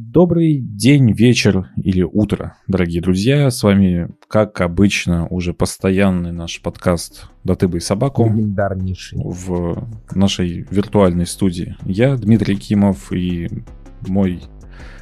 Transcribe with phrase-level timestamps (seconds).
[0.00, 3.50] Добрый день, вечер или утро, дорогие друзья.
[3.50, 9.18] С вами, как обычно, уже постоянный наш подкаст «Да ты бы и собаку» Легендарнейший.
[9.20, 11.76] в нашей виртуальной студии.
[11.84, 13.48] Я, Дмитрий Кимов, и
[14.06, 14.40] мой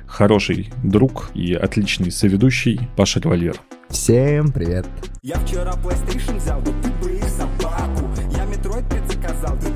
[0.06, 3.60] хороший друг и отличный соведущий Паша Револьвер.
[3.90, 4.86] Всем привет.
[5.20, 9.75] Я вчера PlayStation взял, да ты бы и собаку Я Metroid предзаказал, да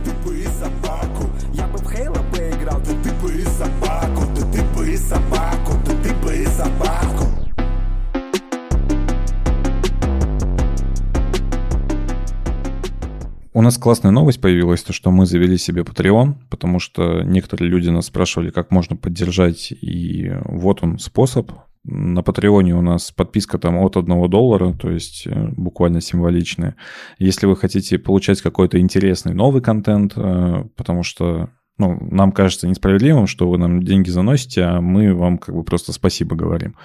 [13.60, 17.90] У нас классная новость появилась, то что мы завели себе Patreon, потому что некоторые люди
[17.90, 21.52] нас спрашивали, как можно поддержать, и вот он способ.
[21.84, 26.74] На Патреоне у нас подписка там от 1 доллара, то есть э, буквально символичная.
[27.18, 33.26] Если вы хотите получать какой-то интересный новый контент, э, потому что ну, нам кажется несправедливым,
[33.26, 36.76] что вы нам деньги заносите, а мы вам как бы просто спасибо говорим.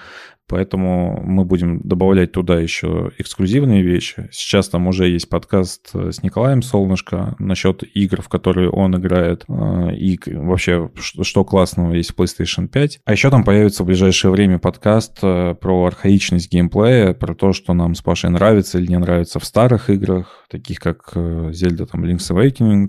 [0.48, 4.28] Поэтому мы будем добавлять туда еще эксклюзивные вещи.
[4.30, 9.44] Сейчас там уже есть подкаст э, с Николаем Солнышко насчет игр, в которые он играет,
[9.48, 13.00] э, и вообще, что, классного есть в PlayStation 5.
[13.04, 17.74] А еще там появится в ближайшее время подкаст э, про архаичность геймплея, про то, что
[17.74, 22.30] нам с Пашей нравится или не нравится в старых играх, таких как Zelda там Link's
[22.30, 22.88] Awakening,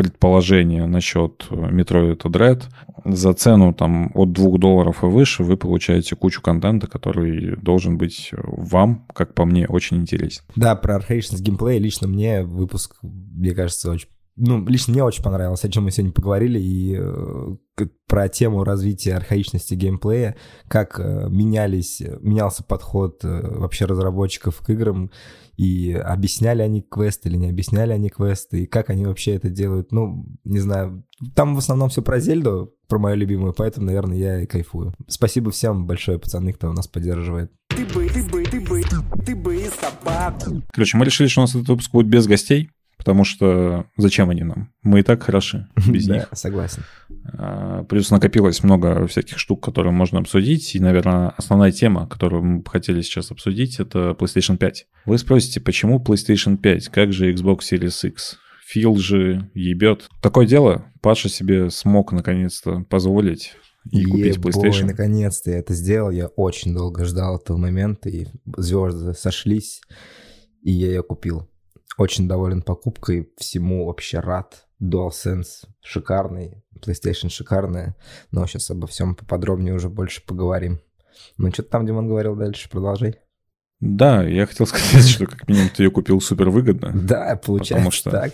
[0.00, 2.62] предположение насчет э, Metroid Dread.
[3.04, 8.30] За цену там от 2 долларов и выше вы получаете кучу контента, который должен быть
[8.32, 10.42] вам, как по мне, очень интересен.
[10.56, 14.08] Да, про архаичность геймплея лично мне выпуск, мне кажется, очень...
[14.36, 17.54] Ну, лично мне очень понравилось, о чем мы сегодня поговорили, и э,
[18.06, 20.36] про тему развития архаичности геймплея,
[20.68, 25.10] как э, менялись, менялся подход э, вообще разработчиков к играм,
[25.60, 29.92] и объясняли они квесты или не объясняли они квесты, и как они вообще это делают.
[29.92, 34.40] Ну, не знаю, там в основном все про Зельду, про мою любимую, поэтому, наверное, я
[34.40, 34.94] и кайфую.
[35.06, 37.52] Спасибо всем большое, пацаны, кто нас поддерживает.
[37.68, 38.82] Ты бы, ты бы, ты бы,
[39.26, 42.70] ты бы и собаку Короче, мы решили, что у нас этот выпуск будет без гостей,
[43.00, 44.70] потому что зачем они нам?
[44.82, 46.28] Мы и так хороши без Да, них.
[46.34, 46.82] согласен.
[47.32, 50.74] А, Плюс накопилось много всяких штук, которые можно обсудить.
[50.74, 54.86] И, наверное, основная тема, которую мы хотели сейчас обсудить, это PlayStation 5.
[55.06, 56.88] Вы спросите, почему PlayStation 5?
[56.90, 58.38] Как же Xbox Series X?
[58.66, 60.08] Фил же ебет.
[60.22, 63.54] Такое дело, Паша себе смог наконец-то позволить
[63.90, 64.84] и купить Ебой, PlayStation.
[64.84, 66.10] наконец-то я это сделал.
[66.10, 68.26] Я очень долго ждал этого момента, и
[68.58, 69.80] звезды сошлись,
[70.62, 71.49] и я ее купил.
[72.00, 74.66] Очень доволен покупкой, всему вообще рад.
[74.82, 77.94] DualSense шикарный, PlayStation шикарная.
[78.30, 80.80] Но сейчас обо всем поподробнее уже больше поговорим.
[81.36, 83.16] Ну, что там, Димон говорил дальше, продолжай.
[83.80, 86.90] Да, я хотел сказать, что как минимум ты ее купил супер выгодно.
[86.94, 88.32] Да, получается что- так.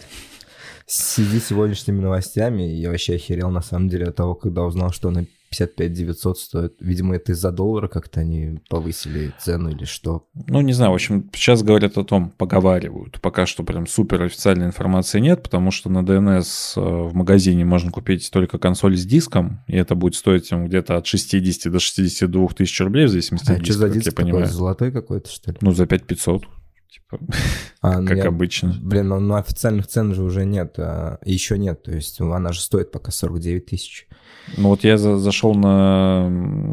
[0.86, 4.92] В связи с сегодняшними новостями я вообще охерел на самом деле от того, когда узнал,
[4.92, 6.74] что она 55 900 стоит.
[6.80, 10.26] Видимо, это из-за доллара как-то они повысили цену или что.
[10.46, 13.20] Ну, не знаю, в общем, сейчас говорят о том, поговаривают.
[13.20, 16.46] Пока что прям супер официальной информации нет, потому что на DNS
[16.76, 20.96] э, в магазине можно купить только консоль с диском, и это будет стоить им где-то
[20.96, 24.06] от 60 до 62 тысяч рублей, в зависимости А, от что диска, за как диск
[24.06, 24.46] я понимаю.
[24.46, 25.58] Золотой какой-то, что ли?
[25.60, 26.42] Ну, за 5500,
[26.96, 27.22] типа,
[27.82, 28.74] А, как я- обычно.
[28.82, 30.74] Блин, ну, ну официальных цен же уже нет.
[30.78, 31.82] а, еще нет.
[31.84, 34.06] То есть она же стоит пока 49 тысяч.
[34.56, 36.28] Ну, вот я за- зашел на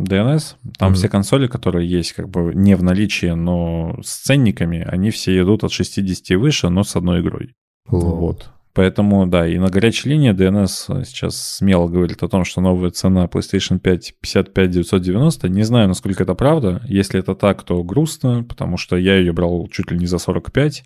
[0.07, 0.95] DNS, там Мгм.
[0.95, 5.63] все консоли, которые есть, как бы не в наличии, но с ценниками, они все идут
[5.63, 7.53] от 60 и выше, но с одной игрой.
[7.89, 8.15] Лол.
[8.17, 8.49] Вот.
[8.73, 13.25] Поэтому, да, и на горячей линии DNS сейчас смело говорит о том, что новая цена
[13.25, 15.49] PlayStation 5 55 990.
[15.49, 16.81] Не знаю, насколько это правда.
[16.85, 20.83] Если это так, то грустно, потому что я ее брал чуть ли не за 45.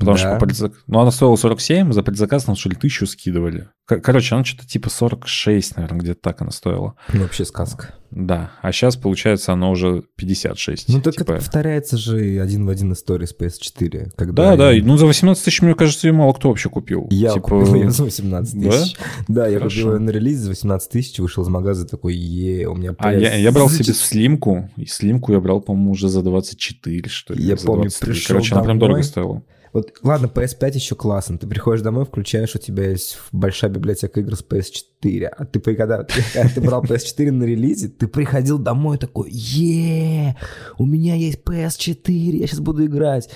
[0.00, 0.18] Потому Да.
[0.18, 3.68] что по предзак- ну, она стоила 47, за предзаказ нам что ли тысячу скидывали.
[3.86, 6.94] Короче, она что-то типа 46, наверное, где-то так она стоила.
[7.12, 7.94] Ну, вообще сказка.
[8.12, 10.88] Да, а сейчас, получается, она уже 56.
[10.88, 14.04] Ну, так Типа- это повторяется же один в один история с PS4.
[14.06, 17.06] Да, Когда да, и, ну за 18 тысяч, мне кажется, ее мало кто вообще купил.
[17.10, 18.70] Я Типа, купил ее за 18 Да?
[18.70, 18.96] тысяч.
[19.28, 19.76] Да, я Хорошо.
[19.80, 23.12] купил ее на релизе за 18 тысяч, вышел из магаза такой, е, у меня А
[23.12, 27.34] PS я, я брал себе слимку, и слимку я брал, по-моему, уже за 24, что
[27.34, 27.42] ли.
[27.44, 28.12] Я помню, 23.
[28.12, 29.42] пришел Короче, она прям дорого стоила.
[29.72, 31.38] Вот, ладно, PS5 еще классно.
[31.38, 35.26] Ты приходишь домой, включаешь, у тебя есть большая библиотека игр с PS4.
[35.26, 40.36] А ты когда, когда ты брал PS4 на релизе, ты приходил домой такой, е
[40.78, 43.30] у меня есть PS4, я сейчас буду играть.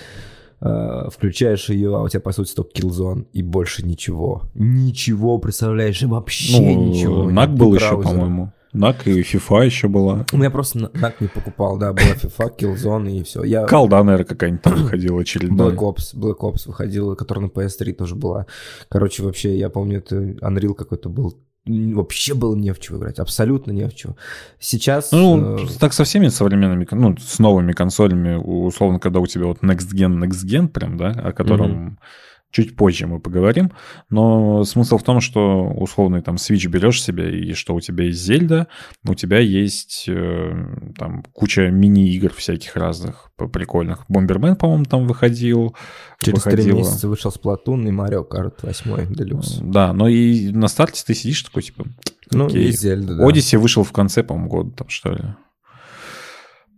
[0.61, 4.45] А, включаешь ее, а у тебя, по сути, только Killzone и больше ничего.
[4.55, 7.31] Ничего, представляешь, и вообще Ну, ничего.
[7.31, 8.53] Нет, был еще, по-моему.
[8.75, 10.27] NAC и FIFA еще была.
[10.33, 13.45] У меня просто на- NAC не покупал, да, была FIFA, Killzone и все.
[13.45, 13.65] Я...
[13.67, 15.71] Калда, наверное, какая-нибудь там выходила очередная.
[15.71, 18.47] Black Ops, Black Ops выходила, которая на PS3 тоже была.
[18.89, 23.73] Короче, вообще, я помню, это Unreal какой-то был вообще было не в чего играть, абсолютно
[23.73, 24.17] не в чего.
[24.59, 25.13] Сейчас...
[25.13, 29.61] Ну, э, так со всеми современными, ну, с новыми консолями, условно, когда у тебя вот
[29.63, 31.99] Next Gen, Next Gen прям, да, о котором
[32.55, 33.73] чуть позже мы поговорим,
[34.11, 38.21] но смысл в том, что условный там Switch берешь себе, и что у тебя есть
[38.21, 38.69] Зельда,
[39.05, 40.53] у тебя есть э,
[40.97, 44.05] там куча мини-игр всяких разных прикольных.
[44.09, 45.75] Бомбермен, по-моему, там выходил.
[46.21, 46.77] через три выходила.
[46.79, 49.59] месяца вышел Splatoon и Mario Kart 8 Deluxe.
[49.61, 51.85] Да, но и на старте ты сидишь такой, типа,
[52.31, 52.69] Ну, окей.
[52.69, 53.29] и Зельда, да.
[53.29, 55.25] Odyssey вышел в конце, по-моему, года там, что ли.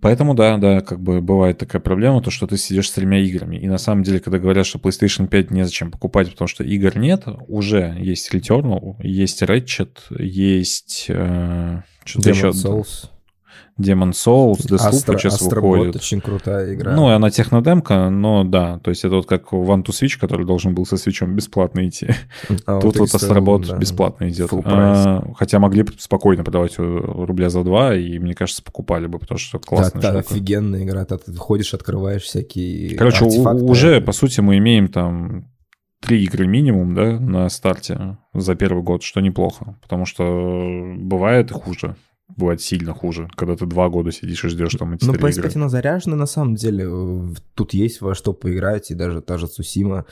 [0.01, 3.57] Поэтому, да, да, как бы бывает такая проблема, то, что ты сидишь с тремя играми.
[3.57, 7.25] И на самом деле, когда говорят, что PlayStation 5 незачем покупать, потому что игр нет,
[7.49, 11.07] уже есть Returnal, есть Ratchet, есть...
[11.09, 12.49] Э, что-то еще...
[12.49, 13.11] Souls.
[13.79, 15.97] Demon Souls, Deathloop Astro- сейчас Astrobot выходит.
[15.97, 16.95] очень крутая игра.
[16.97, 20.47] Ну, и она технодемка, но да, то есть это вот как One to Switch, который
[20.47, 22.09] должен был со свечом бесплатно идти.
[22.65, 23.77] А Тут вот 300 Астробот да.
[23.77, 24.51] бесплатно идет.
[24.65, 29.39] А, хотя могли бы спокойно продавать рубля за два, и мне кажется, покупали бы, потому
[29.39, 30.35] что классная да, штука.
[30.35, 31.05] офигенная игра.
[31.05, 33.63] Ты ходишь, открываешь всякие Короче, артефакты.
[33.65, 35.49] уже, по сути, мы имеем там
[36.01, 40.25] три игры минимум, да, на старте за первый год, что неплохо, потому что
[40.99, 41.97] бывает и хуже.
[42.37, 45.31] Бывает сильно хуже, когда ты два года сидишь и ждешь там эти Ну, три PS5
[45.39, 45.51] игры.
[45.55, 46.85] она заряжена на самом деле.
[46.87, 50.05] Э, Тут есть во что поиграть, и даже та же Цусима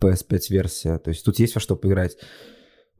[0.00, 0.98] PS5 версия.
[0.98, 2.16] То есть тут есть во что поиграть.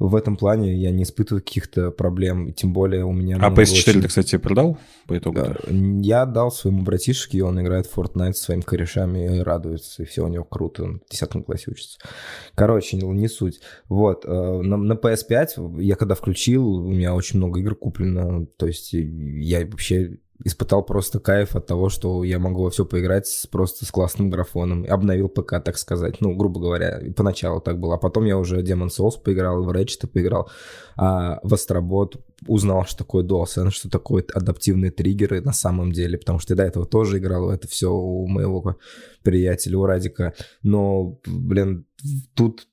[0.01, 3.37] В этом плане я не испытываю каких-то проблем, тем более у меня...
[3.37, 5.37] А много PS4 очень- ты, кстати, продал по итогу?
[5.37, 10.03] Да, Я дал своему братишке, и он играет в Fortnite со своими корешами и радуется,
[10.03, 11.99] и все у него круто, он в 10 классе учится.
[12.55, 13.61] Короче, не, не суть.
[13.91, 18.67] Вот, э, на, на PS5 я когда включил, у меня очень много игр куплено, то
[18.67, 23.47] есть я вообще испытал просто кайф от того, что я могу во все поиграть с,
[23.47, 24.87] просто с классным графоном.
[24.89, 26.21] Обновил ПК, так сказать.
[26.21, 27.95] Ну, грубо говоря, поначалу так было.
[27.95, 30.51] А потом я уже Demon Souls поиграл, в Ratchet поиграл,
[30.97, 32.17] а в Астробот
[32.47, 36.65] узнал, что такое DualSense, что такое адаптивные триггеры на самом деле, потому что я до
[36.65, 38.77] этого тоже играл это все у моего
[39.23, 40.35] приятеля, у Радика.
[40.63, 41.87] Но, блин,
[42.35, 42.67] тут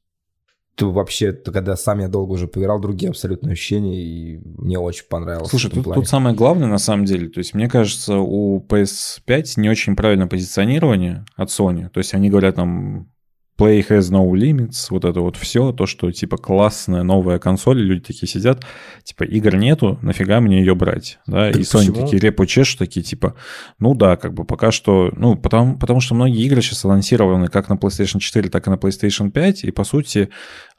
[0.78, 5.06] то вообще, то когда сам я долго уже поиграл, другие абсолютно ощущения, и мне очень
[5.10, 5.50] понравилось.
[5.50, 6.02] Слушай, тут, плане.
[6.02, 10.28] тут самое главное на самом деле, то есть мне кажется, у PS5 не очень правильное
[10.28, 11.90] позиционирование от Sony.
[11.90, 13.10] То есть они говорят там
[13.58, 18.02] Play has no limits, вот это вот все, то, что типа классная новая консоль, люди
[18.02, 18.64] такие сидят,
[19.04, 21.96] типа игр нету, нафига мне ее брать, да, Так и Sony почему?
[21.96, 23.34] такие репу чешут, такие типа,
[23.80, 27.68] ну да, как бы пока что, ну потому, потому что многие игры сейчас анонсированы как
[27.68, 30.30] на PlayStation 4, так и на PlayStation 5, и по сути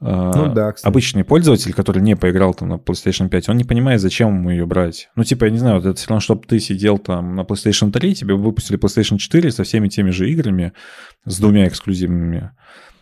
[0.01, 0.89] Ну да, кстати.
[0.89, 4.65] обычный пользователь, который не поиграл там на PlayStation 5, он не понимает, зачем ему ее
[4.65, 5.11] брать.
[5.17, 7.91] Ну, типа, я не знаю, вот это все равно, чтобы ты сидел там на PlayStation
[7.91, 10.73] 3, тебе выпустили PlayStation 4 со всеми теми же играми,
[11.25, 12.53] с двумя эксклюзивными.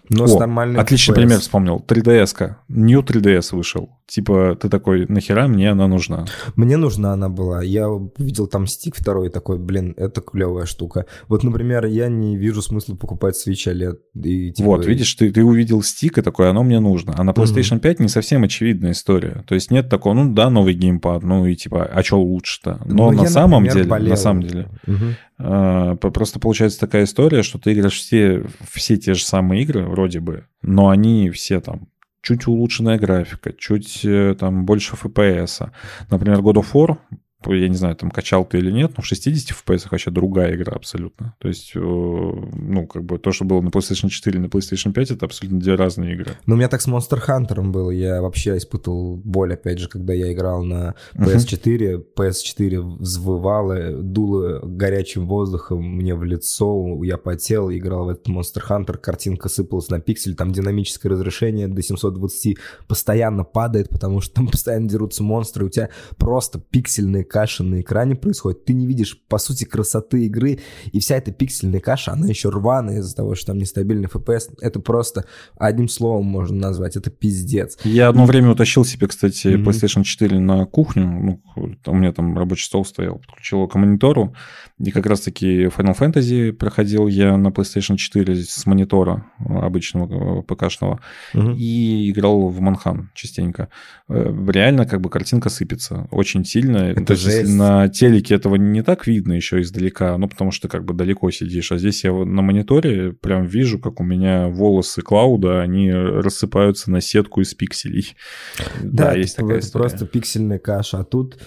[0.08, 1.16] Но с О, нормальным отличный FPS.
[1.16, 1.84] пример вспомнил.
[1.86, 2.58] 3DS-ка.
[2.68, 3.90] New 3DS вышел.
[4.06, 6.26] Типа, ты такой, нахера мне она нужна?
[6.54, 7.60] Мне нужна она была.
[7.62, 11.06] Я увидел там стик второй такой, блин, это клевая штука.
[11.26, 13.96] Вот, например, я не вижу смысла покупать Switch OLED.
[14.22, 17.14] И, типа, Вот, видишь, ты, ты увидел стик и такой, оно мне нужно.
[17.18, 19.42] А на PlayStation 5 не совсем очевидная история.
[19.48, 22.80] То есть нет такого, ну да, новый геймпад, ну и типа, а что лучше-то?
[22.84, 24.10] Но Ну, на я, самом например, деле, болел.
[24.10, 25.14] на самом деле, Мгм.
[25.38, 29.84] А, по- Просто получается такая история, что ты играешь все, все те же самые игры,
[29.96, 31.88] вроде бы, но они все там
[32.20, 35.70] чуть улучшенная графика, чуть э, там больше FPS.
[36.10, 36.98] Например, God of War,
[37.44, 40.72] я не знаю, там качал ты или нет, но в 60 FPS вообще другая игра
[40.72, 41.34] абсолютно.
[41.38, 44.92] То есть, э, ну, как бы то, что было на PlayStation 4 и на PlayStation
[44.92, 46.32] 5, это абсолютно две разные игры.
[46.46, 47.90] Ну, у меня так с Monster Hunter было.
[47.90, 52.04] Я вообще испытывал боль, опять же, когда я играл на PS4.
[52.16, 57.02] PS4 взвывало, дуло горячим воздухом мне в лицо.
[57.04, 58.96] Я потел, играл в этот Monster Hunter.
[58.96, 60.34] Картинка сыпалась на пиксель.
[60.34, 62.56] Там динамическое разрешение до 720
[62.88, 65.66] постоянно падает, потому что там постоянно дерутся монстры.
[65.66, 68.64] У тебя просто пиксельные каши на экране происходят.
[68.64, 70.60] Ты не видишь, по сути, красоты игры.
[70.92, 74.54] И вся эта пиксельная каша, она еще рваная из-за того, что там нестабильный FPS.
[74.60, 75.26] Это просто
[75.58, 76.96] одним словом можно назвать.
[76.96, 77.78] Это пиздец.
[77.84, 79.48] Я одно время утащил себе, кстати.
[79.48, 81.06] PlayStation 4 на кухню.
[81.06, 81.42] Ну,
[81.86, 84.34] у меня там рабочий стол стоял, подключил его к монитору.
[84.78, 91.00] И как раз-таки Final Fantasy проходил я на PlayStation 4 с монитора обычного э, ПКшного.
[91.34, 93.68] И играл в Манхан частенько.
[94.08, 96.78] Э, Реально как бы картинка сыпется очень сильно.
[96.78, 97.54] Это Жесть.
[97.54, 101.72] на телеке этого не так видно еще издалека, ну, потому что как бы далеко сидишь.
[101.72, 107.00] А здесь я на мониторе прям вижу, как у меня волосы Клауда, они рассыпаются на
[107.00, 108.16] сетку из пикселей.
[108.82, 109.82] Да, это есть такая это история.
[109.88, 111.00] просто пиксельная каша.
[111.00, 111.38] А тут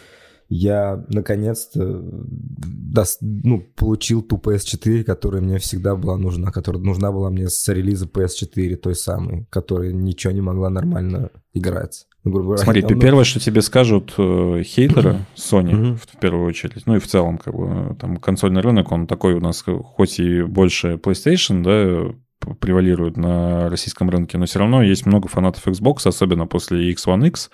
[0.50, 7.30] я наконец-то дос- ну, получил ту PS4, которая мне всегда была нужна, которая нужна была
[7.30, 12.08] мне с релиза PS4, той самой, которая ничего не могла нормально играть.
[12.24, 16.46] Ну, грубо говоря, Смотри, ну, первое, что тебе скажут э, хейтеры Sony, в, в первую
[16.46, 19.78] очередь, ну и в целом, как бы, там, консольный рынок, он такой у нас, э,
[19.78, 25.28] хоть и больше PlayStation, да, п- превалирует на российском рынке, но все равно есть много
[25.28, 27.50] фанатов Xbox, особенно после X1X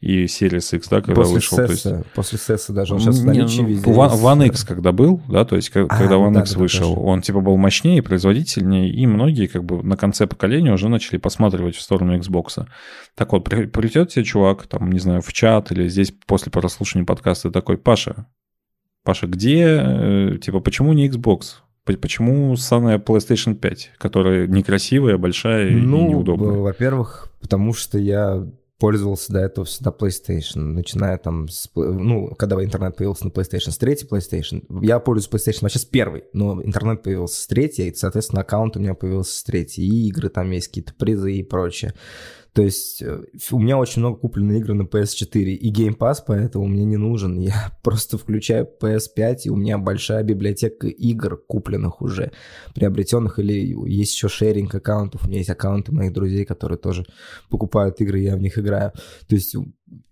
[0.00, 1.56] и Series X, да, когда после вышел.
[1.58, 3.90] то есть- CES, после CES даже, он сейчас в наличии везде.
[3.90, 4.10] One.
[4.20, 6.88] One X, когда был, да, то есть А, когда ну One да, X да, вышел,
[6.94, 7.02] точно.
[7.02, 11.76] он типа был мощнее, производительнее, и многие как бы на конце поколения уже начали посматривать
[11.76, 12.66] в сторону Xbox.
[13.14, 17.04] Так вот, при- придет тебе чувак, там, не знаю, в чат или здесь после прослушивания
[17.06, 18.26] подкаста такой, Паша,
[19.02, 21.62] Паша, где, э, типа, почему не Xbox?
[21.98, 26.52] Почему ссаная PlayStation 5, которая некрасивая, большая и Ну, неудобная?
[26.52, 28.46] э, во-первых, потому что я
[28.78, 33.78] пользовался до этого всегда PlayStation, начиная там с, ну, когда интернет появился на PlayStation, с
[33.78, 34.64] третьей PlayStation.
[34.82, 38.80] Я пользуюсь PlayStation вообще с первой, но интернет появился с третьей, и, соответственно, аккаунт у
[38.80, 41.92] меня появился с третьей, и игры там есть, какие-то призы и прочее.
[42.52, 46.66] То есть э, у меня очень много куплено игр на PS4, и Game Pass поэтому
[46.66, 47.38] мне не нужен.
[47.38, 52.32] Я просто включаю PS5, и у меня большая библиотека игр, купленных уже,
[52.74, 57.04] приобретенных, или есть еще шеринг аккаунтов, у меня есть аккаунты моих друзей, которые тоже
[57.48, 58.92] покупают игры, я в них играю.
[59.28, 59.54] То есть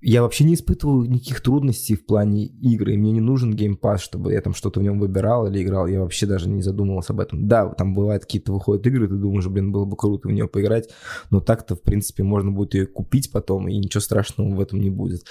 [0.00, 4.40] я вообще не испытываю никаких трудностей в плане игры, мне не нужен Pass, чтобы я
[4.40, 7.48] там что-то в нем выбирал или играл, я вообще даже не задумывался об этом.
[7.48, 10.88] Да, там бывают какие-то выходят игры, ты думаешь, блин, было бы круто в нее поиграть,
[11.30, 14.90] но так-то, в принципе, можно будет ее купить потом, и ничего страшного в этом не
[14.90, 15.24] будет.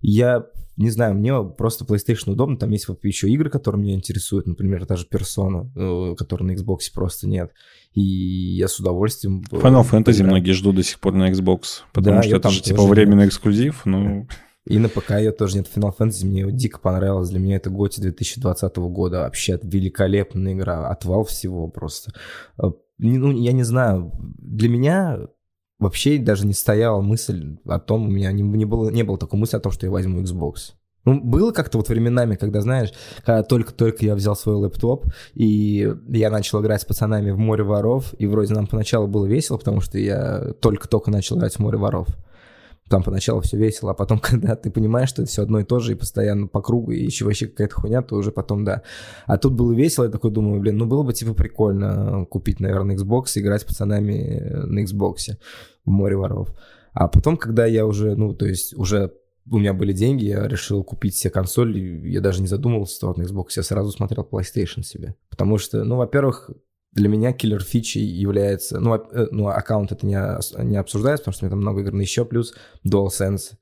[0.00, 0.46] Я
[0.76, 5.06] не знаю, мне просто PlayStation удобно, там есть еще игры, которые меня интересуют, например, даже
[5.06, 7.52] Persona, э, которой на Xbox просто нет,
[7.92, 9.44] и я с удовольствием...
[9.50, 10.30] э, Final Fantasy поиграю.
[10.30, 13.26] многие ждут до сих пор на Xbox, потому Да, что это там же типа временный
[13.26, 14.26] эксклюзив, ну...
[14.66, 15.68] И на ПК ее тоже нет.
[15.74, 17.28] Final Fantasy мне дико понравилось.
[17.28, 19.20] Для меня это GOTY 2020 года.
[19.20, 20.88] Вообще великолепная игра.
[20.88, 22.12] Отвал всего просто.
[22.56, 24.12] Э, Ну, я не знаю.
[24.38, 25.18] Для меня
[25.84, 29.38] вообще даже не стояла мысль о том, у меня не, не, было, не было такой
[29.38, 30.72] мысли о том, что я возьму Xbox.
[31.04, 36.30] Ну, было как-то вот временами, когда, знаешь, когда только-только я взял свой лэптоп, и я
[36.30, 39.98] начал играть с пацанами в «Море воров», и вроде нам поначалу было весело, потому что
[39.98, 42.08] я только-только начал играть в «Море воров».
[42.88, 45.78] Там поначалу все весело, а потом, когда ты понимаешь, что это все одно и то
[45.80, 48.82] же, и постоянно по кругу, и еще вообще какая-то хуйня, то уже потом, да.
[49.26, 52.96] А тут было весело, я такой думаю, блин, ну было бы типа прикольно купить, наверное,
[52.96, 55.36] Xbox и играть с пацанами на Xbox
[55.84, 56.54] в море воров.
[56.92, 59.12] А потом, когда я уже, ну, то есть уже
[59.50, 61.76] у меня были деньги, я решил купить себе консоль,
[62.08, 65.16] я даже не задумывался в сторону Xbox, я сразу смотрел PlayStation себе.
[65.28, 66.50] Потому что, ну, во-первых,
[66.94, 68.78] для меня киллер фичей является...
[68.80, 71.60] Ну, во- э, ну аккаунт это не, ос- не обсуждается, потому что у меня там
[71.60, 72.54] много игр, но еще плюс
[72.86, 73.54] DualSense.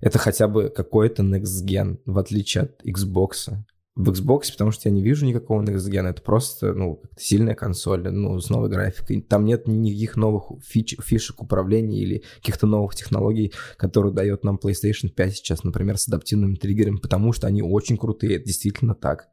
[0.00, 3.54] Это хотя бы какой-то next gen, в отличие от Xbox.
[3.96, 8.08] В Xbox, потому что я не вижу никакого next gen, это просто, ну, сильная консоль,
[8.08, 9.22] ну, с новой графикой.
[9.22, 15.08] Там нет никаких новых фич, фишек управления или каких-то новых технологий, которые дает нам PlayStation
[15.08, 19.28] 5 сейчас, например, с адаптивными триггерами, потому что они очень крутые, это действительно так.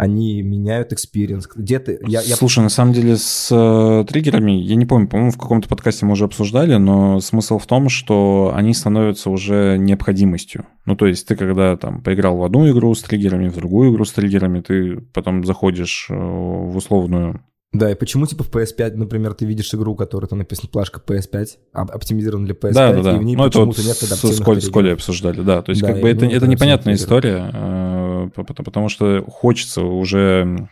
[0.00, 1.46] Они меняют experience.
[1.54, 1.98] Где-то...
[2.06, 5.68] Я, я Слушай, на самом деле с э, триггерами, я не помню, по-моему, в каком-то
[5.68, 10.64] подкасте мы уже обсуждали, но смысл в том, что они становятся уже необходимостью.
[10.86, 14.06] Ну, то есть ты когда там поиграл в одну игру с триггерами, в другую игру
[14.06, 17.42] с триггерами, ты потом заходишь э, в условную
[17.74, 21.46] Да, и почему, типа, в PS5, например, ты видишь игру, которая там написана плашка PS5,
[21.74, 23.16] об- оптимизирована для PS5, да, да, да.
[23.16, 24.72] и в ней Ну, это вот почему-то нет адаптивных с, Коль- с триггеров.
[24.72, 25.60] Колей обсуждали, да.
[25.60, 29.82] То есть, Да, как бы это, ну, это это непонятная история, э, потому что хочется
[29.82, 30.68] уже...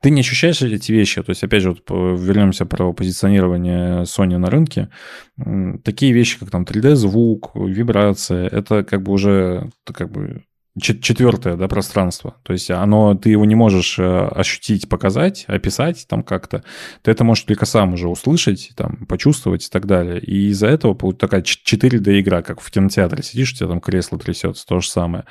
[0.00, 4.48] Ты не ощущаешь эти вещи, то есть, опять же, вот вернемся про позиционирование Sony на
[4.48, 4.90] рынке.
[5.82, 10.44] Такие вещи, как там 3D-звук, вибрация, это как бы уже как бы
[10.80, 12.36] четвертое да, пространство.
[12.42, 16.62] То есть оно, ты его не можешь э, ощутить, показать, описать там как-то.
[17.02, 20.20] Ты это можешь только сам уже услышать, там, почувствовать и так далее.
[20.20, 23.22] И из-за этого такая 4D-игра, как в кинотеатре.
[23.22, 25.24] Сидишь, у тебя там кресло трясется, то же самое.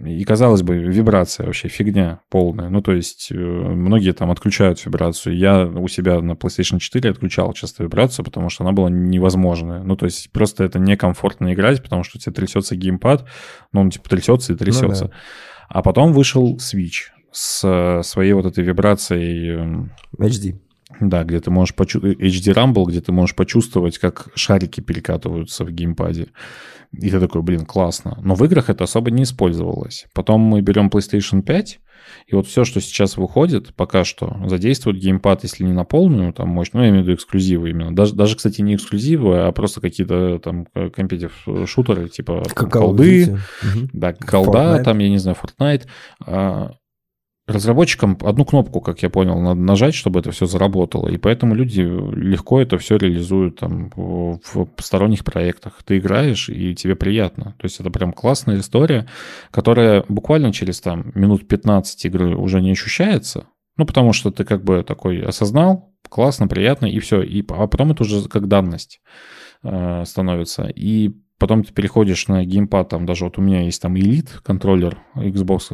[0.00, 2.68] И, казалось бы, вибрация вообще фигня полная.
[2.68, 5.36] Ну, то есть э, многие там отключают вибрацию.
[5.36, 9.82] Я у себя на PlayStation 4 отключал часто вибрацию, потому что она была невозможная.
[9.82, 13.26] Ну, то есть просто это некомфортно играть, потому что у тебя трясется геймпад,
[13.72, 14.87] ну, он типа трясется и трясется.
[14.94, 15.10] Да.
[15.68, 20.58] А потом вышел Switch с э, своей вот этой вибрацией, эм, HD.
[21.00, 25.70] да, где ты можешь почувствовать, HD Rumble, где ты можешь почувствовать, как шарики перекатываются в
[25.70, 26.28] геймпаде.
[26.92, 28.18] И ты такой, блин, классно.
[28.22, 30.06] Но в играх это особо не использовалось.
[30.14, 31.80] Потом мы берем PlayStation 5,
[32.26, 36.48] и вот все, что сейчас выходит, пока что задействует геймпад, если не на полную там
[36.48, 37.94] мощь, ну, я имею в виду эксклюзивы именно.
[37.94, 41.32] Даже, даже кстати, не эксклюзивы, а просто какие-то там компетитив
[41.66, 43.38] шутеры, типа Как колды,
[43.92, 44.82] да, колда, Fortnite.
[44.84, 45.86] там, я не знаю, Fortnite.
[46.26, 46.72] А,
[47.48, 51.08] разработчикам одну кнопку, как я понял, надо нажать, чтобы это все заработало.
[51.08, 55.82] И поэтому люди легко это все реализуют там в сторонних проектах.
[55.84, 57.54] Ты играешь, и тебе приятно.
[57.58, 59.08] То есть это прям классная история,
[59.50, 63.46] которая буквально через там минут 15 игры уже не ощущается.
[63.78, 67.22] Ну, потому что ты как бы такой осознал, классно, приятно, и все.
[67.22, 69.00] И, а потом это уже как данность
[69.62, 70.64] э, становится.
[70.64, 74.98] И потом ты переходишь на геймпад, там даже вот у меня есть там Elite контроллер
[75.14, 75.72] Xbox,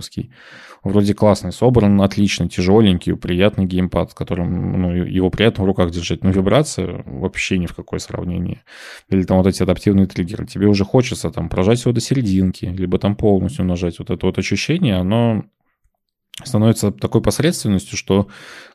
[0.83, 6.31] вроде классный, собран отлично, тяжеленький, приятный геймпад, которым, ну, его приятно в руках держать, но
[6.31, 8.63] вибрация вообще ни в какое сравнение.
[9.09, 12.99] Или там вот эти адаптивные триггеры, тебе уже хочется там прожать его до серединки, либо
[12.99, 13.99] там полностью нажать.
[13.99, 15.45] Вот это вот ощущение, оно
[16.43, 18.29] становится такой посредственностью, что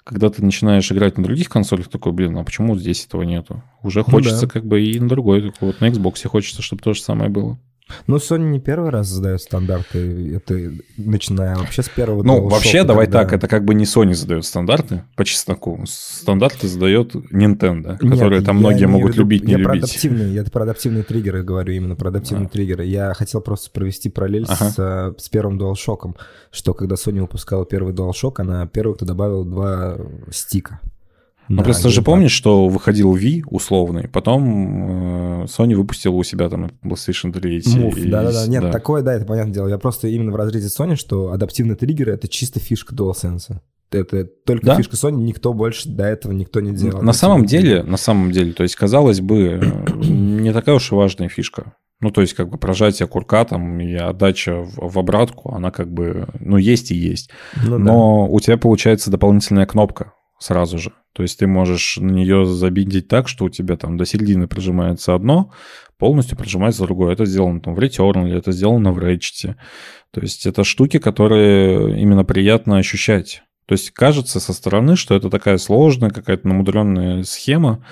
[0.03, 3.61] когда ты начинаешь играть на других консолях, такой, блин, а почему здесь этого нету?
[3.83, 4.47] Уже хочется ну, да.
[4.47, 7.59] как бы и на другой, вот на Xbox хочется, чтобы то же самое было.
[8.07, 13.05] Ну, Sony не первый раз задает стандарты, это начиная вообще с первого Ну, вообще, давай
[13.05, 13.19] когда...
[13.23, 15.79] так, это как бы не Sony задает стандарты, по чесноку.
[15.87, 19.67] Стандарты задает Nintendo, которые там многие могут виду, любить, не я любить.
[19.67, 22.49] Про адаптивные, я про адаптивные триггеры говорю, именно про адаптивные а.
[22.49, 22.85] триггеры.
[22.85, 24.69] Я хотел просто провести параллель ага.
[24.69, 26.15] с, с первым DualShock,
[26.51, 29.97] что когда Sony выпускала первый DualShock, она первый, кто добавил два
[30.31, 30.79] стика.
[31.49, 36.69] Ну, просто же помнишь, что выходил Wii условный, потом э, Sony выпустила у себя там
[36.83, 37.59] PlayStation 3.
[37.59, 38.71] Move, да-да-да, нет, да.
[38.71, 39.67] такое, да, это понятное дело.
[39.67, 43.57] Я просто именно в разрезе Sony, что адаптивные триггеры— это чисто фишка DualSense.
[43.91, 44.75] Это только да?
[44.75, 47.01] фишка Sony, никто больше до этого никто не делал.
[47.01, 49.59] На самом деле, на самом деле, то есть, казалось бы,
[50.03, 51.73] не такая уж и важная фишка.
[51.99, 55.91] Ну, то есть, как бы прожатие курка там и отдача в, в обратку, она как
[55.91, 57.31] бы, ну, есть и есть.
[57.65, 58.33] Ну, Но да.
[58.33, 60.93] у тебя получается дополнительная кнопка сразу же.
[61.13, 65.13] То есть ты можешь на нее забиндить так, что у тебя там до середины прижимается
[65.13, 65.51] одно,
[65.97, 67.13] полностью прижимается другое.
[67.13, 69.55] Это сделано там в Returnal, это сделано в Ratchet.
[70.11, 73.43] То есть это штуки, которые именно приятно ощущать.
[73.65, 77.85] То есть кажется со стороны, что это такая сложная какая-то намудренная схема,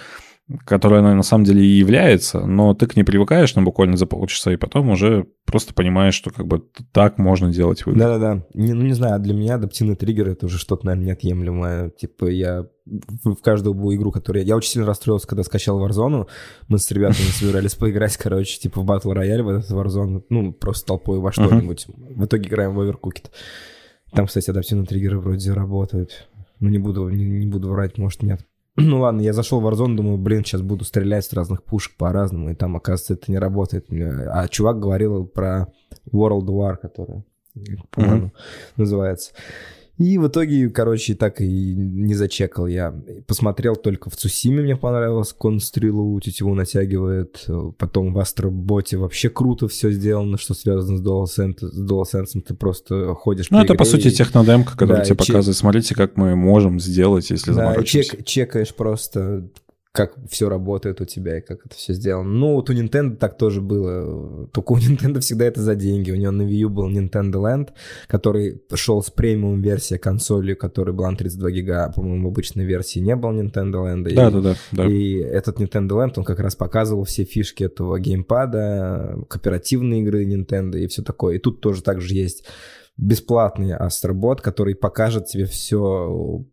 [0.66, 4.06] которая она на самом деле и является, но ты к ней привыкаешь на буквально за
[4.06, 6.64] полчаса, и потом уже просто понимаешь, что как бы
[6.94, 8.00] так можно делать выбор.
[8.00, 8.46] Да-да-да.
[8.54, 11.90] Не, ну, не знаю, для меня адаптивный триггер— это уже что-то, наверное, неотъемлемое.
[11.90, 14.46] Типа я в каждую игру, которую...
[14.46, 16.28] Я очень сильно расстроился, когда скачал Warzone.
[16.70, 20.24] Мы с ребятами собирались поиграть, короче, типа в Battle Royale, в этот Warzone.
[20.30, 21.88] Ну, просто толпой во что-нибудь.
[21.88, 23.26] В итоге играем в Overcooked.
[24.14, 26.30] Там, кстати, адаптивные триггеры вроде работают.
[26.62, 28.46] Ну, не буду, не, не буду врать, может, нет.
[28.80, 32.52] Ну ладно, я зашел в Warzone, думаю, блин, сейчас буду стрелять с разных пушек по-разному,
[32.52, 33.88] и там, оказывается, это не работает.
[33.92, 35.68] А чувак говорил про
[36.12, 37.24] World War, который,
[37.90, 38.74] по-моему, mm-hmm.
[38.78, 39.34] называется.
[39.98, 42.94] И в итоге, короче, так и не зачекал я.
[43.26, 47.46] Посмотрел только в Цусиме, мне понравилось, констрелу тетиву натягивает.
[47.78, 51.60] Потом в Астроботе вообще круто все сделано, что связано с DualSense.
[51.62, 55.28] С DualSense ты просто ходишь Ну, это, по сути, технодемка, которая да, тебе чек...
[55.28, 59.50] показывает, смотрите, как мы можем сделать, если да, чек, чекаешь просто
[59.98, 62.30] как все работает у тебя и как это все сделано.
[62.30, 64.48] Ну, вот у Nintendo так тоже было.
[64.54, 66.12] Только у Nintendo всегда это за деньги.
[66.12, 67.70] У него на Wii U был Nintendo Land,
[68.06, 73.00] который шел с премиум версия консоли, который был на 32 гига, по-моему, в обычной версии
[73.00, 74.04] не был Nintendo Land.
[74.04, 74.86] Да, и, да, да, да.
[74.86, 80.78] И этот Nintendo Land, он как раз показывал все фишки этого геймпада, кооперативные игры Nintendo
[80.78, 81.38] и все такое.
[81.38, 82.44] И тут тоже так же есть
[82.98, 86.44] бесплатный астробот, который покажет тебе все,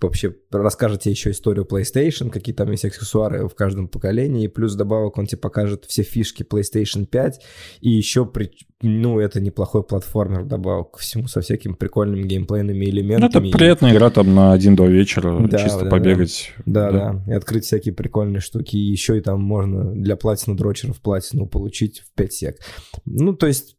[0.00, 4.76] вообще расскажет тебе еще историю PlayStation, какие там есть аксессуары в каждом поколении, и плюс
[4.76, 7.44] добавок он тебе покажет все фишки PlayStation 5,
[7.80, 13.42] и еще, при, ну, это неплохой платформер добавок ко всему, со всякими прикольными геймплейными элементами.
[13.42, 16.52] Ну, это приятная игра там на 1-2 вечера, да, чисто да, побегать.
[16.64, 20.56] Да, да, да, и открыть всякие прикольные штуки, и еще и там можно для платина
[20.56, 22.60] дрочеров платину получить в 5 сек.
[23.04, 23.77] Ну, то есть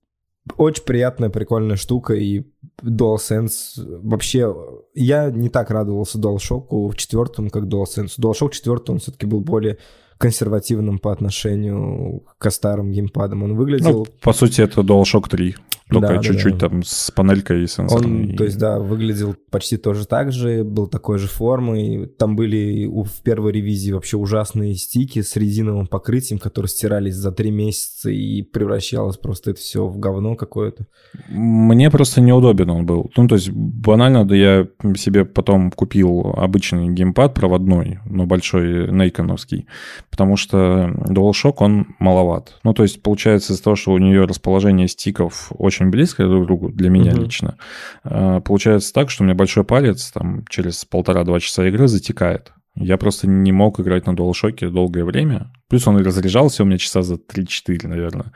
[0.58, 2.44] очень приятная, прикольная штука, и
[2.84, 4.54] DualSense вообще...
[4.94, 8.20] Я не так радовался DualShock в четвертом, как DualSense.
[8.20, 9.78] DualShock четвертый, он все-таки был более
[10.18, 13.44] консервативным по отношению к старым геймпадам.
[13.44, 14.00] Он выглядел...
[14.00, 15.56] Ну, по сути, это DualShock 3.
[15.89, 16.69] Только да, чуть-чуть да, да.
[16.69, 18.30] там с панелькой и сенсором.
[18.30, 22.08] Он, то есть, да, выглядел почти тоже так же, был такой же формы.
[22.17, 27.49] Там были в первой ревизии вообще ужасные стики с резиновым покрытием, которые стирались за три
[27.49, 30.86] месяца и превращалось просто это все в говно какое-то.
[31.28, 33.10] Мне просто неудобен он был.
[33.17, 39.65] Ну, то есть, банально, да я себе потом купил обычный геймпад проводной, но большой нейконовский,
[40.12, 42.60] потому что DualShock, он маловат.
[42.63, 46.44] Ну, то есть, получается из-за того, что у нее расположение стиков очень очень близко друг
[46.44, 47.22] к другу, для меня угу.
[47.22, 47.58] лично.
[48.04, 52.52] А, получается так, что у меня большой палец там через полтора-два часа игры затекает.
[52.76, 55.52] Я просто не мог играть на DualShock долгое время.
[55.69, 58.34] Плюс он разряжался у меня часа за 3-4, наверное.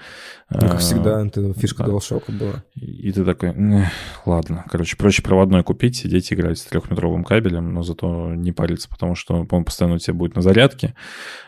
[0.49, 1.91] Ну, как всегда, это фишка да.
[1.91, 2.63] DualShock была.
[2.75, 3.87] И ты такой, «Эх,
[4.25, 9.15] ладно, короче, проще проводной купить, сидеть играть с трехметровым кабелем, но зато не париться, потому
[9.15, 10.93] что он постоянно у тебя будет на зарядке,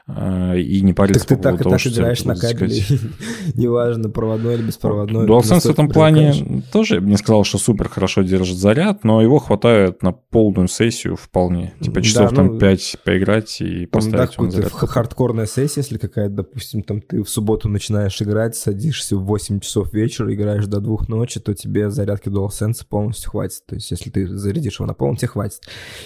[0.08, 2.82] э, и не париться Так ты так и того, так играешь на кабеле,
[3.54, 5.28] неважно, проводной или беспроводной.
[5.28, 10.02] DualSense в этом плане тоже, не сказал, что супер хорошо держит заряд, но его хватает
[10.02, 11.74] на полную сессию вполне.
[11.80, 14.88] Типа часов ну, там 5 поиграть и поставить его на зарядку.
[14.88, 19.94] хардкорная сессия, если какая-то, допустим, там ты в субботу начинаешь играть, садишься в 8 часов
[19.94, 23.66] вечера, играешь до двух ночи, то тебе зарядки DualSense полностью хватит.
[23.66, 25.62] То есть, если ты зарядишь его на полном, тебе хватит.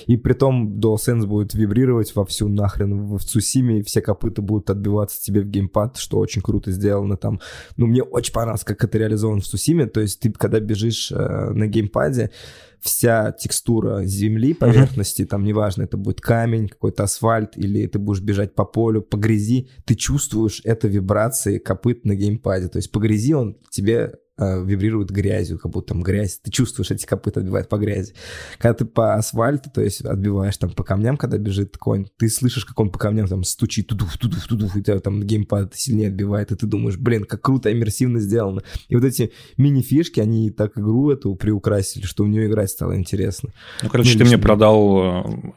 [0.07, 4.69] И при том DualSense будет вибрировать вовсю нахрен в, в Цусиме, и все копыта будут
[4.69, 7.39] отбиваться тебе в геймпад, что очень круто сделано там.
[7.77, 9.87] Ну, мне очень понравилось, как это реализовано в Цусиме.
[9.87, 12.31] То есть, ты, когда бежишь э, на геймпаде,
[12.81, 18.55] вся текстура земли, поверхности, там неважно, это будет камень, какой-то асфальт, или ты будешь бежать
[18.55, 22.67] по полю, по грязи, ты чувствуешь это вибрации копыт на геймпаде.
[22.67, 26.39] То есть по грязи он тебе э, вибрирует грязью, как будто там грязь.
[26.39, 28.13] Ты чувствуешь, эти копыта отбивают по грязи.
[28.57, 32.65] Когда ты по асфальту, то есть отбиваешь там по камням, когда бежит конь, ты слышишь,
[32.65, 36.51] как он по камням там стучит, тудуф, тудуф, тудуф, и тебя там геймпад сильнее отбивает,
[36.51, 38.61] и ты думаешь, блин, как круто, иммерсивно сделано.
[38.87, 43.49] И вот эти мини-фишки, они так игру эту приукрасили, что в нее играть стало интересно.
[43.83, 45.51] Ну, короче, Ну, ты мне продал э,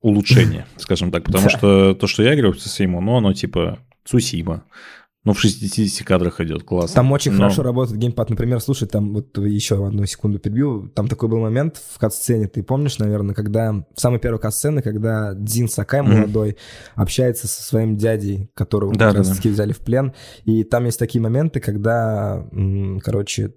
[0.00, 4.64] улучшение, скажем так, потому что то, что я играю в Цусиму, ну, оно типа Цусима.
[5.24, 6.94] Ну, в 60 кадрах идет, классно.
[6.96, 8.28] Там очень Но- хорошо работает геймпад.
[8.28, 10.88] Например, слушай, там вот еще одну секунду перебью.
[10.94, 13.72] Там такой был момент в кат-сцене, ты помнишь, наверное, когда...
[13.72, 16.12] В самой первой кат-сцены, когда Дзин Сакай, Мгм.
[16.14, 16.56] молодой,
[16.94, 19.50] общается со своим дядей, которого Да, как да, раз да.
[19.50, 20.12] взяли в плен.
[20.44, 22.46] И там есть такие моменты, когда,
[23.02, 23.54] короче,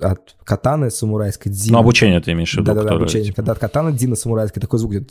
[0.00, 1.74] от катаны самурайской Дзина...
[1.76, 3.26] Ну, обучение ты имеешь в виду, Да-да-да, обучение.
[3.26, 5.10] типа, Когда от катаны Дзина самурайской такой звук идет...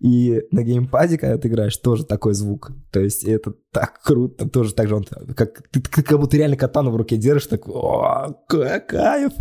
[0.00, 2.72] И на геймпаде, когда ты играешь, тоже такой звук.
[2.90, 5.04] То есть это так круто, тоже так же он,
[5.34, 9.32] как, ты, как будто реально катану в руке держишь, так, о, ка- кайф.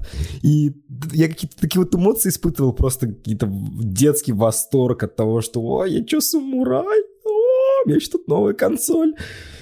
[0.41, 0.73] И
[1.11, 6.05] я какие-то такие вот эмоции испытывал, просто какие-то детский восторг от того, что, о, я
[6.05, 7.01] что, самурай?
[7.25, 9.15] О, у меня еще тут новая консоль.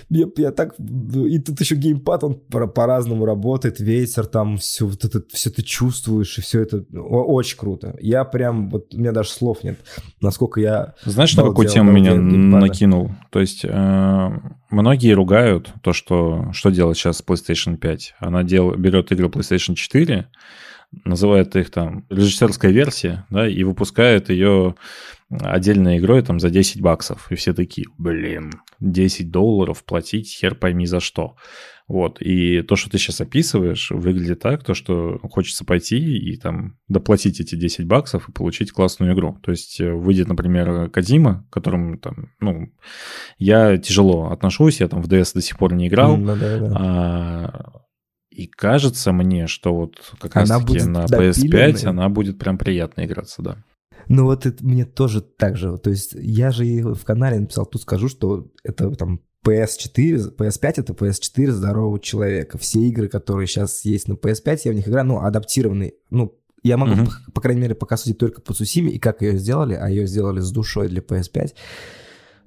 [0.09, 0.75] Я, я так...
[0.79, 5.61] И тут еще геймпад, он по- по-разному работает, ветер там, все, вот это, все ты
[5.61, 7.95] чувствуешь, и все это очень круто.
[7.99, 9.79] Я прям, вот у меня даже слов нет,
[10.19, 12.65] насколько я Знаешь, на какую тему меня геймпада.
[12.65, 13.11] накинул?
[13.29, 14.29] То есть э,
[14.71, 18.15] многие ругают то, что что делать сейчас с PlayStation 5.
[18.19, 20.27] Она дел, берет игры PlayStation 4,
[21.05, 24.75] называет их там режиссерская версия, да, и выпускает ее
[25.29, 27.31] отдельной игрой там за 10 баксов.
[27.31, 31.35] И все такие, блин, 10 долларов платить хер пойми за что.
[31.87, 36.77] Вот, и то, что ты сейчас описываешь, выглядит так, то, что хочется пойти и там
[36.87, 39.39] доплатить эти 10 баксов и получить классную игру.
[39.41, 42.71] То есть э, выйдет, например, Кадима, которому там, ну,
[43.39, 46.75] я тяжело отношусь, я там в DS до сих пор не играл, М, да-да-да.
[46.75, 47.71] а,
[48.43, 51.73] и кажется мне, что вот как Она раз-таки будет на допиленной.
[51.73, 53.57] PS5 она будет прям приятно играться, да.
[54.07, 55.77] Ну вот это мне тоже так же.
[55.77, 60.73] То есть я же и в канале написал, тут скажу, что это там PS4, PS5
[60.77, 62.57] это PS4 здорового человека.
[62.57, 65.93] Все игры, которые сейчас есть на PS5, я в них играю, ну, адаптированные.
[66.09, 67.05] Ну, я могу, Мгм.
[67.05, 70.07] по, по крайней мере, пока судить только по Цусиме и как ее сделали, а ее
[70.07, 71.53] сделали с душой для PS5.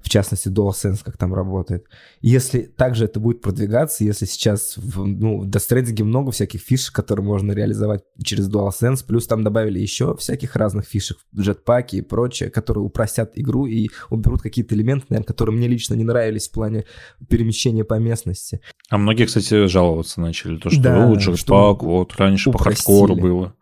[0.03, 1.85] В частности, DualSense, как там работает.
[2.21, 7.25] Если также это будет продвигаться, если сейчас в, ну, в Stranding много всяких фишек, которые
[7.25, 12.83] можно реализовать через DualSense, плюс там добавили еще всяких разных фишек, джетпаки и прочее, которые
[12.83, 16.83] упростят игру и уберут какие-то элементы, наверное, которые мне лично не нравились в плане
[17.29, 18.59] перемещения по местности.
[18.89, 22.97] А многие, кстати, жаловаться начали, то, что Да, что джетпак, вот раньше по упростили.
[22.97, 23.55] хардкору было,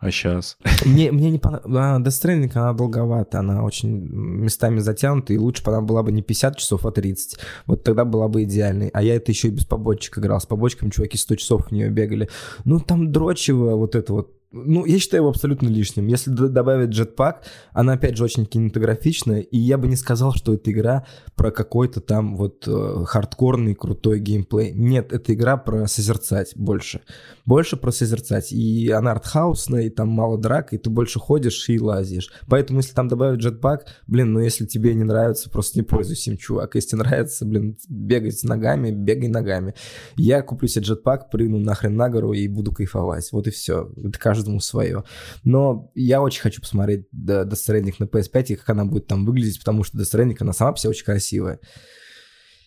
[0.00, 0.56] а сейчас...
[0.86, 2.06] Мне, мне не понравилось.
[2.06, 6.22] Death Stranding, она долговата, она очень местами затянута, и лучше бы она была бы не
[6.22, 7.38] 50 часов, а 30.
[7.66, 8.88] Вот тогда была бы идеальной.
[8.94, 10.40] А я это еще и без побочек играл.
[10.40, 12.30] С побочками чуваки 100 часов в нее бегали.
[12.64, 14.39] Ну, там дрочево вот это вот.
[14.52, 16.08] Ну, я считаю его абсолютно лишним.
[16.08, 20.72] Если добавить джетпак, она, опять же, очень кинематографичная, и я бы не сказал, что это
[20.72, 24.72] игра про какой-то там вот э, хардкорный крутой геймплей.
[24.72, 27.02] Нет, это игра про созерцать больше.
[27.46, 28.50] Больше про созерцать.
[28.50, 32.32] И она артхаусная, и там мало драк, и ты больше ходишь и лазишь.
[32.48, 36.36] Поэтому, если там добавить джетпак, блин, ну если тебе не нравится, просто не пользуйся им,
[36.36, 36.74] чувак.
[36.74, 39.74] Если нравится, блин, бегать ногами, бегай ногами.
[40.16, 43.30] Я куплю себе джетпак, прыгну нахрен на гору и буду кайфовать.
[43.30, 43.92] Вот и все.
[43.96, 45.04] Это каждому свое.
[45.44, 49.58] Но я очень хочу посмотреть Death Stranding на PS5 и как она будет там выглядеть,
[49.58, 51.58] потому что Death Stranding, она сама по себе очень красивая.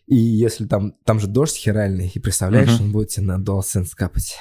[0.05, 2.83] И если там, там же дождь херальный, и представляешь, Мгм.
[2.85, 4.35] он будет тебе на DualSense капать.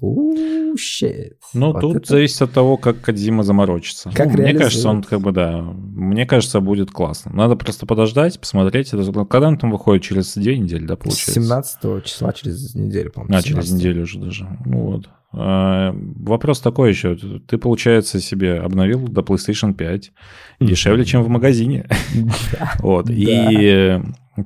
[0.00, 1.34] Ууу, щит.
[1.52, 4.10] Ну, Вот тут это- зависит от того, как Кадзима заморочится.
[4.12, 7.32] Как Ну, мне кажется, он как бы, да, мне кажется, будет классно.
[7.32, 8.92] Надо просто подождать, посмотреть.
[8.92, 10.02] Это- Когда он там выходит?
[10.02, 11.32] Через две недели, да, получается?
[11.32, 13.36] 17 числа через неделю, по-моему.
[13.36, 13.72] А, через 17.
[13.74, 14.58] неделю уже даже.
[14.64, 15.08] Ну вот.
[15.36, 17.16] А, вопрос такой еще.
[17.16, 20.12] Ты, получается, себе обновил до PlayStation 5
[20.60, 21.88] дешевле, чем в магазине.
[22.80, 23.10] Вот.
[23.10, 24.00] И э,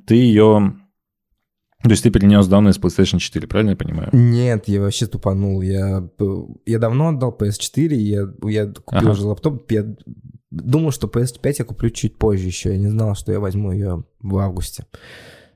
[0.07, 0.74] ты ее...
[1.83, 4.09] То есть ты перенес данные с PlayStation 4, правильно я понимаю?
[4.12, 5.62] Нет, я вообще тупанул.
[5.62, 6.03] Я,
[6.66, 9.11] я давно отдал PS4, и я, я купил Ага.
[9.12, 9.70] уже лаптоп.
[9.70, 9.85] Я
[10.51, 12.70] думал, что PS5 я куплю чуть позже еще.
[12.70, 14.87] Я не знал, что я возьму ее в августе.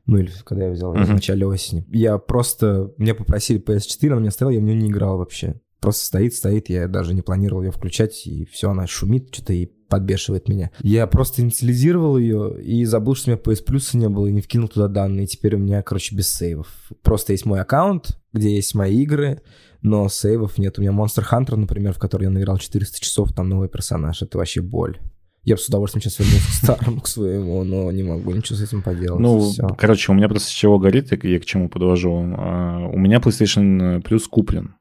[0.06, 1.84] Ну или когда я взял ее в начале осени.
[1.88, 2.92] Я просто...
[2.96, 5.60] Мне попросили PS4, она мне стояла, я в нее не играл вообще.
[5.80, 9.66] Просто стоит, стоит, я даже не планировал ее включать, и все, она шумит что-то и
[9.66, 10.70] подбешивает меня.
[10.80, 14.40] Я просто инициализировал ее и забыл, что у меня PS Plus не было, и не
[14.40, 15.26] вкинул туда данные.
[15.26, 16.68] Теперь у меня, короче, без сейвов.
[17.02, 19.42] Просто есть мой аккаунт, где есть мои игры,
[19.82, 20.78] но сейвов нет.
[20.78, 24.22] У меня Monster Hunter, например, в который я наиграл 400 часов, там новый персонаж.
[24.22, 24.98] Это вообще боль.
[25.44, 28.62] Я бы с удовольствием сейчас вернулся к старому, к своему, но не могу ничего с
[28.62, 29.20] этим поделать.
[29.20, 29.66] Ну, Всё.
[29.76, 32.12] короче, у меня просто с чего горит, и я к чему подвожу.
[32.38, 34.76] А, У меня PlayStation Plus куплен.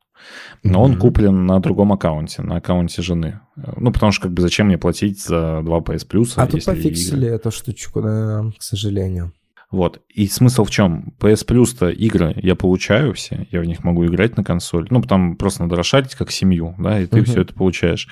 [0.63, 3.39] Но он куплен на другом аккаунте, на аккаунте жены.
[3.75, 6.33] Ну, потому что как бы зачем мне платить за 2 PS Plus?
[6.35, 9.33] А тут пофиксили игры- эту штучку, да, к сожалению.
[9.71, 10.01] Вот.
[10.13, 11.15] И смысл в чем?
[11.19, 14.85] PS Plus-то игры я получаю все, я в них могу играть на консоль.
[14.91, 17.25] Ну, там просто надо расшарить как семью, да, и ты Мгм.
[17.25, 18.07] все это получаешь.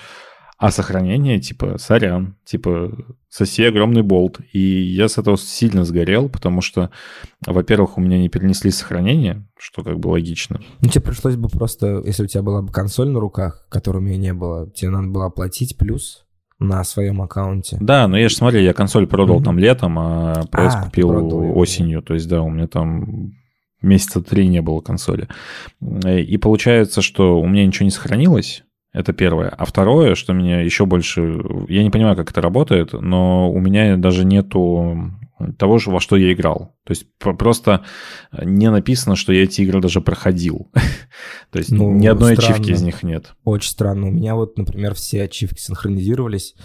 [0.60, 2.92] А сохранение, типа, сорян, типа,
[3.30, 4.42] соси огромный болт.
[4.52, 6.90] И я с этого сильно сгорел, потому что,
[7.48, 10.60] во-первых, у меня не перенесли сохранение, что как бы логично.
[10.82, 14.02] Ну, тебе пришлось бы просто, если у тебя была бы консоль на руках, которой у
[14.02, 16.26] меня не было, тебе надо было оплатить плюс
[16.60, 17.78] на своем аккаунте.
[17.80, 19.46] Да, но я же смотри, я консоль продал Мгм.
[19.46, 22.02] там летом, а PS А, купил продал осенью.
[22.02, 23.32] То есть, да, у меня там
[23.82, 25.30] месяца три не было консоли.
[26.04, 28.64] Э, И получается, что у меня ничего не сохранилось.
[28.92, 29.50] Это первое.
[29.50, 31.22] А второе, что меня еще больше...
[31.68, 35.12] Я не понимаю, как это работает, но у меня даже нету
[35.58, 36.74] того же, во что я играл.
[36.86, 37.86] То есть про- просто
[38.44, 40.70] не написано, что я эти игры даже проходил.
[41.52, 42.72] То есть Ну, ни одной ачивки странно.
[42.76, 43.34] из них нет.
[43.46, 44.08] Очень странно.
[44.08, 46.56] У меня вот, например, все ачивки синхронизировались.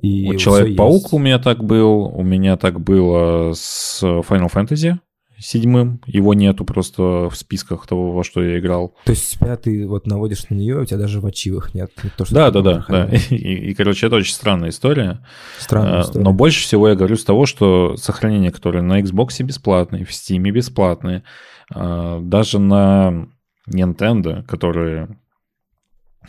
[0.00, 4.98] И Вот Человек-паук у меня так был, у меня так было с Final Fantasy
[5.38, 6.00] седьмым.
[6.06, 8.94] Его нету просто в списках того, во что я играл.
[9.04, 11.92] То есть себя ты вот наводишь на нее, у тебя даже в ачивах нет.
[12.16, 13.10] То, что Да, да, да, да.
[13.30, 15.24] И, и, короче, это очень странная история.
[15.58, 16.24] Странная А, история.
[16.24, 20.50] Но больше всего я говорю с того, что сохранения, которые на Xbox бесплатные, в Steam
[20.50, 21.24] бесплатные,
[21.72, 23.28] а, даже на
[23.68, 25.16] Nintendo, которые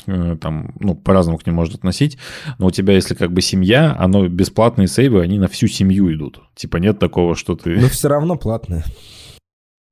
[0.05, 2.17] там, ну, по-разному к ним можно относить,
[2.59, 6.41] но у тебя, если как бы семья, оно бесплатные сейвы, они на всю семью идут.
[6.55, 8.83] Типа нет такого, что ты Но все равно платная.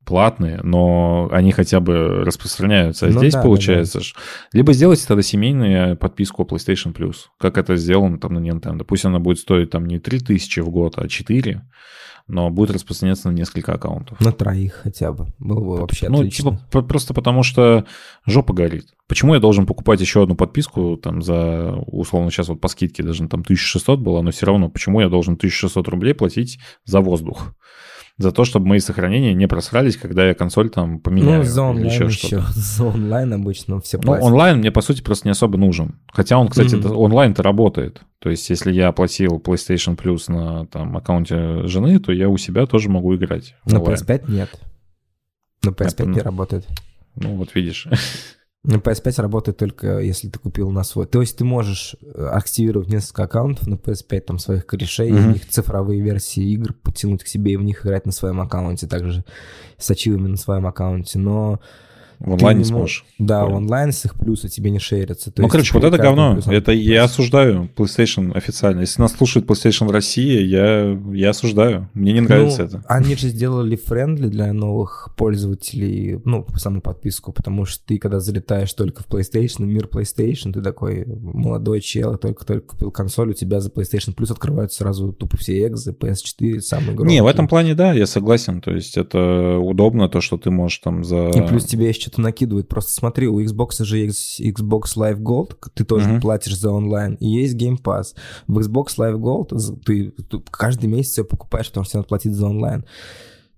[0.06, 3.06] платные, но они хотя бы распространяются.
[3.06, 4.14] А Ну здесь да, да, получается, ж-
[4.52, 8.84] либо сделайте тогда семейную подписку PlayStation Plus, как это сделано там на Nintendo.
[8.84, 11.62] Пусть она будет стоить там не 3000 в год, а 4,
[12.28, 14.20] но будет распространяться на несколько аккаунтов.
[14.20, 15.28] На троих хотя бы.
[15.40, 16.52] Было бы вообще ну, отлично.
[16.52, 17.86] типа, про- просто потому что
[18.26, 18.88] жопа горит.
[19.08, 23.28] Почему я должен покупать еще одну подписку там за, условно, сейчас вот по скидке даже
[23.28, 27.54] там 1600 было, но все равно, почему я должен 1600 рублей платить за воздух?
[28.18, 31.40] За то, чтобы мои сохранения не просрались, когда я консоль там поменяю.
[31.40, 32.44] Ну, за онлайн еще еще.
[32.54, 34.26] За онлайн обычно все Ну, платят.
[34.26, 36.00] онлайн мне, по сути, просто не особо нужен.
[36.12, 38.04] Хотя он, кстати, да, онлайн-то работает.
[38.20, 42.68] То есть, если я оплатил PlayStation Plus на там, аккаунте жены, то я у себя
[42.68, 43.56] тоже могу играть.
[43.66, 43.98] На онлайн.
[43.98, 44.50] PS5 нет.
[45.64, 46.68] На PS5 не ну, работает.
[47.16, 47.88] Ну, вот видишь.
[48.64, 51.06] На PS5 работает только если ты купил на свой.
[51.06, 55.26] То есть ты можешь э, активировать несколько аккаунтов на PS5, там своих корешей, Мгм.
[55.26, 58.88] у них цифровые версии игр подтянуть к себе и в них играть на своем аккаунте,
[58.88, 59.26] также
[59.78, 61.20] с ачивами на своем аккаунте.
[61.20, 61.60] Но
[62.20, 63.06] В онлайн не сможешь.
[63.20, 63.58] Да, Понял.
[63.58, 65.32] онлайн с их плюса тебе не шерится.
[65.32, 66.34] То ну, есть короче, вот это говно.
[66.34, 68.82] плюсом Это я осуждаю PlayStation официально.
[68.82, 71.90] Если нас слушает PlayStation в России, я, я осуждаю.
[71.94, 72.84] Мне не нравится Ну, это.
[72.88, 78.74] Они же сделали френдли для новых пользователей, ну, саму подписку, потому что ты, когда залетаешь
[78.74, 83.60] только в PlayStation, в мир PlayStation, ты такой молодой чел, только-только купил консоль, у тебя
[83.60, 87.18] за PlayStation Plus открываются сразу тупо все экзы, PS4, самые громкие.
[87.18, 88.62] Не, в этом плане, да, я согласен.
[88.62, 91.30] То есть это удобно, то, что ты можешь там за...
[91.30, 92.68] И плюс тебе еще что-то накидывают.
[92.68, 96.22] Просто смотри, у Xbox же есть Xbox Live Gold, ты тоже Мгм.
[96.22, 98.14] платишь за онлайн, и есть Game Pass.
[98.48, 102.46] В Xbox Live Gold ты, ты каждый месяц ее покупаешь, потому что надо платить за
[102.48, 102.86] онлайн.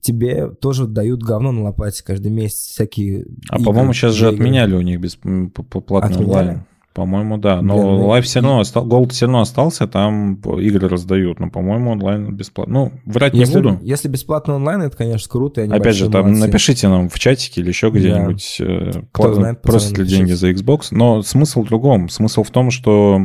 [0.02, 4.82] Тебе тоже дают говно на лопате каждый месяц, всякие А, по-моему, сейчас же отменяли у
[4.82, 6.66] них бесплатный онлайн.
[6.96, 7.62] По-моему, да.
[7.62, 11.42] Но Блин, ну, Live все равно остался, Gold все равно остался, там игры раздают.
[11.42, 12.74] Но, по-моему, онлайн бесплатно.
[12.74, 13.78] Ну, врать не Если, буду.
[13.82, 15.60] если бесплатно онлайн, это, конечно, круто.
[15.60, 16.48] и они Опять же, там молодцы.
[16.48, 20.88] напишите нам в чатике или еще где-нибудь, э, Кто знает, просят ли деньги за Xbox.
[20.92, 22.08] Но смысл в другом.
[22.08, 23.20] Смысл в том, что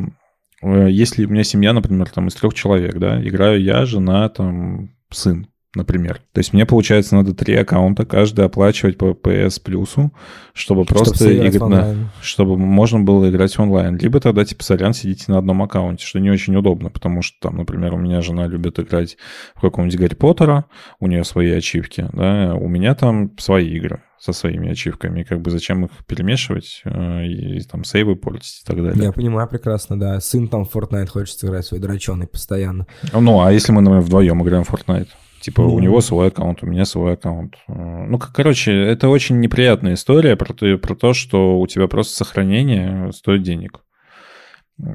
[0.63, 4.91] э, если у меня семья, например, там из трех человек, да, играю я, жена, там,
[5.13, 6.21] сын, например.
[6.33, 10.13] То есть мне, получается, надо три аккаунта, каждый оплачивать по PS плюсу,
[10.53, 13.97] чтобы Чтоб просто играть на- чтобы можно было играть онлайн.
[13.97, 17.57] Либо тогда, типа, сорян, сидите на одном аккаунте, что не очень удобно, потому что там,
[17.57, 19.17] например, у меня жена любит играть
[19.55, 20.65] в каком-нибудь Гарри Поттера,
[20.99, 25.41] у нее свои ачивки, да, у меня там свои игры со своими ачивками, и как
[25.41, 29.05] бы зачем их перемешивать э, и, там сейвы портить и так далее.
[29.05, 30.21] Я понимаю прекрасно, да.
[30.21, 32.87] Сын там в Fortnite хочет сыграть свой драченый постоянно.
[33.15, 35.09] Ну, а если мы, например, вдвоем играем в Fortnite?
[35.41, 35.75] Типа, Ну.
[35.75, 37.55] у него свой аккаунт, у меня свой аккаунт.
[37.69, 37.73] Э,
[38.07, 42.15] Ну, как, короче, это очень неприятная история про то, про то, что у тебя просто
[42.15, 43.81] сохранение стоит денег.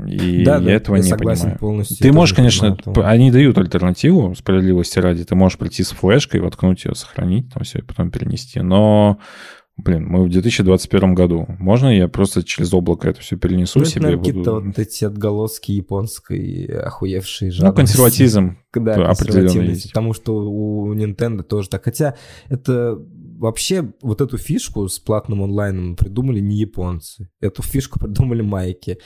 [0.07, 1.59] И да, я да, этого я не согласен понимаю.
[1.59, 1.97] полностью.
[1.97, 5.23] Ты можешь, конечно, понимаю они дают альтернативу, справедливости ради.
[5.25, 8.61] Ты можешь прийти с флешкой, воткнуть ее, сохранить, там все, и потом перенести.
[8.61, 9.19] Но,
[9.77, 11.45] блин, мы в 2021 году.
[11.59, 14.15] Можно я просто через облако это все перенесу Ну, себе?
[14.15, 17.77] буду- какие-то вот эти отголоски японской охуевшей Ну, жадности.
[17.77, 18.57] консерватизм.
[18.75, 18.93] Да,
[19.69, 19.87] есть.
[19.93, 21.85] Потому что у Nintendo тоже так.
[21.85, 22.15] Хотя
[22.49, 22.99] это
[23.37, 27.29] вообще вот эту фишку с платным онлайном придумали не японцы.
[27.41, 28.97] Эту фишку придумали майки.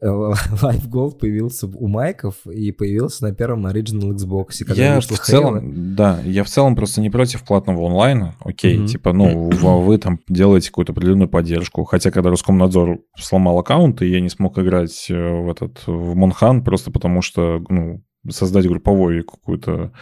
[0.00, 0.06] Э,
[0.62, 4.64] Live Gold появился у майков и появился на первом Original Xbox.
[4.64, 5.24] когда Я в Halo.
[5.24, 8.34] целом, да, я в целом просто не против платного онлайна.
[8.40, 8.86] Окей, Мгм.
[8.86, 11.84] типа, ну, вы, вы там делаете какую-то определенную поддержку.
[11.84, 16.62] Хотя, когда Роскомнадзор сломал аккаунт, и я не смог играть э, в этот в Монхан,
[16.64, 19.92] просто потому что, ну, создать групповую какую-то...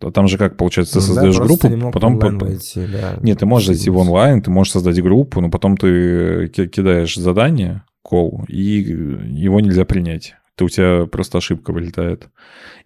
[0.00, 2.18] э, там же как получается, ты Ну да, создаешь просто группу, не потом...
[2.38, 3.16] войти, да.
[3.22, 7.14] Нет, ты можешь зайти в онлайн, ты можешь создать группу, но потом ты ки- кидаешь
[7.16, 8.58] задание, кол, и
[9.30, 10.34] его нельзя принять.
[10.56, 12.28] Ты, у тебя просто ошибка вылетает.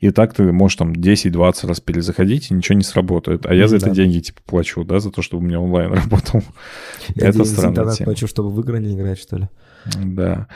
[0.01, 3.45] И так ты можешь там 10-20 раз перезаходить, и ничего не сработает.
[3.45, 3.93] А я за это Да.
[3.93, 6.43] деньги типа плачу, да, за то, чтобы у меня онлайн работал.
[7.15, 8.05] Я это за интернет тема.
[8.07, 9.49] плачу, чтобы в игры не играть, что ли.
[9.97, 10.49] Да.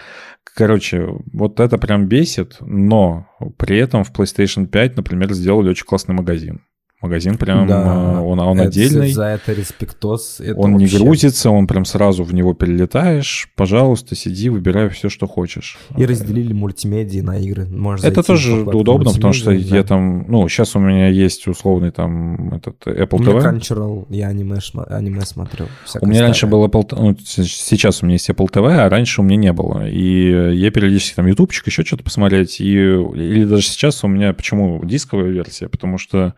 [0.55, 6.15] Короче, вот это прям бесит, но при этом в PlayStation 5, например, сделали очень классный
[6.15, 6.63] магазин.
[7.03, 8.15] Магазин прям, Да.
[8.15, 9.13] э, он, он Это- отдельный.
[9.13, 10.41] За это респектос.
[10.41, 13.49] это Он не вообще- грузится, он прям сразу в него перелетаешь.
[13.57, 15.79] Пожалуйста, сиди, выбирай все, что хочешь.
[15.97, 17.67] И разделили мультимедиа на игры.
[17.67, 19.89] Можешь Это тоже удобно, потому что мультимедиа, я да.
[19.89, 23.59] там, ну, сейчас у меня есть условный там этот Apple У меня TV.
[23.59, 25.67] Crunchyroll, я аниме, аниме смотрю.
[26.01, 29.25] У меня раньше было Apple, ну, сейчас у меня есть Apple TV, а раньше у
[29.25, 29.89] меня не было.
[29.89, 32.61] И я периодически там ютубчик, еще что-то посмотреть.
[32.61, 35.69] И, или даже сейчас у меня, почему дисковая версия?
[35.69, 36.35] Потому что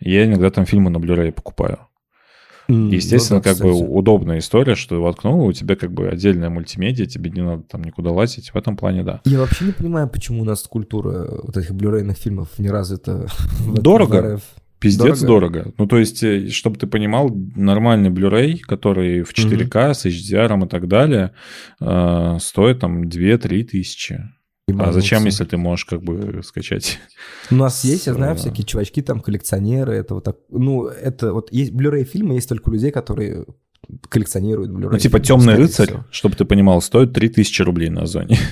[0.00, 1.78] я иногда там фильмы на Blu-ray покупаю.
[2.68, 3.90] Естественно, ну да, как бы кстати.
[3.90, 8.10] удобная история, что воткнул, у тебя как бы отдельная мультимедиа, тебе не надо там никуда
[8.10, 8.50] лазить.
[8.50, 9.22] В этом плане, да.
[9.24, 13.26] Я вообще не понимаю, почему у нас культура вот этих блюрейных фильмов не развита.
[13.66, 14.40] Дорого.
[14.80, 15.50] Пиздец Дорого.
[15.50, 15.74] дорого.
[15.78, 20.86] Ну, то есть, чтобы ты понимал, нормальный Blu-ray, который в 4К с HDR и так
[20.86, 21.32] далее,
[21.80, 24.22] э, стоит там 2-3 тысячи.
[24.78, 26.98] А зачем, если ты можешь как бы скачать?
[27.50, 31.32] У нас есть, я знаю, с- всякие чувачки, там, коллекционеры, это вот так, ну, это
[31.32, 33.46] вот, есть Blu-ray фильмы, есть только людей, которые
[34.08, 36.04] коллекционируют Blu-ray Ну, типа «Темный рыцарь», всего.
[36.10, 38.38] чтобы ты понимал, стоит 3000 рублей на Озоне.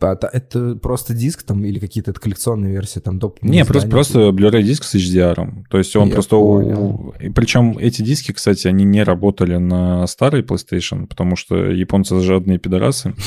[0.00, 3.42] А, Это просто диск там или какие-то коллекционные версии, там, доп.
[3.42, 5.64] Не, просто, просто Blu-ray диск с HDR.
[5.68, 6.36] То есть он Я просто...
[6.36, 7.14] понял.
[7.34, 13.14] Причем эти диски, кстати, они не работали на старой PlayStation, потому что японцы жадные пидорасы.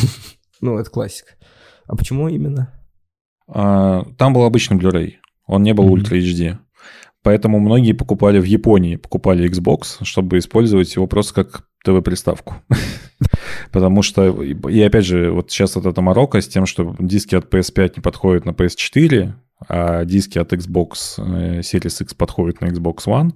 [0.62, 1.32] Ну, это классика.
[1.92, 2.74] А почему именно?
[3.50, 5.96] А, Там был обычный Blu-ray, он не был Мгм.
[5.96, 6.58] Ultra HD.
[7.22, 12.56] Поэтому многие покупали в Японии, покупали Xbox, чтобы использовать его просто как ТВ-приставку.
[13.74, 17.54] Потому что, и опять же, вот сейчас вот эта морока с тем, что диски от
[17.54, 19.34] PS5 не подходят на PS4,
[19.68, 23.34] а диски от Xbox э, Series X подходят на Xbox One,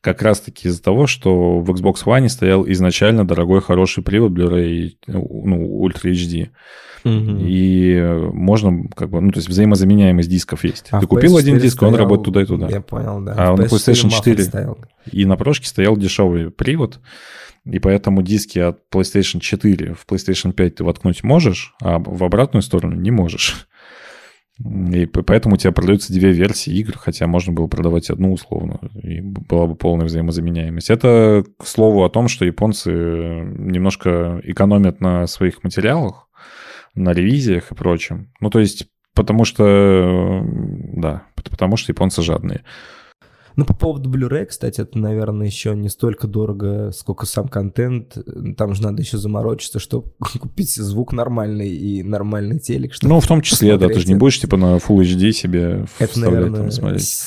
[0.00, 5.86] как раз-таки из-за того, что в Xbox One стоял изначально дорогой хороший привод Blu-ray, ну,
[5.86, 6.50] Ultra HD.
[7.04, 10.86] И э, можно, как бы, ну, то есть взаимозаменяемость дисков есть.
[10.90, 12.68] А Ты купил один PS4 диск, он стоял- работает туда и туда.
[12.68, 13.34] Я понял, да.
[13.36, 14.44] А на PlayStation Muffin 4?
[14.44, 14.78] стоял.
[15.10, 17.00] И на прошке стоял дешевый привод,
[17.64, 22.62] и поэтому диски от PlayStation 4 в PlayStation 5 ты воткнуть можешь, а в обратную
[22.62, 23.66] сторону не можешь.
[24.64, 29.20] И поэтому у тебя продаются две версии игр, хотя можно было продавать одну условно, и
[29.20, 30.90] была бы полная взаимозаменяемость.
[30.90, 36.28] Это, к слову, о том, что японцы немножко экономят на своих материалах,
[36.94, 38.32] на ревизиях и прочем.
[38.40, 40.42] Ну, то есть, потому что,
[40.94, 42.62] да, потому что японцы жадные.
[43.54, 48.16] Ну, по поводу Blu-ray, кстати, это, наверное, еще не столько дорого, сколько сам контент.
[48.56, 52.94] Там же надо еще заморочиться, чтобы купить звук нормальный и нормальный телек.
[53.02, 56.12] Ну, в том числе, да, ты же не будешь типа на Full HD себе Это,
[56.12, 57.22] вставлять наверное, там смотреть.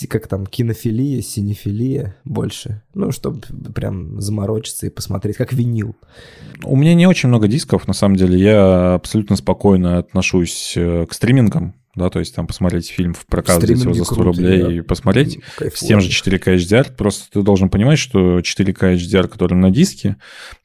[0.00, 2.82] С- как там, кинофилия, синефилия больше.
[2.94, 3.40] Ну, чтобы
[3.74, 5.96] прям заморочиться и посмотреть, как винил.
[6.64, 8.38] У меня не очень много дисков, на самом деле.
[8.38, 11.74] Я абсолютно спокойно отношусь э, к стримингам.
[11.96, 14.70] Да, то есть там посмотреть фильм в прокат, взять его за 100 круто, рублей я
[14.70, 15.40] и посмотреть.
[15.54, 15.88] С Кайфую.
[15.88, 16.92] тем же 4К HDR.
[16.96, 20.16] Просто ты должен понимать, что 4К HDR, который на диске,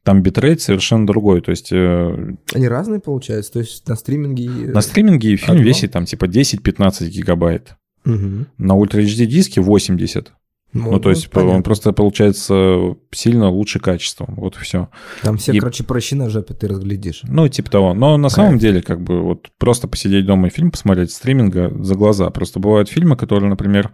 [0.03, 1.41] там битрейт совершенно другой.
[1.41, 3.53] То есть э, Они разные, получается?
[3.53, 4.71] То есть на стриминге...
[4.71, 5.63] на стриминге фильм одно?
[5.63, 7.75] весит там типа 10-15 гигабайт.
[8.06, 8.47] Мгм.
[8.58, 10.32] На Ultra HD диске 80.
[10.74, 11.56] Ну, то есть понятно.
[11.56, 14.36] он просто получается сильно лучше качеством.
[14.36, 14.89] Вот все.
[15.22, 17.22] Там все, и- короче, прыщи на жопе ты разглядишь.
[17.24, 17.93] Ну, типа того.
[17.93, 18.34] Но на Кайф.
[18.34, 22.30] самом деле, как бы, вот просто посидеть дома и фильм посмотреть стриминга за глаза.
[22.30, 23.91] Просто бывают фильмы, которые, например,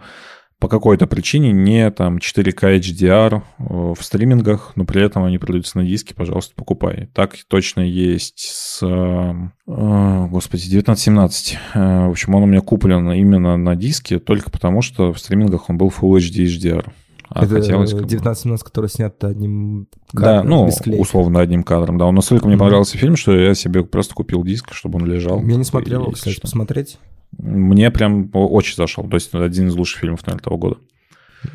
[0.62, 5.80] по какой-то причине не там 4К HDR э, в стримингах, но при этом они продаются
[5.80, 7.10] на диске, пожалуйста, покупай.
[7.16, 9.34] Так точно есть с, э,
[9.68, 11.58] э, господи, 1917.
[11.74, 15.68] Э, В общем, он у меня куплен именно на диске только потому, что в стримингах
[15.72, 16.92] он был Full HD HDR.
[17.34, 21.02] А это хотелось как бы- 1917, который снят одним да, кадром, ну, без клейки.
[21.02, 22.06] условно, одним кадром, да.
[22.06, 22.66] Он настолько мне Мгм.
[22.66, 25.42] понравился фильм, что я себе просто купил диск, чтобы он лежал.
[25.44, 26.42] Я не смотрел, И, кстати, что.
[26.42, 27.00] посмотреть.
[27.38, 29.08] Мне прям очень зашел.
[29.08, 30.78] То есть один из лучших фильмов, наверное, того года.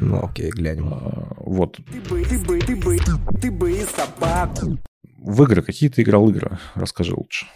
[0.01, 0.89] Ну, окей, глянем.
[0.93, 1.77] А, Вот.
[1.93, 2.99] Ты бы, ты бы, ты бы,
[3.41, 4.79] ты бы и собаку.
[5.19, 5.63] В игры.
[5.63, 6.59] Какие ты играл игры?
[6.75, 7.47] Расскажи лучше.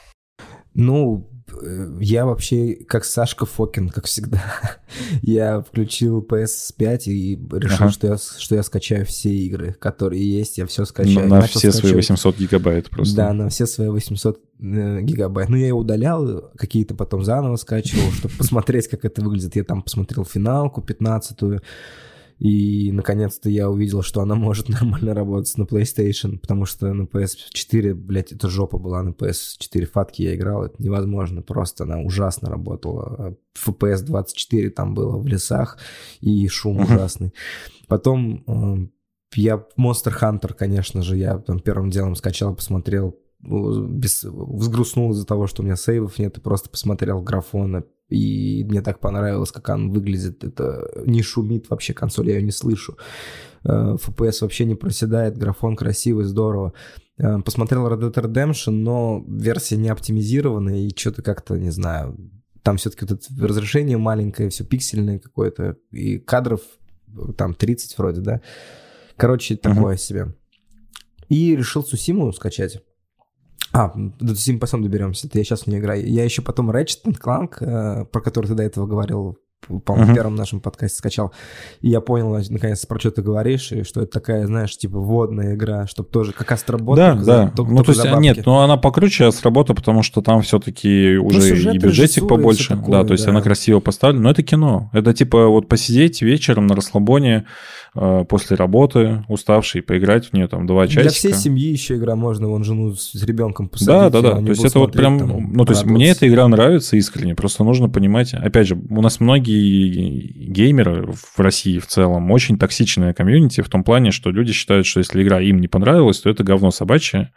[0.75, 1.29] Ну,
[2.01, 4.43] я вообще как Сашка Фокин, как всегда.
[5.23, 7.91] я включил PS5 и решил, Ага.
[7.91, 11.29] что, я, что я скачаю все игры, которые есть, я все На, скачаю.
[11.29, 13.17] на Начал все свои скачивать- 800 гигабайт просто.
[13.17, 15.49] Да, на все свои 800 э, гигабайт.
[15.49, 19.57] Ну, я ее удалял, какие-то потом заново скачивал, чтобы посмотреть, как это выглядит.
[19.57, 21.61] Я там посмотрел финалку 15-ю,
[22.41, 27.93] и наконец-то я увидел, что она может нормально работать на PlayStation, потому что на PS4,
[27.93, 33.37] блядь, это жопа была на PS4 фатки я играл, это невозможно, просто она ужасно работала.
[33.63, 35.79] FPS 24 там было в лесах,
[36.23, 37.35] и шум ужасный.
[37.89, 38.89] Потом э,
[39.35, 45.27] я Monster Hunter, конечно же, я там первым делом скачал, посмотрел, ну, без, взгрустнул из-за
[45.27, 49.69] того, что у меня сейвов нет, и просто посмотрел графона, и мне так понравилось, как
[49.69, 50.45] он выглядит.
[50.45, 52.99] Это не шумит вообще, консоль я ее не слышу.
[53.65, 56.73] Э, FPS вообще не проседает, графон красивый, здорово.
[57.19, 62.17] Э, Посмотрел Red Dead Redemption, но версия не оптимизированная, и что-то как-то, не знаю,
[62.63, 66.61] там все-таки вот это разрешение маленькое, все пиксельное какое-то, и кадров
[67.09, 68.41] э, там 30 вроде, да.
[69.17, 70.35] Короче, такое себе.
[71.29, 72.83] И решил Сусиму скачать.
[73.73, 76.07] А, до Сусимы потом доберемся, это я сейчас в нее играю.
[76.07, 80.13] Я еще потом Ratchet Clank, э, про который ты до этого говорил, по-моему, Мгм.
[80.13, 81.33] в первом нашем подкасте скачал.
[81.81, 85.55] И я понял, наконец, про что ты говоришь, и что это такая, знаешь, типа водная
[85.55, 86.97] игра, чтобы тоже как Астробот.
[86.97, 87.53] да, только да.
[87.55, 88.49] только- ну, только то есть, а, нет, бабки.
[88.49, 92.69] ну она покруче с работы, потому что там все-таки уже сюжет, и бюджетик и побольше.
[92.77, 93.31] такое, да, то есть да.
[93.31, 94.25] она красиво поставлена.
[94.25, 94.91] Но это кино.
[94.93, 97.45] Это типа вот посидеть вечером на расслабоне
[97.95, 101.03] э, после работы, уставший, поиграть в нее там два часика.
[101.03, 103.89] Для всей семьи еще игра можно, вон жену с, с ребенком посадить.
[103.89, 104.37] Да, да, да.
[104.37, 107.65] То есть это вот прям, там, ну то есть мне эта игра нравится искренне, просто
[107.65, 113.61] нужно понимать, опять же, у нас многие геймеры в России в целом очень токсичная комьюнити
[113.61, 116.71] в том плане, что люди считают, что если игра им не понравилась, то это говно
[116.71, 117.33] собачье,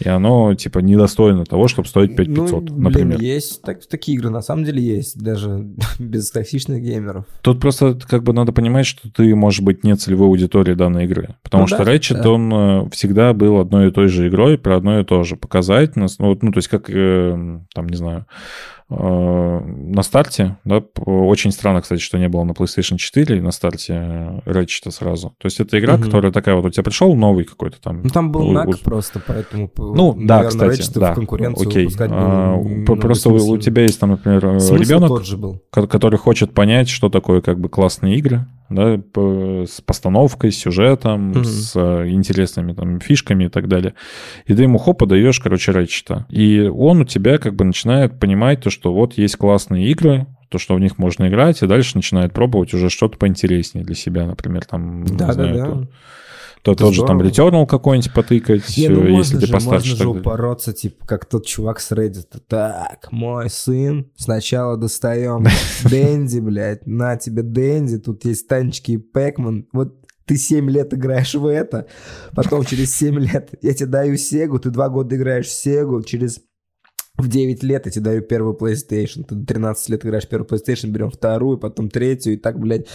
[0.00, 3.20] и оно типа недостойно того, чтобы стоить 5500, ну, блин, например.
[3.20, 5.66] есть так, такие игры, на самом деле есть, даже
[5.98, 7.24] без токсичных геймеров.
[7.42, 11.36] Тут просто как бы надо понимать, что ты, может быть, не целевой аудитории данной игры.
[11.42, 12.30] Потому Ну что да, Ratchet, да.
[12.30, 15.36] он э, всегда был одной и той же игрой про одно и то же.
[15.36, 18.26] Показать нас, ну, ну то есть как, э, там, не знаю,
[18.90, 24.40] на старте, да, очень странно, кстати, что не было на PlayStation 4 на старте э,
[24.50, 25.34] Ratchet сразу.
[25.38, 26.04] То есть это игра, Мгм.
[26.04, 28.02] которая такая вот, у тебя пришел новый какой-то там...
[28.02, 29.70] Ну, там был у- нак у- просто, поэтому...
[29.76, 31.12] Ну, да, кстати, да.
[31.12, 31.86] в конкуренцию Окей.
[31.86, 32.58] было А,
[32.96, 35.60] Просто у- у тебя есть там, например, э, Смысл ребенок, тот же был.
[35.70, 39.00] ко- который хочет понять, что такое как бы классные игры, да,
[39.66, 41.44] с постановкой, с сюжетом, Мгм.
[41.44, 43.94] с э, интересными там фишками и так далее.
[44.46, 46.26] И ты ему хоп, даешь, короче, Рэчета.
[46.28, 50.58] И он у тебя как бы начинает понимать то, что вот есть классные игры, то,
[50.58, 54.64] что в них можно играть, и дальше начинает пробовать уже что-то поинтереснее для себя, например,
[54.64, 55.86] там, не Да, знаю, да, то- да.
[56.62, 57.20] то Это тот же там.
[57.20, 59.90] Returnal какой-нибудь потыкать, Не, ну э, если ты же, постарше.
[59.90, 62.26] можно же упороться, типа, как тот чувак с Reddit.
[62.48, 65.44] Так, мой сын, сначала достаем
[65.84, 69.66] Дэнди, блядь, на тебе Дэнди, тут есть танчики и Пэкман.
[69.72, 71.86] Вот ты 7 лет играешь в это,
[72.34, 76.40] потом через 7 лет я тебе даю Сегу, ты 2 года играешь в Сегу, через
[77.18, 80.88] в 9 лет я тебе даю первую PlayStation, ты до 13 лет играешь первую PlayStation,
[80.88, 82.86] берем вторую, потом третью, и так, блядь,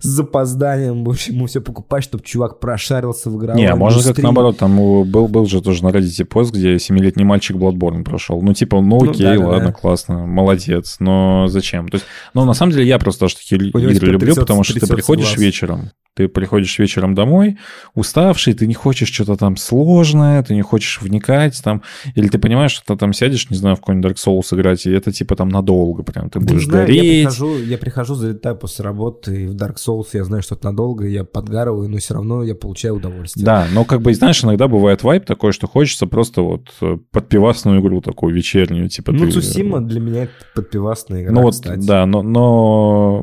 [0.00, 4.04] с запозданием, в общем, ему все покупать, чтобы чувак прошарился в игровой Не, а может
[4.04, 8.40] как наоборот, там был, был же тоже на Reddit пост, где семилетний мальчик Bloodborne прошел.
[8.40, 9.46] Ну, типа, ну Ну, окей, да-да-да.
[9.48, 11.88] ладно, классно, молодец, но зачем?
[11.88, 13.80] То есть, ну, на самом деле, я просто даже такие игры
[14.12, 15.38] люблю, трясется- потому что ты приходишь глаз.
[15.38, 17.58] вечером, ты приходишь вечером домой,
[17.94, 21.82] уставший, ты не хочешь что-то там сложное, ты не хочешь вникать там,
[22.14, 24.90] или ты понимаешь, что ты там сядешь, не знаю, в какой-нибудь Dark Souls играть, и
[24.90, 27.24] это типа там надолго прям, ты Да будешь не знаю, я гореть.
[27.26, 31.06] прихожу, я прихожу, залетаю после работы и в Dark Souls, я знаю, что это надолго,
[31.06, 33.44] я подгарываю, но все равно я получаю удовольствие.
[33.44, 37.28] Да, но как бы, знаешь, иногда бывает вайп такой, что хочется просто вот э, под
[37.28, 39.32] пивасную игру такую вечернюю, типа Ну, ты...
[39.32, 41.86] Цусима для меня это подпивасная игра, Ну вот, кстати.
[41.86, 43.22] да, но, но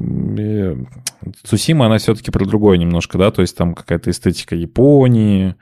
[1.44, 5.56] Цусима, она все-таки про другое немножко, да, то есть там какая-то эстетика Японии.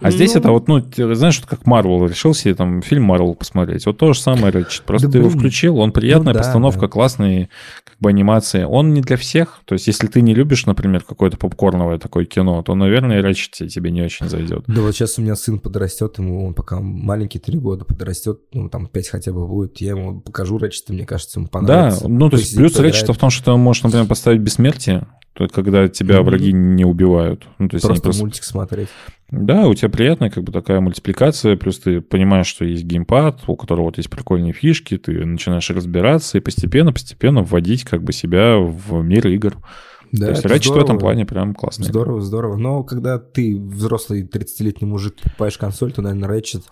[0.00, 0.40] А здесь Ну.
[0.40, 3.84] это вот, ну, ты знаешь, как Марвел решил себе там фильм Марвел посмотреть.
[3.86, 4.82] Вот то же самое, Ratchet.
[4.86, 6.88] Просто Да, ты его включил, он приятная Ну да, постановка, да.
[6.88, 7.48] классные
[7.84, 8.62] как бы анимации.
[8.64, 9.60] Он не для всех.
[9.64, 13.90] То есть если ты не любишь, например, какое-то попкорновое такое кино, то, наверное, Ratchet тебе
[13.90, 14.64] не очень зайдет.
[14.66, 18.68] Да вот сейчас у меня сын подрастет, ему он пока маленький, три года подрастет, ну
[18.68, 22.08] там пять хотя бы будет, я ему покажу Ratchet, мне кажется, ему Да, понравится.
[22.08, 22.78] ну то есть плюс.
[22.78, 25.06] Ratchet в том, что ты можешь, например, поставить бессмертие,
[25.38, 26.24] то когда тебя Мгм.
[26.24, 27.46] враги не убивают.
[27.58, 28.88] Ну, то есть просто, просто мультик смотреть.
[29.30, 33.54] Да, у тебя приятная как бы такая мультипликация, плюс ты понимаешь, что есть геймпад, у
[33.54, 39.04] которого вот есть прикольные фишки, ты начинаешь разбираться и постепенно-постепенно вводить как бы себя в
[39.04, 39.56] мир игр.
[40.12, 41.86] Да, То есть Ratchet в этом плане прям классный.
[41.86, 42.56] Здорово, здорово.
[42.56, 46.62] Но когда ты взрослый 30-летний мужик покупаешь консоль, то, наверное, Ratchet...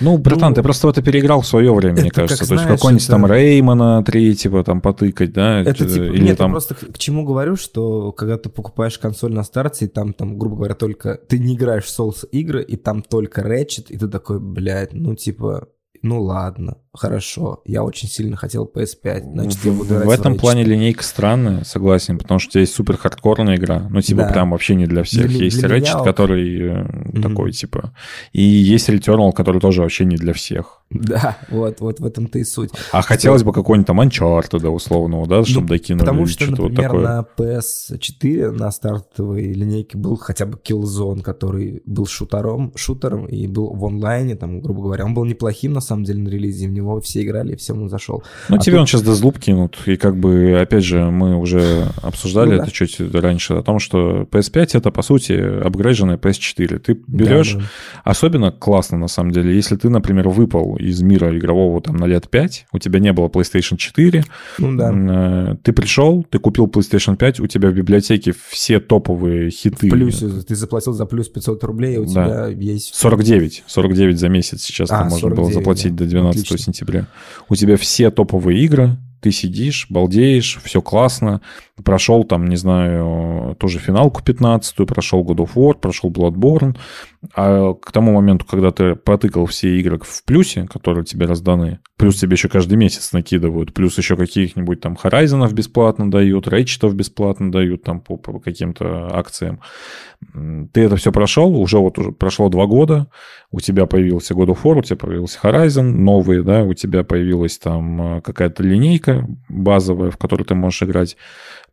[0.00, 2.38] Ну, братан, Ну, ты просто это переиграл в свое время, мне кажется.
[2.40, 5.60] как То есть какой-нибудь это- там Реймона третьего там потыкать, да?
[5.60, 6.50] Это типа, или нет, там...
[6.52, 10.38] просто к, к чему говорю, что когда ты покупаешь консоль на старте, и там, там,
[10.38, 11.16] грубо говоря, только...
[11.28, 15.14] Ты не играешь в Souls игры, и там только Ratchet, и ты такой, блядь, ну
[15.14, 15.68] типа,
[16.02, 21.02] ну ладно, хорошо, я очень сильно хотел PS5, значит, я буду в этом плане линейка
[21.04, 24.28] странная, согласен, потому что у тебя есть супер хардкорная игра, ну, типа, Да.
[24.32, 25.28] прям вообще не для всех.
[25.28, 26.04] Для- есть для меня Ratchet, ок.
[26.04, 27.92] который э, такой, типа,
[28.32, 30.80] и есть Returnal, который тоже вообще не для всех.
[30.90, 32.70] Да, вот, вот в этом-то и суть.
[32.92, 36.58] А хотелось бы какой-нибудь там Uncharted, да, условного, да, чтобы Ну, докинули Потому что, вот
[36.70, 37.02] например, такое.
[37.02, 43.72] на PS4, на стартовой линейке был хотя бы Killzone, который был шутером, шутером и был
[43.74, 45.04] в онлайне, там, грубо говоря.
[45.04, 48.22] Он был неплохим, на самом деле, на релизе, в него все играли, всем он зашел.
[48.48, 51.86] Ну, а тебе тут- он сейчас Deathloop кинут, и как бы, опять же, мы уже
[52.02, 52.62] обсуждали Ну да.
[52.64, 56.78] это чуть раньше, о том, что PS5 это, по сути, апгрейженная PS4.
[56.78, 57.64] Ты берешь, Да, да.
[58.04, 62.28] особенно классно, на самом деле, если ты, например, выпал из мира игрового там на лет
[62.28, 64.24] 5, у тебя не было PlayStation 4,
[64.58, 64.92] Ну да.
[65.52, 69.88] э, ты пришел, ты купил PlayStation 5, у тебя в библиотеке все топовые хиты.
[69.88, 72.10] В плюсе, ты заплатил за плюс 500 рублей, и у Да.
[72.10, 72.94] тебя есть...
[72.94, 73.64] 49.
[73.66, 76.04] 49 за месяц сейчас А, там можно было 49, заплатить да.
[76.04, 76.56] до 12 Отлично.
[76.74, 77.06] Сентября.
[77.48, 81.40] У тебя все топовые игры, ты сидишь, балдеешь, все классно.
[81.82, 86.76] Прошел там, не знаю, тоже финалку 15 прошел God of War, прошел Bloodborne.
[87.34, 92.18] А к тому моменту, когда ты протыкал все игры в плюсе, которые тебе разданы, плюс
[92.18, 97.82] тебе еще каждый месяц накидывают, плюс еще каких-нибудь там Horizon бесплатно дают, Ratchet бесплатно дают
[97.82, 99.60] там по, по каким-то акциям.
[100.72, 103.08] Ты это все прошел, уже вот уже прошло два года,
[103.50, 107.58] у тебя появился God of War, у тебя появился Horizon, новые, да, у тебя появилась
[107.58, 111.16] там э, какая-то линейка базовая, в которой ты можешь играть.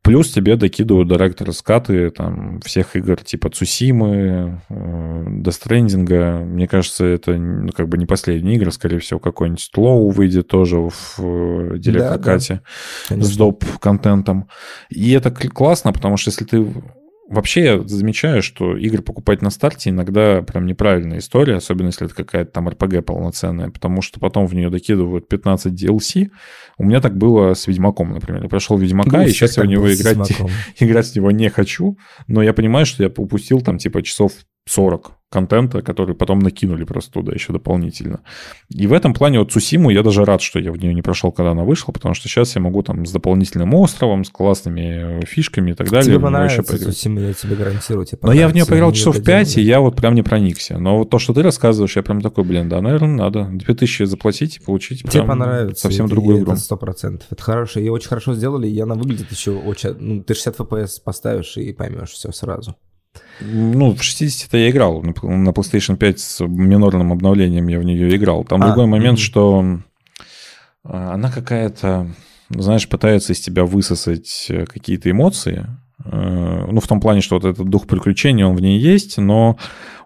[0.04, 6.44] Плюс тебе докидывают директор скаты там всех игр типа Цусимы, э, Death Stranding.
[6.46, 10.78] Мне кажется, это ну, как бы не последние игры, скорее всего, какой-нибудь Лоу выйдет тоже
[10.78, 12.62] в э, директор-кате
[13.06, 13.38] с Конечно.
[13.38, 13.64] доп.
[13.80, 14.50] контентом.
[14.90, 16.66] И это кл- классно, потому что если ты...
[17.32, 22.14] Вообще я замечаю, что игры покупать на старте иногда прям неправильная история, особенно если это
[22.14, 26.30] какая-то там RPG полноценная, потому что потом в нее докидывают 15 DLC.
[26.78, 28.44] У меня так было с Ведьмаком, например.
[28.44, 30.18] Я прошел Ведьмака, Ну, и сейчас я в него играть,
[30.80, 34.34] играть в него не хочу, но я понимаю, что я упустил там типа часов
[34.68, 38.20] 40 контента, который потом накинули просто туда еще дополнительно.
[38.68, 41.32] И в этом плане вот Цусиму я даже рад, что я в нее не прошел,
[41.32, 45.72] когда она вышла, потому что сейчас я могу там с дополнительным островом, с классными фишками
[45.72, 46.04] и так далее.
[46.04, 46.96] Тебе в еще понравится, поиграть.
[46.96, 48.06] Цусима, я тебе гарантирую.
[48.06, 50.78] Тебе Но я в нее поиграл часов это 5, и я вот прям не проникся.
[50.78, 53.46] Но вот то, что ты рассказываешь, я прям такой, блин, да, наверное, надо.
[53.46, 55.84] 2000 заплатить и получить Тебе понравится.
[55.84, 56.52] совсем другую игру.
[56.52, 57.28] Это сто процентов.
[57.32, 57.80] Это хорошо.
[57.80, 59.96] И очень хорошо сделали, и она выглядит еще очень...
[59.98, 62.76] Ну, ты 60 FPS поставишь и поймешь все сразу.
[63.42, 65.02] Ну, в 60 я играл.
[65.02, 68.44] На PlayStation 5 с минорным обновлением я в нее играл.
[68.44, 69.24] Там А, другой момент, мгм.
[69.24, 69.80] что
[70.84, 72.08] а, она какая-то,
[72.50, 75.66] знаешь, пытается из тебя высосать э, какие-то эмоции.
[76.06, 79.58] Э, Ну, в том плане, что вот этот дух приключений, он в ней есть, но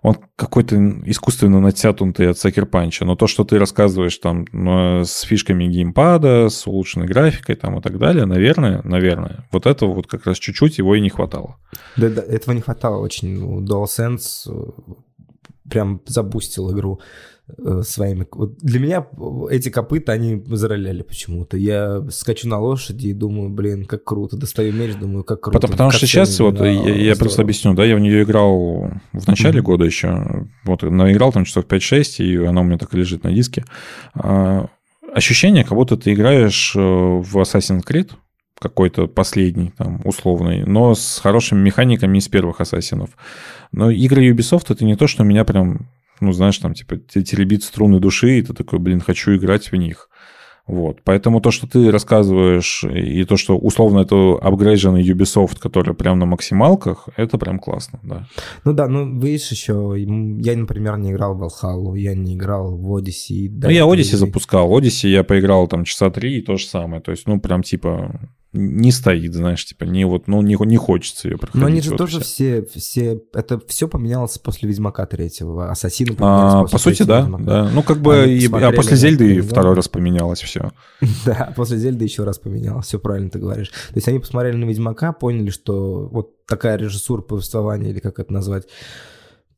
[0.05, 0.75] он какой-то
[1.05, 6.49] искусственно натянутый от Сакер Панча, но то, что ты рассказываешь там ну, с фишками геймпада,
[6.49, 10.77] с улучшенной графикой там и так далее, наверное, наверное, вот этого вот как раз чуть-чуть
[10.77, 11.57] его и не хватало.
[11.97, 13.39] Да, да, этого не хватало очень.
[13.39, 14.93] Ну, DualSense э,
[15.67, 17.34] прям забустил игру э,
[17.83, 18.27] своими...
[18.31, 19.05] Вот для меня
[19.51, 21.57] эти копыта, они зароляли почему-то.
[21.57, 24.35] Я скачу на лошади и думаю, блин, как круто.
[24.37, 25.59] Достаю меч, думаю, как круто.
[25.59, 29.27] Потому, потому что сейчас вот, я, я просто объясню, да, я в нее играл в
[29.27, 29.63] начале mm-hmm.
[29.63, 33.31] года еще, вот, наиграл там часов 5-6, и она у меня так и лежит на
[33.31, 33.63] диске.
[34.15, 34.67] А,
[35.13, 38.11] ощущение, как будто ты играешь э, в Assassin's Creed,
[38.59, 43.09] какой-то последний, там, условный, но с хорошими механиками из первых ассасинов.
[43.71, 45.89] Но игры Ubisoft это не то, что меня прям,
[46.21, 50.09] ну, знаешь, там, типа, теребит струны души, и ты такой, блин, хочу играть в них.
[50.67, 51.01] Вот.
[51.03, 56.25] Поэтому то, что ты рассказываешь, и то, что условно это апгрейженный Ubisoft, который прям на
[56.25, 58.27] максималках, это прям классно, да.
[58.63, 62.97] Ну да, ну видишь еще, я, например, не играл в Valhalla, я не играл в
[62.97, 63.47] Odyssey.
[63.51, 67.11] Ну я Odyssey запускал, Odyssey я поиграл там часа три и то же самое, то
[67.11, 71.37] есть, ну прям типа не стоит, знаешь, типа, не вот, ну, не, не хочется ее
[71.37, 71.61] проходить.
[71.61, 76.53] Но они же вот тоже все, все, это все поменялось после Ведьмака третьего, Ассасина поменялось
[76.53, 77.43] а, после По сути, да, Ведьмака.
[77.43, 77.69] да.
[77.73, 80.71] Ну, как бы, и, а после Зельды второй раз поменялось все.
[81.25, 83.69] Да, после Зельды еще раз поменялось, все правильно ты говоришь.
[83.69, 88.31] То есть они посмотрели на Ведьмака, поняли, что вот такая режиссура повествования, или как это
[88.31, 88.67] назвать,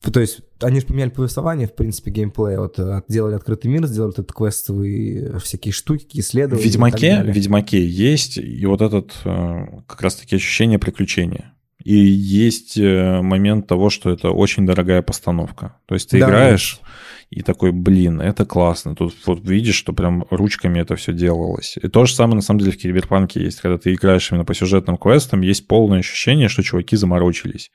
[0.01, 2.57] то есть они же поменяли повествование, в принципе, геймплей.
[2.57, 6.61] Вот э, сделали открытый мир, сделали этот квестовые всякие штуки, исследования.
[6.61, 11.53] В Ведьмаке, в Ведьмаке есть и вот этот э, как раз-таки ощущение приключения.
[11.83, 15.77] И есть э, момент того, что это очень дорогая постановка.
[15.85, 16.81] То есть ты да, играешь
[17.29, 18.95] и такой, блин, это классно.
[18.95, 21.77] Тут вот видишь, что прям ручками это все делалось.
[21.81, 23.61] И то же самое на самом деле в Киберпанке есть.
[23.61, 27.71] Когда ты играешь именно по сюжетным квестам, есть полное ощущение, что чуваки заморочились.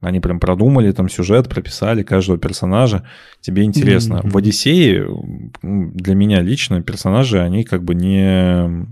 [0.00, 3.06] Они прям продумали там сюжет, прописали каждого персонажа.
[3.40, 4.14] Тебе интересно.
[4.16, 4.30] Mm-hmm.
[4.30, 5.08] В Одиссее
[5.62, 8.86] для меня лично персонажи, они как бы не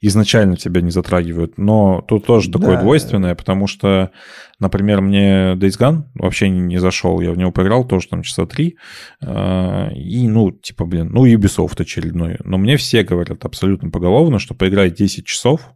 [0.00, 1.58] изначально тебя не затрагивают.
[1.58, 2.82] Но тут тоже такое да.
[2.82, 4.10] двойственное, потому что,
[4.58, 7.20] например, мне Days Gone вообще не, не зашел.
[7.20, 8.76] Я в него поиграл тоже там часа три.
[9.20, 12.38] Э, и, ну, типа, блин, ну, Ubisoft очередной.
[12.44, 15.72] Но мне все говорят абсолютно поголовно, что поиграть 10 часов,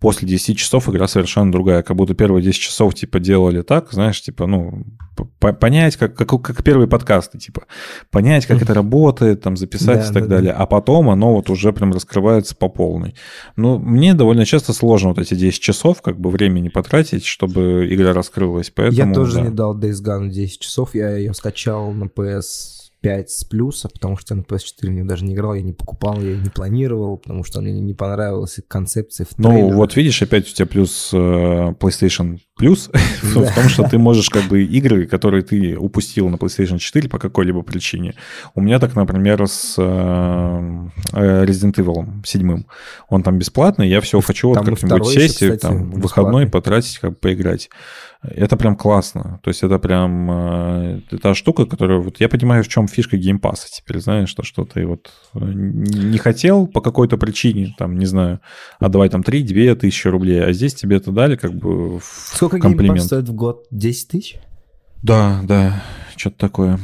[0.00, 1.82] после 10 часов игра совершенно другая.
[1.82, 4.84] Как будто первые 10 часов, типа, делали так, знаешь, типа, ну,
[5.38, 7.64] понять, как, как, как первые подкасты, типа,
[8.10, 10.52] понять, как это работает, там, записать да, и так да, далее.
[10.52, 10.58] Да.
[10.58, 13.14] А потом оно вот уже прям раскрывается по полной.
[13.56, 18.14] Ну, мне довольно часто сложно вот эти 10 часов, как бы, времени потратить, чтобы игра
[18.14, 18.72] раскрылась.
[18.74, 19.40] Поэтому, я тоже да.
[19.42, 24.16] не дал Days Gone 10 часов, я ее скачал на PS 5 с плюса, потому
[24.16, 27.44] что я на PS4 не даже не играл, я не покупал, я не планировал, потому
[27.44, 32.38] что мне не понравилась концепция в Ну, вот видишь, опять у тебя плюс э, PlayStation
[32.60, 32.90] Plus
[33.22, 37.18] в том, что ты можешь как бы игры, которые ты упустил на PlayStation 4 по
[37.18, 38.14] какой-либо причине.
[38.54, 39.82] У меня так, например, с э,
[41.12, 42.62] э, Resident Evil 7.
[43.08, 47.70] Он там бесплатный, я все хочу вот как-нибудь сесть и там выходной потратить, как поиграть.
[48.22, 49.40] Это прям классно.
[49.42, 52.00] То есть это прям э, та штука, которая...
[52.00, 55.10] Вот я понимаю, в чем фишка Game Pass а теперь, знаешь, что, что ты вот
[55.34, 58.40] э, не хотел по какой-то причине, там, не знаю,
[58.78, 62.82] отдавать там 3-2 тысячи рублей, а здесь тебе это дали как бы в Сколько Game
[62.82, 63.66] Pass стоит в год?
[63.70, 64.36] 10 тысяч?
[65.02, 65.82] Да, да,
[66.14, 66.78] что-то такое.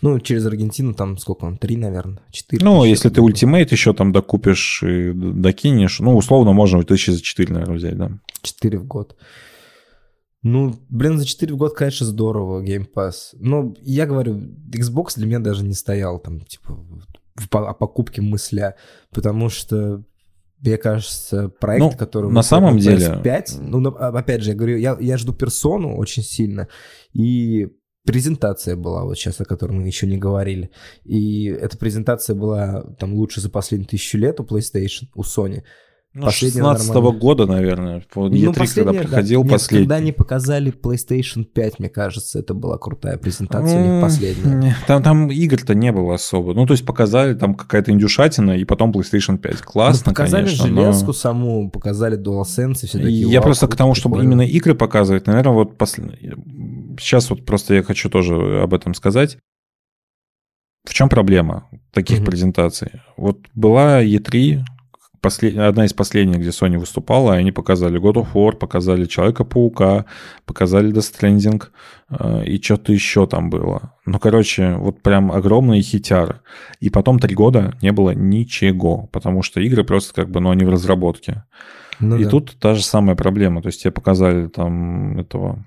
[0.00, 1.56] Ну, через Аргентину там сколько он?
[1.56, 2.64] Три, наверное, четыре.
[2.64, 7.54] Ну, если ты ультимейт еще там докупишь и докинешь, ну, условно, можно тысячи за четыре,
[7.54, 8.12] наверное, взять, да.
[8.42, 9.16] Четыре в год.
[10.42, 13.34] Ну, блин, за 4 в год, конечно, здорово, Game Pass.
[13.34, 14.34] Но я говорю,
[14.70, 16.76] Xbox для меня даже не стоял там, типа,
[17.52, 18.76] о покупке мысля,
[19.10, 20.04] потому что
[20.58, 22.30] мне кажется, проект, ну, который...
[22.30, 23.20] На самом деле...
[23.22, 26.68] 5, ну, опять же, я говорю, я, я жду персону очень сильно,
[27.12, 27.68] и
[28.04, 30.70] презентация была вот сейчас, о которой мы еще не говорили.
[31.04, 35.62] И эта презентация была там лучше за последние тысячу лет у PlayStation, у Sony.
[36.14, 38.04] Ну, 16 -го года, наверное.
[38.12, 39.50] По E3, ну, когда приходил да.
[39.52, 39.86] последний.
[39.86, 44.76] когда они показали PlayStation 5, мне кажется, это была крутая презентация, у них последняя.
[44.86, 46.52] Там, там игр-то не было особо.
[46.52, 49.62] Ну, то есть показали там какая-то индюшатина, и потом PlayStation 5.
[49.62, 50.66] Классно, ну, показали конечно.
[50.66, 51.12] железку но...
[51.14, 53.30] саму, показали DualSense и все такие.
[53.30, 56.18] Я просто к тому, чтобы именно игры показывать, наверное, вот после...
[57.00, 59.38] сейчас вот просто я хочу тоже об этом сказать.
[60.84, 62.24] В чем проблема таких mm-hmm.
[62.24, 62.90] презентаций?
[63.16, 64.62] Вот была E3,
[65.22, 65.56] послед...
[65.56, 70.04] одна из последних, где Sony выступала, они показали God of War, показали Человека-паука,
[70.44, 71.62] показали Death Stranding,
[72.10, 73.94] э, и что-то еще там было.
[74.04, 76.40] Ну, короче, вот прям огромные хитяры.
[76.80, 80.64] И потом три года не было ничего, потому что игры просто как бы, ну, они
[80.64, 81.44] в разработке.
[82.00, 82.30] Ну, и да.
[82.30, 83.62] тут та же самая проблема.
[83.62, 85.64] То есть тебе показали там этого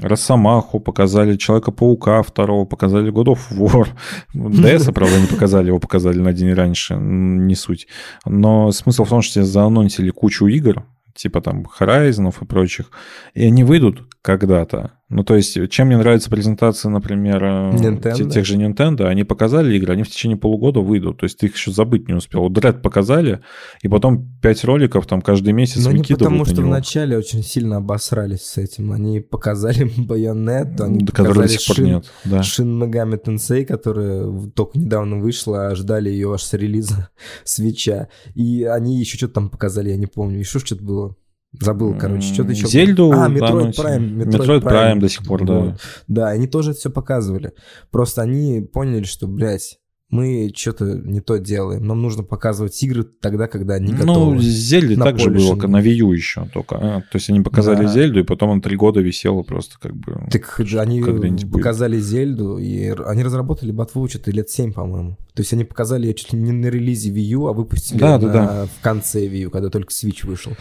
[0.00, 3.88] Росомаху показали, Человека-паука второго показали, God of War.
[4.34, 7.86] DS, правда, не показали, его показали на день раньше, не суть.
[8.24, 10.84] Но смысл в том, что заанонсили кучу игр,
[11.14, 12.90] типа там Horizon и прочих,
[13.34, 14.92] и они выйдут когда-то.
[15.12, 18.30] Ну, то есть, чем мне нравится презентация, например, э, Nintendo.
[18.30, 21.54] тех же Nintendo, они показали игры, они в течение полугода выйдут, то есть ты их
[21.54, 22.40] еще забыть не успел.
[22.40, 23.40] Вот Dread показали,
[23.82, 27.76] и потом пять роликов там каждый месяц Но не выкидывают потому, что вначале очень сильно
[27.76, 28.90] обосрались с этим.
[28.90, 32.12] Они показали Байонет, они Да, показали до сих пор Шин, нет.
[32.24, 32.42] Да.
[32.42, 37.10] Шин Megami Tensei, которая только недавно вышла, а ждали ее аж с релиза
[37.44, 38.08] свеча.
[38.34, 40.38] И они еще что-то там показали, я не помню.
[40.38, 41.16] Еще что-то было.
[41.60, 42.66] Забыл, короче, что-то еще.
[42.66, 44.24] Зельду А, да, Metroid ну, Prime.
[44.24, 45.58] Metroid Prime до сих пор, да.
[45.58, 45.80] Вот.
[46.08, 47.52] Да, они тоже все показывали.
[47.90, 49.78] Просто они поняли, что, блядь,
[50.08, 51.86] мы что-то не то делаем.
[51.86, 54.40] Нам нужно показывать игры тогда, когда они Ну, готовы.
[54.40, 56.76] с Зельдой на так же было, как на Wii U еще только.
[56.76, 57.00] а.
[57.00, 57.88] То есть они показали Да.
[57.88, 60.26] Зельду, и потом он три года висела просто как бы...
[60.30, 61.52] Так они Когда-нибудь будет.
[61.62, 65.16] показали Зельду, и они разработали ботву что-то лет 7, по-моему.
[65.34, 68.18] То есть они показали ее чуть ли не на релизе Wii U, а выпустили Да,
[68.18, 68.66] да, на- да.
[68.66, 70.52] в конце Wii U, когда только Switch вышел.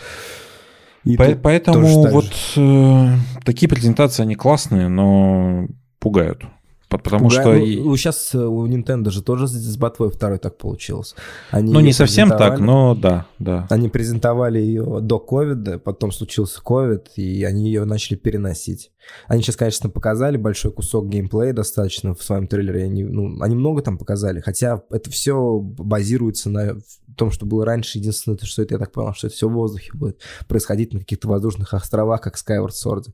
[1.03, 5.67] И По- Поэтому вот э, такие презентации, они классные, но
[5.99, 6.43] пугают.
[6.91, 7.53] По- Потому Пугай- что...
[7.53, 11.15] ну, и- ну, сейчас у Nintendo же тоже с, ботвой второй так получилось.
[11.49, 13.65] Они Ну, не совсем так, но да, да.
[13.69, 18.91] Они презентовали ее до ковида, потом случился ковид, и они ее начали переносить.
[19.27, 22.83] Они сейчас, конечно, показали большой кусок геймплея достаточно в своем трейлере.
[22.83, 26.75] Они, ну, они много там показали, хотя это все базируется на
[27.15, 27.99] том, что было раньше.
[27.99, 30.19] Единственное, то, что это, я так понял, что это все в воздухе будет
[30.49, 33.05] происходить на каких-то воздушных островах, как Skyward Sword.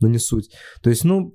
[0.00, 0.50] Но не суть.
[0.82, 1.34] То есть, ну,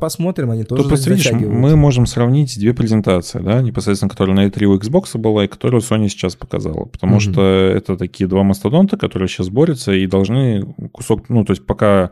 [0.00, 4.46] посмотрим, они тоже Тут просто видишь, мы можем сравнить две презентации, да, непосредственно, которая на
[4.46, 6.86] E3 у Xbox была и которую Sony сейчас показала.
[6.86, 7.20] Потому Мгм.
[7.20, 10.62] что это такие два мастодонта, которые сейчас борются и должны
[10.92, 12.10] кусок, ну, то есть пока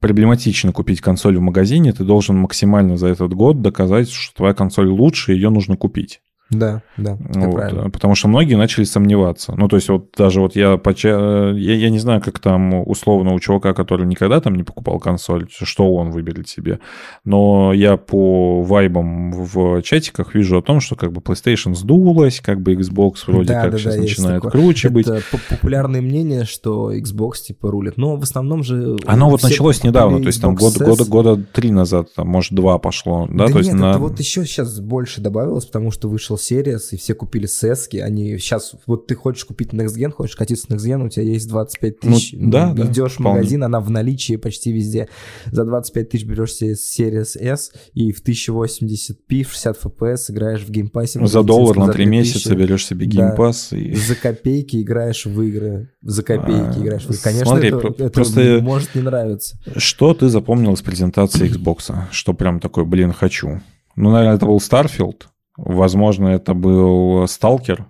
[0.00, 4.88] проблематично купить консоль в магазине, ты должен максимально за этот год доказать, что твоя консоль
[4.88, 6.20] лучше, ее нужно купить.
[6.48, 7.90] Да, да, Вот, правильно.
[7.90, 9.54] потому что многие начали сомневаться.
[9.56, 11.08] Ну, то есть вот даже вот я, поча...
[11.56, 15.48] я, я не знаю, как там условно у чувака, который никогда там не покупал консоль,
[15.50, 16.78] что он выберет себе.
[17.24, 22.60] Но я по вайбам в чатиках вижу о том, что как бы PlayStation сдулась, как
[22.60, 24.50] бы Xbox вроде Да, как да, сейчас да, есть начинает такое.
[24.62, 25.08] круче быть.
[25.08, 27.96] Это по- популярное мнение, что Xbox типа рулит.
[27.96, 28.96] Но в основном же...
[29.04, 30.78] Оно вот началось недавно, то есть там Xbox год, S.
[30.88, 33.26] года, года три назад, там, может, два пошло.
[33.28, 33.90] Да, Да, то есть нет, на...
[33.90, 37.96] это вот еще сейчас больше добавилось, потому что вышел Series, и все купили сески.
[37.98, 38.74] Они сейчас...
[38.86, 42.12] Вот ты хочешь купить Next Gen, хочешь катиться Next Gen, у тебя есть 25 Ну,
[42.14, 42.34] тысяч.
[42.38, 43.38] да, да, Идешь в вполне.
[43.40, 45.08] магазин, она в наличии почти везде.
[45.50, 50.70] За 25 тысяч берешь себе Series S, и в 1080p, в 60 FPS играешь в
[50.70, 51.24] Game Pass'е.
[51.26, 52.08] За доллар на три 3000.
[52.08, 53.12] месяца берешь себе Да.
[53.28, 53.94] Game Pass и...
[53.94, 55.90] За копейки играешь в игры.
[56.02, 57.20] За копейки А, играешь в игры.
[57.22, 59.58] Конечно, смотри, это, про- это просто- может не нравиться.
[59.76, 61.92] Что ты запомнил из презентации Xbox?
[62.10, 63.60] Что прям такой, блин, хочу?
[63.96, 65.22] Ну, наверное, это был Starfield.
[65.56, 67.84] Возможно, это был Stalker.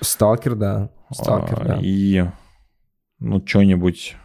[0.00, 0.90] Stalker, да.
[1.12, 1.78] Stalker, А, да.
[1.80, 2.24] И,
[3.20, 4.16] ну, что-нибудь...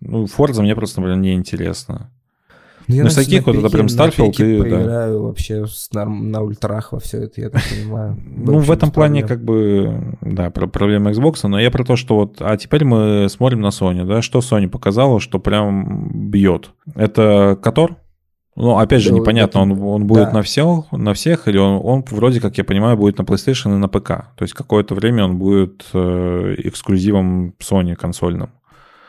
[0.00, 2.10] Ну, Forza мне просто, например, не интересно.
[2.86, 4.62] Ну, ну, из на- таких на вот это прям на Starfield и- да.
[4.76, 8.18] поиграю вообще с норм- на ультрах во все это, я так понимаю.
[8.22, 12.16] Ну, в этом плане, как бы, да, про проблема Xbox, но я про то, что
[12.16, 16.72] вот, а теперь мы смотрим на Sony, да, что Sony показала, что прям бьет.
[16.94, 17.96] Это Котор?
[18.56, 20.32] Ну, опять же, непонятно, он, он будет да.
[20.32, 23.78] на, всех, на всех, или он, он, вроде как я понимаю, будет на PlayStation и
[23.78, 24.08] на ПК.
[24.36, 28.50] То есть какое-то время он будет э, эксклюзивом Sony консольным.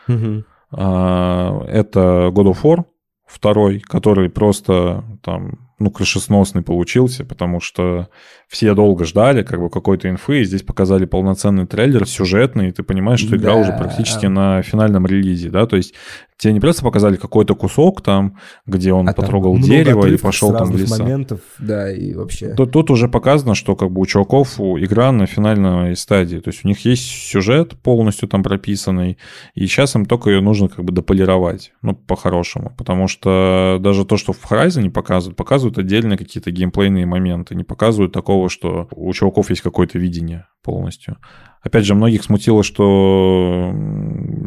[0.08, 0.44] Мгм.
[0.72, 2.84] А, Это God of War,
[3.26, 8.08] второй, который просто там, ну, крышесносный получился, потому что
[8.48, 12.82] все долго ждали как бы какой-то инфы, и здесь показали полноценный трейлер, сюжетный, и ты
[12.82, 13.60] понимаешь, что игра Да.
[13.60, 15.94] уже практически на финальном релизе, да, то есть
[16.38, 18.36] тебе не просто показали какой-то кусок там,
[18.66, 21.02] где он А потрогал дерево и пошел там в леса.
[21.02, 22.54] моментов, да, и вообще.
[22.54, 26.36] Тут, тут уже показано, что как бы у чуваков игра на финальной стадии.
[26.38, 29.16] То есть у них есть сюжет полностью там прописанный,
[29.54, 32.72] и сейчас им только ее нужно как бы дополировать, ну, по-хорошему.
[32.76, 38.12] Потому что даже то, что в Horizon показывают, показывают отдельно какие-то геймплейные моменты, не показывают
[38.12, 41.16] такого, что у чуваков есть какое-то видение полностью.
[41.62, 43.72] Опять же, многих смутило, что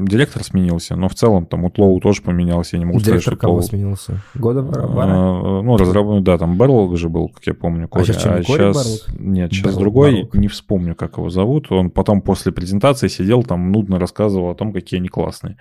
[0.07, 2.77] директор сменился, но в целом там у Тлоу тоже поменялся.
[2.77, 4.21] Я не могу Директор сказать, что кого Тлоу- сменился?
[4.35, 7.89] Года а, Ну, разработчик, да, там Берлог же был, как я помню.
[8.03, 9.19] Что, не Кори щас- Барлог?
[9.19, 10.33] Нет, сейчас Берлог, другой, Барлог.
[10.35, 11.71] не вспомню, как его зовут.
[11.71, 15.57] Он потом после презентации сидел там, нудно рассказывал о том, какие они классные.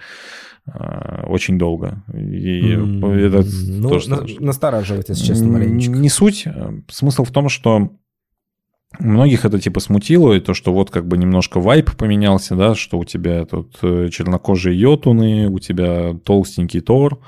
[0.66, 2.04] А, Очень долго.
[2.14, 5.92] И М, это ну, тоже на- настораживает, если честно, маленечко.
[5.92, 6.46] Не суть.
[6.88, 7.90] Смысл в том, что
[8.98, 12.98] Многих это типа смутило, и то, что вот как бы немножко вайп поменялся, да, что
[12.98, 17.20] у тебя тут э, чернокожие йотуны, у тебя толстенький Тор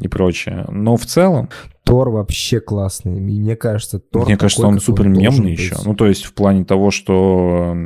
[0.00, 0.64] и прочее.
[0.70, 1.50] Но в целом...
[1.84, 3.20] Тор вообще классный.
[3.20, 5.58] Мне кажется, Тор Мне кажется, такой, он какой супер мемный быть.
[5.58, 5.76] еще.
[5.84, 7.76] Ну, то есть в плане того, что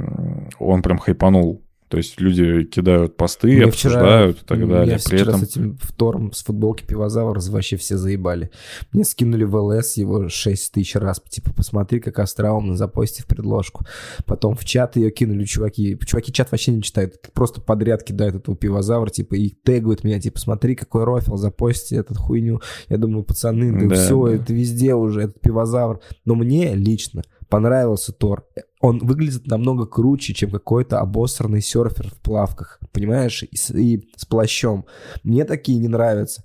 [0.58, 1.62] он прям хайпанул.
[1.88, 4.98] То есть люди кидают посты, Мне обсуждают и так далее.
[5.04, 5.40] При вчера этом...
[5.40, 8.50] с этим втором с футболки пивозавр вообще все заебали.
[8.92, 11.22] Мне скинули в ЛС его 6 тысяч раз.
[11.28, 13.84] Типа, посмотри, как остроумно запости в предложку.
[14.24, 15.96] Потом в чат ее кинули чуваки.
[16.04, 17.20] Чуваки чат вообще не читают.
[17.32, 22.16] Просто подряд кидают этого пивозавра, типа, и тегают меня, типа, смотри, какой рофил, запости этот
[22.16, 22.60] хуйню.
[22.88, 24.34] Я думаю, пацаны, да, Да, все, да.
[24.34, 26.00] это везде уже, этот пивозавр.
[26.24, 28.44] Но мне лично понравился Тор.
[28.80, 34.24] Он выглядит намного круче, чем какой-то обосранный серфер в плавках, понимаешь, и с, и с
[34.24, 34.84] плащом.
[35.24, 36.44] Мне такие не нравятся.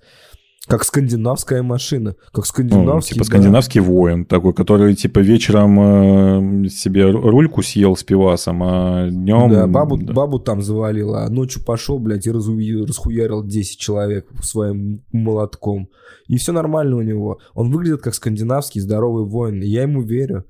[0.67, 2.15] Как скандинавская машина.
[2.27, 3.15] Как Ну, скандинавский...
[3.15, 3.27] типа да.
[3.29, 9.49] скандинавский воин такой, который типа вечером э, себе ру- рульку съел с пивасом, а днем...
[9.49, 10.13] Да, бабу, да.
[10.13, 15.89] бабу там завалила, а ночью пошел, блядь, и разу- расхуярил 10 человек своим молотком.
[16.27, 17.39] И все нормально у него.
[17.55, 20.45] Он выглядит как скандинавский здоровый воин, я ему верю.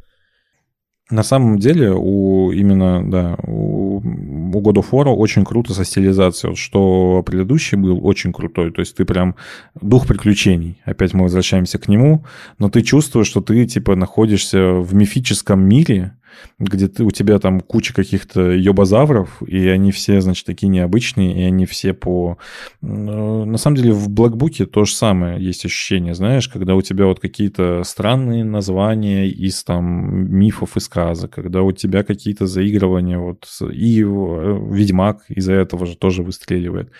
[1.11, 6.51] На самом деле у именно, да, у, у God of War очень круто со стилизацией,
[6.51, 9.35] Вот что предыдущий был очень крутой, то есть ты прям
[9.81, 12.25] дух приключений, опять мы возвращаемся к нему,
[12.59, 16.13] но ты чувствуешь, что ты типа находишься в мифическом мире,
[16.59, 21.43] где ты, у тебя там куча каких-то ёбозавров, и они все, значит, такие необычные, и
[21.43, 22.37] они все по...
[22.81, 27.05] э, На самом деле в Блэкбуке то же самое есть ощущение, знаешь, когда у тебя
[27.05, 33.47] вот какие-то странные названия из там мифов и сказок, когда у тебя какие-то заигрывания, вот,
[33.71, 36.91] и э, Ведьмак из-за этого же тоже выстреливает.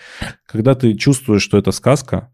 [0.46, 2.30] Когда ты чувствуешь, что это сказка,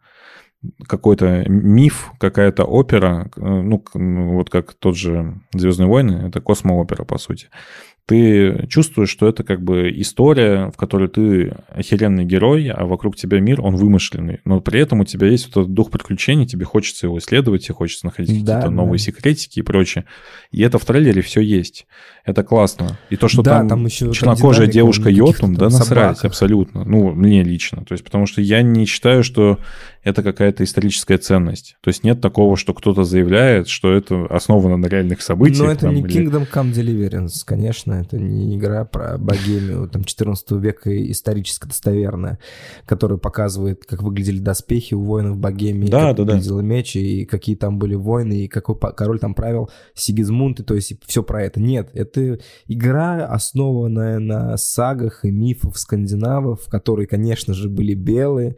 [0.86, 7.18] какой-то миф, какая-то опера, э, ну, вот как тот же «Звездные войны», это космоопера, по
[7.18, 7.48] сути.
[8.06, 13.38] Ты чувствуешь, что это как бы история, в которой ты охеренный герой, а вокруг тебя
[13.38, 14.40] мир, он вымышленный.
[14.46, 17.74] Но при этом у тебя есть вот этот дух приключений, тебе хочется его исследовать, тебе
[17.74, 18.82] хочется находить Да, какие-то да.
[18.82, 20.06] новые секретики и прочее.
[20.52, 21.86] И это в трейлере все есть.
[22.24, 22.98] Это классно.
[23.10, 26.24] И то, что Да, там, там еще чернокожая девушка Йотун, да насрать, собаках.
[26.24, 26.84] абсолютно.
[26.84, 27.84] Ну, мне лично.
[27.84, 29.58] То есть, потому что я не считаю, что
[30.02, 31.76] это какая-то историческая ценность.
[31.80, 35.66] То есть нет такого, что кто-то заявляет, что это основано на реальных событиях.
[35.66, 40.04] Но это там, не или- Kingdom Come Deliverance, конечно, это не игра про богемию там
[40.04, 42.38] 14 века исторически достоверная,
[42.86, 46.32] которая показывает, как выглядели доспехи у воинов богемии, Да, как да, да.
[46.34, 50.74] выглядела меч, и какие там были войны, и какой король там правил Сигизмунд, и то
[50.74, 51.60] есть все про это.
[51.60, 58.56] Нет, это игра, основанная на сагах и мифах скандинавов, которые, конечно же, были белые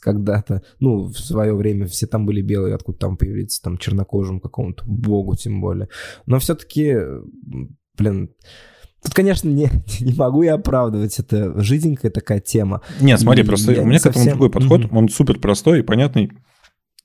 [0.00, 4.84] когда-то, ну, в свое время все там были белые, откуда там появиться там чернокожим какому-то
[4.86, 5.88] богу тем более.
[6.26, 6.96] Но все-таки,
[7.96, 8.30] блин,
[9.02, 9.70] тут, конечно, не,
[10.00, 12.82] не могу я оправдывать, это жизненькая такая тема.
[13.00, 14.84] Нет, смотри, И просто у меня не к этому совсем- другой подход.
[14.84, 14.96] Мгм.
[14.96, 16.30] Он супер простой и понятный.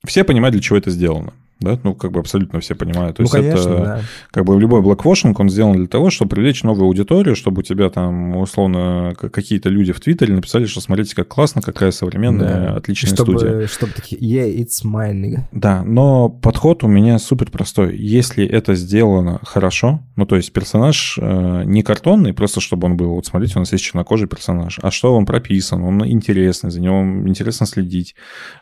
[0.06, 1.34] Все понимают, для чего это сделано.
[1.60, 3.18] Да, ну, как бы абсолютно все понимают.
[3.18, 4.02] То ну, есть конечно, это да.
[4.32, 7.90] как бы любой блоквошинг, он сделан для того, чтобы привлечь новую аудиторию, чтобы у тебя
[7.90, 12.76] там, условно, какие-то люди в Твиттере написали, что смотрите, как классно, какая современная, Да.
[12.76, 13.68] отличная чтобы, студия.
[13.68, 15.42] Чтобы такие, yeah, it's nigga.
[15.54, 17.96] Да, но подход у меня супер простой.
[17.98, 23.16] Если это сделано хорошо, ну то есть персонаж э, не картонный, просто чтобы он был,
[23.16, 27.02] вот смотрите, у нас есть чернокожий персонаж, а что он прописан, он интересный, за него
[27.28, 28.16] интересно следить,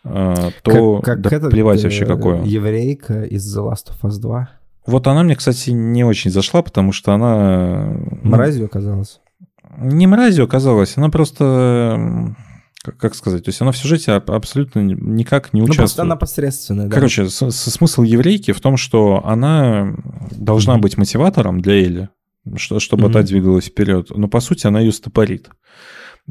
[0.03, 2.43] э, то да этот, плевать э, вообще какой он.
[2.93, 4.49] Еврейка из The Last of Us 2.
[4.85, 7.93] Вот она мне, кстати, не очень зашла, потому что она...
[8.21, 9.19] ну, Мразью оказалась.
[9.77, 12.35] Не мразью оказалась, она просто...
[12.99, 13.45] Как сказать?
[13.45, 15.79] То есть она в сюжете аб- абсолютно никак не Ну, участвует.
[15.87, 16.87] просто она посредственная.
[16.87, 16.93] да.
[16.93, 19.95] Короче, с- смысл еврейки в том, что она
[20.31, 22.09] должна быть мотиватором для Эли,
[22.57, 23.13] что, чтобы Мгм.
[23.13, 24.09] та двигалась вперед.
[24.13, 25.49] Но по сути она ее стопорит.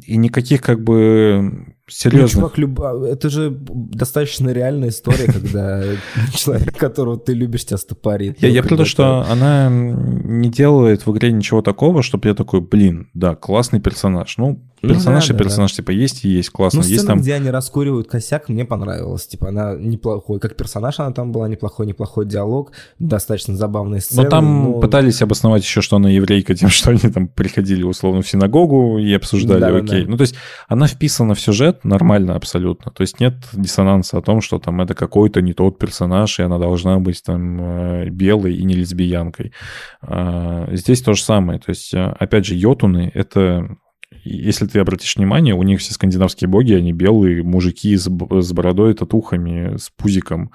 [0.04, 2.33] И никаких как бы Ну, серьезных...
[2.33, 5.83] чувак, люба- это же достаточно реальная история, когда
[6.35, 8.41] человек, которого ты любишь, тебя стопорит.
[8.41, 12.61] Я, я про то, что она не делает в игре ничего такого, чтобы я такой,
[12.61, 14.37] блин, да, классный персонаж.
[14.39, 16.80] Ну, Ну персонаж да, и да, персонаж, типа, есть и есть, классно.
[16.80, 17.22] Ну, есть сцена, там...
[17.22, 19.26] где они раскуривают косяк, мне понравилась.
[19.28, 20.41] Типа, она неплохой.
[20.41, 22.72] Как персонаж она там была, неплохой, неплохой диалог.
[22.99, 24.24] Достаточно забавные сцены.
[24.24, 28.22] Но там но- пытались обосновать еще, что она еврейка тем, что они там приходили условно
[28.22, 29.85] в синагогу и обсуждали, Да-да-да.
[29.85, 30.05] окей.
[30.05, 30.35] Ну, то есть
[30.66, 32.91] она вписана в сюжет нормально абсолютно.
[32.91, 36.59] То есть нет диссонанса о том, что там это какой-то не тот персонаж, и она
[36.59, 39.53] должна быть там э, белой и не лесбиянкой.
[40.01, 41.61] А, Здесь то же самое.
[41.61, 43.76] То есть, э, опять же, йотуны— это
[44.25, 48.95] если ты обратишь внимание, у них все скандинавские боги, они белые мужики с, с бородой,
[48.95, 50.53] татухами, с пузиком,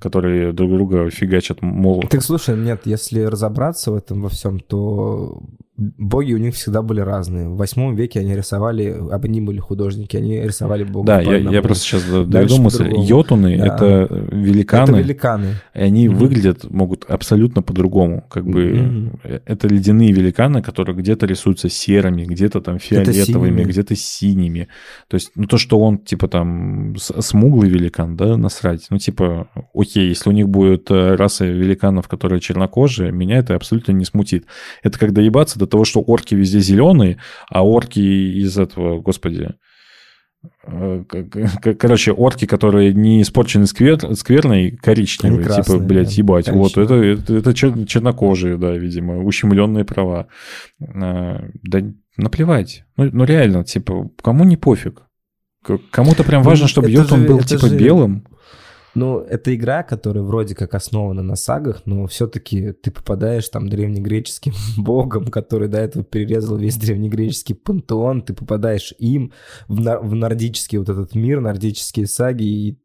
[0.00, 2.10] которые друг друга фигачат молотом.
[2.10, 5.42] Так слушай, нет, если разобраться в этом во всем, то
[5.80, 7.48] боги у них всегда были разные.
[7.48, 11.06] В восьмом веке они рисовали, они были художники, они рисовали бога.
[11.06, 12.78] Да, я, я просто сейчас Дальше доведу мысль.
[12.84, 13.06] по-другому.
[13.08, 13.66] Йотуны Да.
[13.66, 15.46] это великаны, Это великаны.
[15.74, 16.18] и они Мгм.
[16.18, 18.24] выглядят могут абсолютно по-другому.
[18.28, 23.70] Как бы э, это ледяные великаны, которые где-то рисуются серыми, где-то там Где-то фиолетовыми, синими.
[23.70, 24.68] где-то синими.
[25.08, 28.86] То есть, ну то, что он типа там смуглый великан, да, насрать.
[28.90, 33.92] Ну типа, окей, если у них будет э, раса великанов, которые чернокожие, меня это абсолютно
[33.92, 34.44] не смутит.
[34.82, 37.18] Это как доебаться до того, что орки везде зеленые,
[37.48, 39.50] а орки из этого, господи,
[40.66, 41.04] э,
[41.78, 47.14] короче, орки, которые не испорчены сквер, скверной, коричневые, Они типа, блядь, ебать, вот, это, коричневые.
[47.14, 50.28] это, это чер- чернокожие, да, видимо, ущемленные права.
[50.80, 51.80] А, Да
[52.16, 52.84] наплевать.
[52.96, 55.02] Ну, ну реально, типа, кому не пофиг?
[55.90, 58.26] Кому-то прям важно, Ну, чтобы это Йотун же- был, типа, же- белым.
[58.94, 64.52] Ну, это игра, которая вроде как основана на сагах, но все-таки ты попадаешь там древнегреческим
[64.82, 69.32] богом, который до этого перерезал весь древнегреческий пантеон, ты попадаешь им
[69.68, 72.78] в, нар- в нордический вот этот мир, нордические саги, и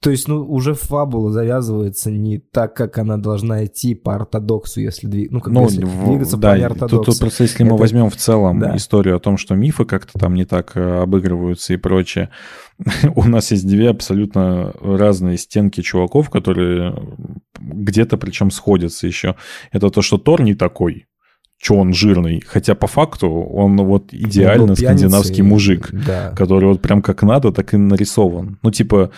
[0.00, 5.08] то есть, ну, уже фабула завязывается не так, как она должна идти по ортодоксу, если,
[5.08, 7.04] дви- ну, как Ну, если в- двигаться да, по тут, неортодоксу.
[7.12, 8.76] тут просто если мы Это- возьмем в целом да.
[8.76, 12.30] историю о том, что мифы как-то там не так э, обыгрываются и прочее,
[13.14, 16.94] у нас есть две абсолютно разные стенки чуваков, которые
[17.60, 19.36] где-то причем сходятся еще.
[19.70, 21.06] Это то, что Тор не такой,
[21.64, 26.30] что он жирный, хотя по факту он вот Он идеально пьяницей, скандинавский мужик, Да.
[26.36, 28.58] который вот прям как надо, так и нарисован.
[28.64, 29.12] Ну, типа,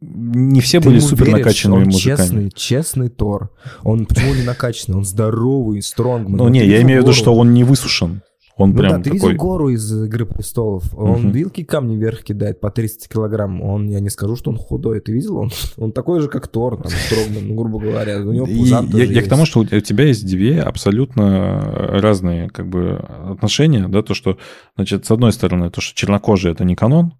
[0.00, 2.16] не все Ты были супер веришь, накачанными он мужиками.
[2.16, 3.50] честный, честный Тор.
[3.82, 4.96] Он почему не накачанный?
[4.98, 6.36] Он здоровый, стронгман.
[6.36, 8.22] Ну, не, я имею в виду, что он не высушен.
[8.56, 9.30] Он Ну прям да, ты такой...
[9.30, 10.82] видел гору из «Игры престолов»?
[10.96, 11.30] Он Мгм.
[11.30, 13.62] вилки камни вверх кидает по 300 килограмм.
[13.62, 14.98] Он, я не скажу, что он худой.
[15.00, 15.36] Ты видел?
[15.36, 18.18] Он, он такой же, как Тор, там, Строгман, ну, грубо говоря.
[18.20, 21.60] У него И пузан я, я к тому, что у тебя есть две абсолютно
[22.00, 22.96] разные как бы
[23.30, 24.38] отношения, да, то, что,
[24.76, 27.14] значит, с одной стороны, то, что чернокожий это не канон,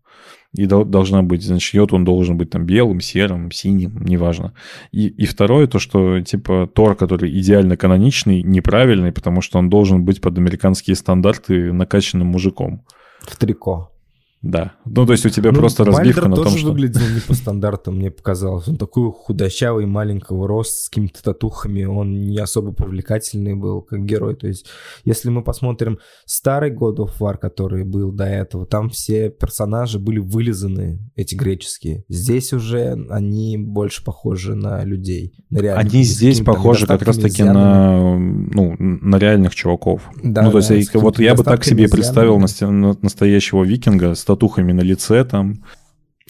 [0.55, 4.55] и дол- должна быть, значит, йод он должен быть там белым, серым, синим, неважно.
[4.93, 10.05] И, и второе, то, что, типа, Тор, который идеально каноничный, неправильный, потому что он должен
[10.05, 12.85] быть под американские стандарты накачанным мужиком.
[13.21, 13.93] В трико.
[14.41, 14.75] Да.
[14.85, 16.69] Ну, то есть у тебя Ну, просто разбивка Бальдер на том, что...
[16.69, 18.69] выглядел не по стандартам, мне показалось.
[18.69, 21.85] Он такой худощавый, маленького роста, с какими-то татухами.
[21.85, 24.37] Он не особо привлекательный был, как герой.
[24.37, 24.67] То есть,
[25.05, 30.21] если мы посмотрим старый God of War, который был до этого, там все персонажи были
[30.21, 32.05] вылизаны, эти греческие.
[32.09, 35.35] Здесь уже они больше похожи на людей.
[35.51, 40.03] На реальных, Они здесь похожи как раз-таки на, ну, на реальных чуваков.
[40.23, 44.28] Да, ну, то есть, да, с вот я бы так себе представил настоящего викинга с
[44.29, 45.65] татухами на лице там.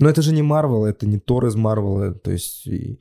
[0.00, 2.66] Но это же не Марвел, это не Тор из Марвела, то есть...
[2.66, 2.98] И,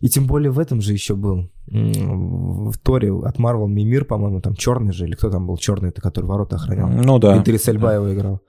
[0.00, 1.48] и тем более в этом же еще был.
[1.66, 6.00] В Торе от Марвел Мимир, по-моему, там черный же, или кто там был черный, это
[6.00, 6.88] который ворота охранял.
[6.88, 7.38] Ну да.
[7.38, 8.40] Идрис Эльба его играл.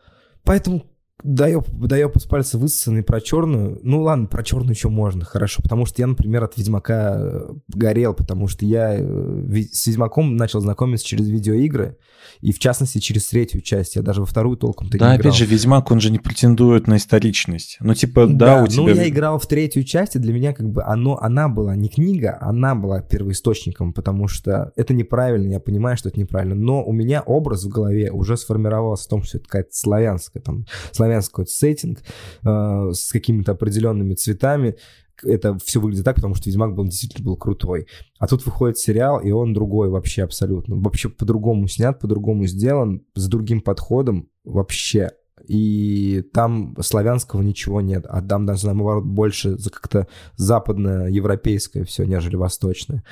[0.43, 0.84] Поэтому
[1.24, 3.80] Даёб, Даёб из пальца высосанный про черную.
[3.84, 5.61] Ну ладно, про черную еще можно, хорошо.
[5.61, 10.61] Потому что я, например, от Ведьмака э, горел, потому что я э, с Ведьмаком начал
[10.61, 11.97] знакомиться через видеоигры,
[12.39, 13.95] и в частности через третью часть.
[13.95, 15.30] Я даже во вторую толком-то Да, не играл.
[15.32, 17.78] опять же, Ведьмак, он же не претендует на историчность.
[17.80, 18.84] Ну, типа, да, у тебя...
[18.84, 21.89] ну я играл в третью часть, и для меня как бы оно, она была не
[21.89, 26.91] книга, она была первоисточником, потому что это неправильно, я понимаю, что это неправильно, но у
[26.91, 30.65] меня образ в голове уже сформировался в том, что это какая-то славянская, там,
[31.12, 31.99] славянский какой-то сеттинг
[32.43, 34.76] э, с какими-то определенными цветами,
[35.24, 37.88] это все выглядит так, потому что Ведьмак был действительно был крутой.
[38.18, 40.76] А тут выходит сериал, и он другой вообще абсолютно.
[40.76, 45.12] Вообще по-другому снят, по-другому сделан, с другим подходом вообще.
[45.47, 48.05] И там славянского ничего нет.
[48.07, 50.07] А там даже, наоборот, больше за как-то
[50.38, 53.03] западноевропейское все, нежели восточное.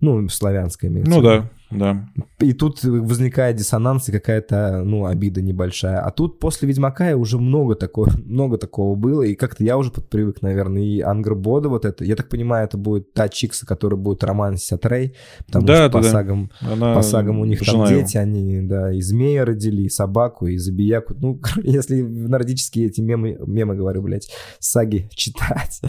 [0.00, 1.10] Ну, славянское имеется.
[1.10, 2.08] Ну да, да.
[2.38, 6.00] И тут возникает диссонанс и какая-то, ну, обида небольшая.
[6.00, 10.42] А тут после Ведьмака уже много такого, много такого было, и как-то я уже подпривык,
[10.42, 12.04] наверное, и Ангрбода вот это.
[12.04, 15.14] Я так понимаю, это будет та Чикса, которая будет романсить от Рэй,
[15.46, 16.10] потому Да, что да, по да.
[16.10, 18.00] сагам Она по сагам у них там жена его.
[18.02, 21.14] дети, они, да, и змея родили, и собаку, и забияку.
[21.14, 25.80] Ну, если нордические эти мемы, мемы говорю, блядь, саги читать.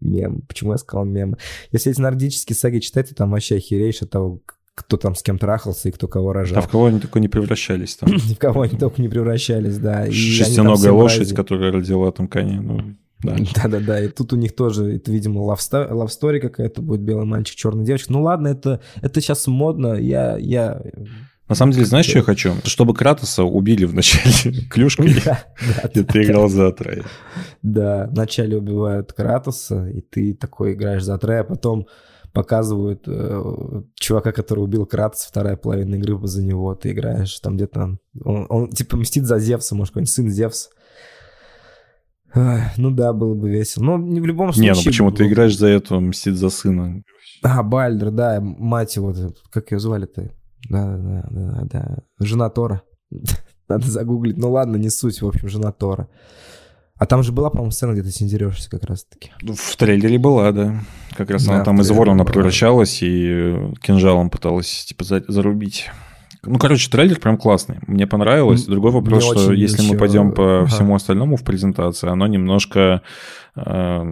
[0.00, 0.42] Мем.
[0.48, 1.36] Почему я сказал мем?
[1.72, 4.40] Если эти нордические саги читать, то там вообще охереешь от того,
[4.78, 6.62] кто там с кем трахался и кто кого А рожал.
[6.62, 8.10] в кого они только не превращались там?
[8.18, 10.06] В кого они только не превращались, да.
[10.06, 12.60] И Шестиногая лошадь, которая родила там коня.
[12.60, 13.36] Ну, да.
[13.54, 17.84] Да-да-да, и тут у них тоже, это, видимо, лавста- лавстори какая-то будет, белый мальчик, черная
[17.84, 18.12] девочка.
[18.12, 20.80] Ну ладно, это, это сейчас модно, я, я
[21.48, 22.52] На самом деле, знаешь, что я хочу?
[22.64, 25.16] Чтобы Кратоса убили в начале клюшкой,
[25.94, 27.04] и ты играл за Атрея.
[27.62, 31.86] Да, вначале убивают Кратоса, и ты такой играешь за Атрея, а потом
[32.38, 37.98] показывают э, чувака, который убил Кратоса, вторая половина игры за него, ты играешь там где-то...
[38.24, 40.70] Он, он типа мстит за Зевса, может, какой-нибудь сын Зевса.
[42.32, 43.82] Ну да, было бы весело.
[43.82, 44.70] Но не в любом случае...
[44.70, 47.02] Не, ну почему ты играешь за это, мстит за сына?
[47.42, 49.12] А, Бальдер, да, мать его,
[49.50, 50.30] как ее звали-то?
[50.70, 52.82] Да, да, да, да, жена Тора.
[53.68, 54.36] Надо загуглить.
[54.36, 56.08] Ну ладно, не суть, в общем, жена Тора.
[56.98, 59.30] А там же была, по-моему, сцена, где ты синдерешься как раз-таки.
[59.42, 60.80] Ну, в трейлере была, да.
[61.16, 65.90] Как раз да, она там из ворона превращалась и кинжалом пыталась, типа, зарубить.
[66.42, 67.78] Ну, короче, трейлер прям классный.
[67.86, 68.64] Мне понравилось.
[68.64, 69.92] Другой вопрос, Мне что если еще...
[69.92, 70.66] мы пойдем по ага.
[70.66, 73.02] всему остальному в презентации, оно немножко...
[73.56, 74.04] Э,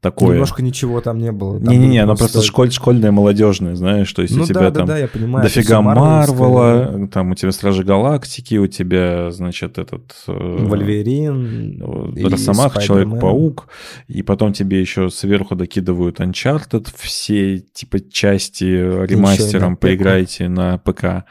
[0.00, 0.32] такое.
[0.32, 1.58] Немножко ничего там не было.
[1.58, 4.94] Не-не-не, оно просто школь, школьное, молодежное, знаешь, то есть ну, у тебя да, там да,
[4.94, 10.14] да, я понимаю, дофига Марвела, там у тебя Стражи Галактики, у тебя, значит, этот...
[10.26, 11.82] Э, Вольверин,
[12.24, 13.68] Росомах, Человек-паук,
[14.08, 21.24] и потом тебе еще сверху докидывают Uncharted, все типа части ремастером поиграйте на ПК,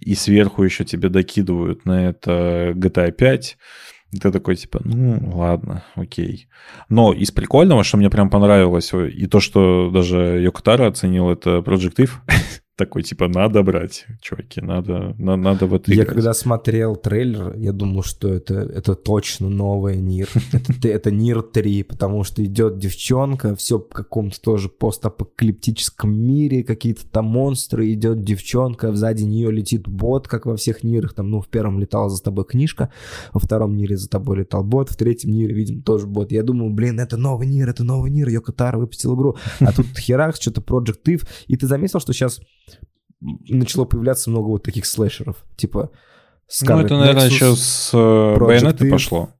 [0.00, 3.58] и сверху еще тебе докидывают на это GTA 5,
[4.18, 6.48] ты такой, типа, ну, ладно, окей.
[6.88, 11.96] Но из прикольного, что мне прям понравилось, и то, что даже Йокотара оценил, это Project
[11.96, 12.10] If.
[12.76, 16.08] такой, типа, надо брать, чуваки, надо, на, надо в это Я играть.
[16.08, 20.28] когда смотрел трейлер, я думал, что это, это точно новый Нир.
[20.52, 27.06] Это, это Нир 3, потому что идет девчонка, все в каком-то тоже постапокалиптическом мире, какие-то
[27.06, 31.48] там монстры, идет девчонка, сзади нее летит бот, как во всех Нирах, там, ну, в
[31.48, 32.90] первом летала за тобой книжка,
[33.32, 36.32] во втором Нире за тобой летал бот, в третьем Нире, видимо, тоже бот.
[36.32, 40.36] Я думал, блин, это новый Нир, это новый Нир, Йокотара выпустил игру, а тут херак,
[40.36, 42.40] что-то Project If, и ты заметил, что сейчас
[43.48, 45.90] начало появляться много вот таких слэшеров, типа
[46.50, 49.30] Scarlet Ну, это, наверное, Nexus, еще с Байонеты пошло.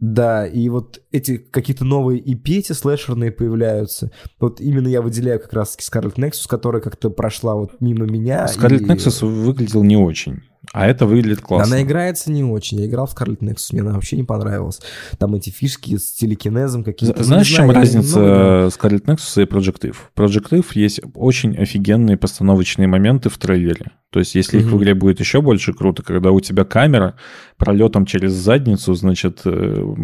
[0.00, 4.10] Да, и вот эти какие-то новые IP эти слэшерные появляются.
[4.40, 8.46] Вот именно я выделяю как раз-таки Scarlet Nexus, которая как-то прошла вот мимо меня.
[8.46, 8.84] Scarlet и...
[8.84, 10.42] Nexus выглядел не очень.
[10.72, 11.74] А это выглядит классно.
[11.74, 12.80] Она играется не очень.
[12.80, 14.80] Я играл в Scarlet Nexus, мне она вообще не понравилась.
[15.18, 17.22] Там эти фишки с телекинезом какие-то.
[17.22, 18.66] Знаешь, в чем разница много...
[18.68, 19.96] Scarlet Nexus и Project If?
[20.16, 23.92] Project If есть очень офигенные постановочные моменты в трейлере.
[24.10, 27.16] То есть, если их в игре будет еще больше, круто, когда у тебя камера
[27.56, 29.94] пролетом через задницу, значит, э,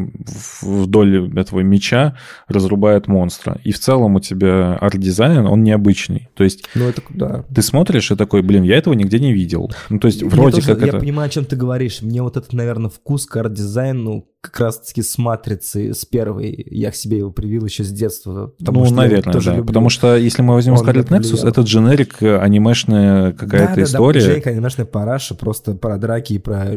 [0.62, 2.16] вдоль этого меча
[2.48, 3.60] разрубает монстра.
[3.64, 6.28] И в целом у тебя арт-дизайн, он необычный.
[6.34, 7.44] То есть, ну, это, да.
[7.54, 9.70] ты смотришь и такой, блин, я этого нигде не видел.
[9.88, 10.98] Ну, то есть, вроде тоже, как я это...
[10.98, 12.02] понимаю, о чем ты говоришь.
[12.02, 16.64] Мне вот этот, наверное, вкус к арт-дизайну как раз-таки с матрицы, с первой.
[16.70, 18.54] Я к себе его привил еще с детства.
[18.58, 19.50] Потому ну, что наверное, да.
[19.50, 19.66] Люблю.
[19.66, 24.20] Потому что если мы возьмем Scarlet Nexus, это дженерик э, анимешная какая-то да, история.
[24.20, 26.68] Да, да, Джейк анимешная параша просто про драки и про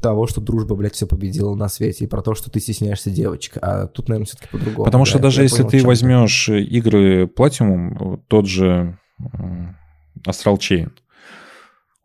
[0.00, 3.54] того, что дружба, блядь, все победила на свете, и про то, что ты стесняешься девочек.
[3.60, 4.84] А тут, наверное, все-таки по-другому.
[4.84, 6.62] Потому да, что даже если понял, ты возьмешь ты.
[6.62, 8.98] игры Platinum, тот же
[10.26, 10.90] Astral Chain,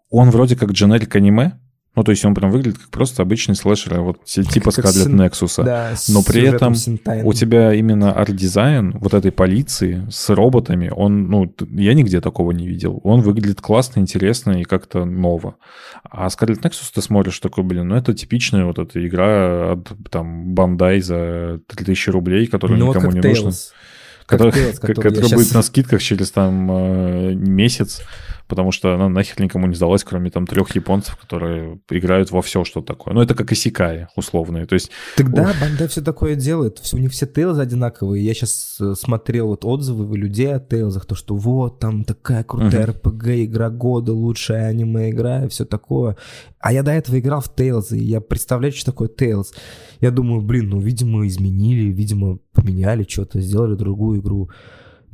[0.09, 1.59] он вроде как дженерик аниме,
[1.95, 5.21] ну, то есть он прям выглядит как просто обычный слэшер, вот типа Scarlet син...
[5.21, 5.63] Nexus.
[5.63, 7.25] Да, Но при этом синтайн.
[7.25, 12.67] у тебя именно арт-дизайн вот этой полиции с роботами, он, ну, я нигде такого не
[12.67, 12.99] видел.
[13.03, 15.55] Он выглядит классно, интересно и как-то ново.
[16.03, 20.53] А Scarlet Nexus ты смотришь такой, блин, ну это типичная вот эта игра от там
[20.53, 23.51] Bandai за 3000 рублей, которая ну, никому не нужна.
[24.25, 25.53] Который, Tales, который, который будет сейчас...
[25.53, 28.01] на скидках через там э, месяц
[28.47, 32.63] потому что она нахер никому не сдалась, кроме там трех японцев, которые играют во все,
[32.63, 33.13] что такое.
[33.13, 34.91] Ну, это как исикаи условные, то есть...
[35.15, 38.23] Тогда Банда все такое делает, все, у них все тейлзы одинаковые.
[38.23, 42.87] Я сейчас э, смотрел вот отзывы людей о тейлзах, то, что вот, там такая крутая
[42.87, 43.01] uh-huh.
[43.01, 46.17] RPG, игра года, лучшая аниме-игра и все такое.
[46.59, 49.53] А я до этого играл в Tales, и я представляю, что такое Tales.
[50.01, 54.49] Я думаю, блин, ну, видимо, изменили, видимо, поменяли что-то, сделали другую игру.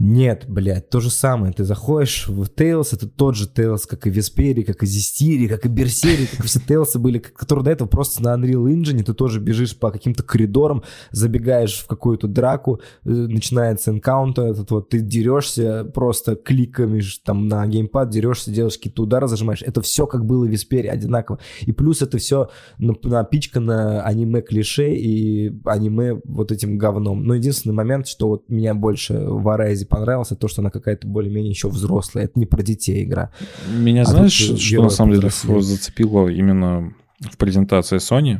[0.03, 1.53] Нет, блядь, то же самое.
[1.53, 5.67] Ты заходишь в Tales, это тот же Tales, как и Веспери, как и Зистири, как
[5.67, 9.13] и Берсери, как и все Tales были, которые до этого просто на Unreal Engine, ты
[9.13, 10.81] тоже бежишь по каким-то коридорам,
[11.11, 17.67] забегаешь в какую-то драку, э, начинается энкаунтер, этот вот, ты дерешься просто кликами там на
[17.67, 19.61] геймпад, дерешься, делаешь какие-то удары, зажимаешь.
[19.61, 21.37] Это все как было в Веспере, одинаково.
[21.61, 22.49] И плюс это все
[22.79, 27.23] напичкано аниме клише и аниме вот этим говном.
[27.23, 29.47] Но единственный момент, что вот меня больше в
[29.91, 32.25] Arise понравился то, что она какая-то более-менее еще взрослая.
[32.25, 33.31] Это не про детей игра.
[33.69, 38.39] Меня а знаешь, что на самом деле зацепило именно в презентации Sony?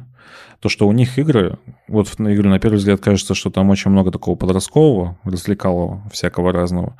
[0.60, 1.57] То, что у них игры,
[1.88, 6.52] вот в игры на первый взгляд кажется, что там очень много такого подросткового, развлекалого, всякого
[6.52, 6.95] разного.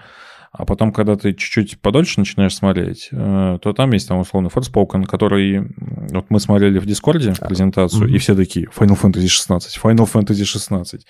[0.52, 5.06] А потом, когда ты чуть-чуть подольше начинаешь смотреть, э, то там есть там условно Forspoken,
[5.06, 5.66] который...
[6.12, 8.16] Вот мы смотрели в Дискорде презентацию, mm-hmm.
[8.16, 11.06] и все такие Final Fantasy 16, Final Fantasy 16.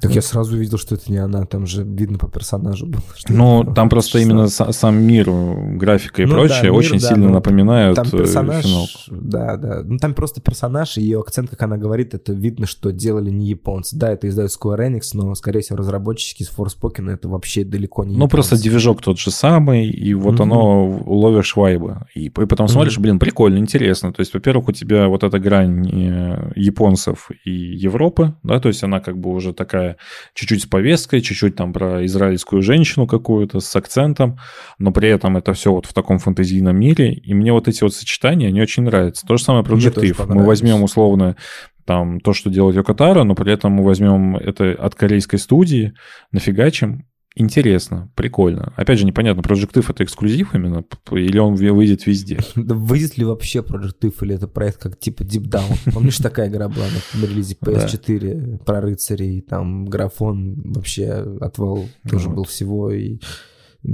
[0.00, 3.02] Так я сразу увидел, что это не она, там же видно по персонажу было.
[3.28, 4.30] Ну, там просто 16.
[4.30, 5.28] именно сам мир,
[5.76, 8.98] графика и ну, прочее да, мир, очень да, сильно напоминают там персонаж, финалку.
[9.10, 9.82] Да, да.
[9.84, 13.48] Ну, там просто персонаж, и ее акцент, как она говорит, это видно, что делали не
[13.48, 13.96] японцы.
[13.96, 18.16] Да, это издают Square Enix, но, скорее всего, разработчики с Forspoken это вообще далеко не
[18.16, 20.42] Ну, просто движок тот же самый, и вот mm-hmm.
[20.42, 22.00] оно ловишь вайбы.
[22.14, 23.02] И, и потом смотришь, mm-hmm.
[23.02, 24.12] блин, прикольно, интересно.
[24.12, 28.82] То есть, во-первых, у тебя вот эта грань э, японцев и Европы, да, то есть
[28.84, 29.96] она как бы уже такая
[30.34, 34.38] чуть-чуть с повесткой, чуть-чуть там про израильскую женщину какую-то с акцентом,
[34.78, 37.94] но при этом это все вот в таком фантазийном мире, и мне вот эти вот
[37.94, 39.26] сочетания, они очень нравятся.
[39.26, 40.26] То же самое Projective.
[40.28, 41.36] Мы возьмем условно
[41.86, 45.94] там то, что делает Йокотара, но при этом мы возьмем это от корейской студии,
[46.32, 48.72] нафигачим, интересно, прикольно.
[48.76, 52.40] Опять же, непонятно, Projective это эксклюзив именно, или он выйдет везде?
[52.54, 55.92] Да выйдет ли вообще Projective, или это проект как типа Deep Down?
[55.92, 62.44] Помнишь, такая игра была на релизе PS4 про рыцарей, там графон вообще отвал тоже был
[62.44, 63.18] всего, и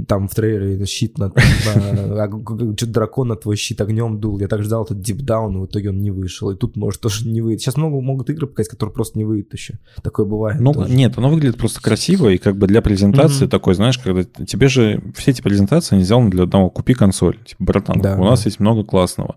[0.07, 4.39] там в трейлере щит на, на, что-то дракон на твой щит огнем дул.
[4.39, 6.49] Я так ждал этот дипдаун, и в итоге он не вышел.
[6.51, 7.63] И тут может тоже не выйти.
[7.63, 9.79] Сейчас много могут игры показать, которые просто не выйдут еще.
[10.01, 10.61] Такое бывает.
[10.61, 10.93] Ну, тоже.
[10.93, 13.49] нет, оно выглядит просто красиво, и как бы для презентации mm-hmm.
[13.49, 16.69] такой, знаешь, когда тебе же все эти презентации не сделаны для одного.
[16.69, 17.37] Купи консоль.
[17.45, 18.29] Типа, братан, да, у да.
[18.31, 19.35] нас есть много классного.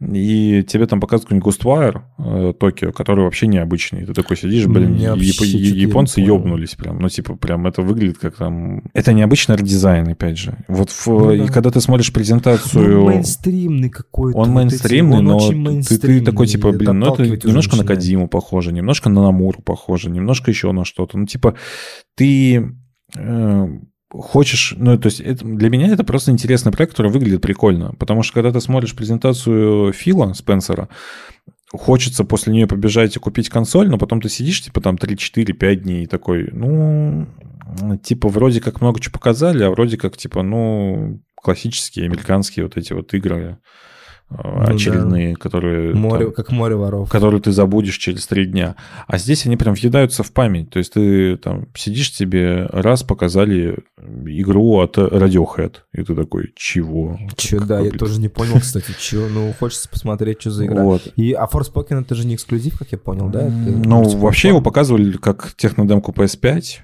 [0.00, 4.06] И тебе там показывают какой-нибудь Ghostwire э, Токио, который вообще необычный.
[4.06, 7.00] Ты такой сидишь, блин, яп- японцы ёбнулись прям.
[7.00, 8.82] Ну, типа, прям это выглядит как там...
[8.94, 10.56] Это необычный дизайн, опять же.
[10.68, 11.06] Вот в...
[11.06, 11.34] ну, да.
[11.34, 13.04] и когда ты смотришь презентацию...
[13.04, 14.38] Он мейнстримный какой-то.
[14.38, 15.54] Он мейнстримный, вот эти...
[15.54, 19.22] но он ты, ты такой, типа, блин, ну это немножко на Кадиму похоже, немножко на
[19.22, 21.18] Намуру похоже, немножко еще на что-то.
[21.18, 21.56] Ну, типа,
[22.16, 22.74] ты...
[24.10, 28.24] Хочешь, ну, то есть это, для меня это просто интересный проект, который выглядит прикольно, потому
[28.24, 30.88] что когда ты смотришь презентацию Фила Спенсера,
[31.72, 36.04] хочется после нее побежать и купить консоль, но потом ты сидишь, типа, там 3-4-5 дней
[36.04, 37.28] и такой, ну,
[38.02, 42.92] типа, вроде как много чего показали, а вроде как, типа, ну, классические американские вот эти
[42.92, 43.58] вот игры,
[44.30, 45.40] очередные, да.
[45.40, 45.94] которые...
[45.94, 47.08] Море, там, как море воров.
[47.10, 48.76] Которые ты забудешь через три дня.
[49.06, 50.70] А здесь они прям въедаются в память.
[50.70, 53.78] То есть ты там сидишь тебе, раз показали
[54.26, 57.18] игру от Radiohead, и ты такой, чего?
[57.36, 59.26] Че, да, я тоже не понял, кстати, чего.
[59.28, 60.82] Ну, хочется посмотреть, что за игра.
[60.82, 61.08] Вот.
[61.16, 63.42] И, а Forspoken это же не эксклюзив, как я понял, да?
[63.46, 66.80] Это ну, вообще его показывали как технодемку PS5,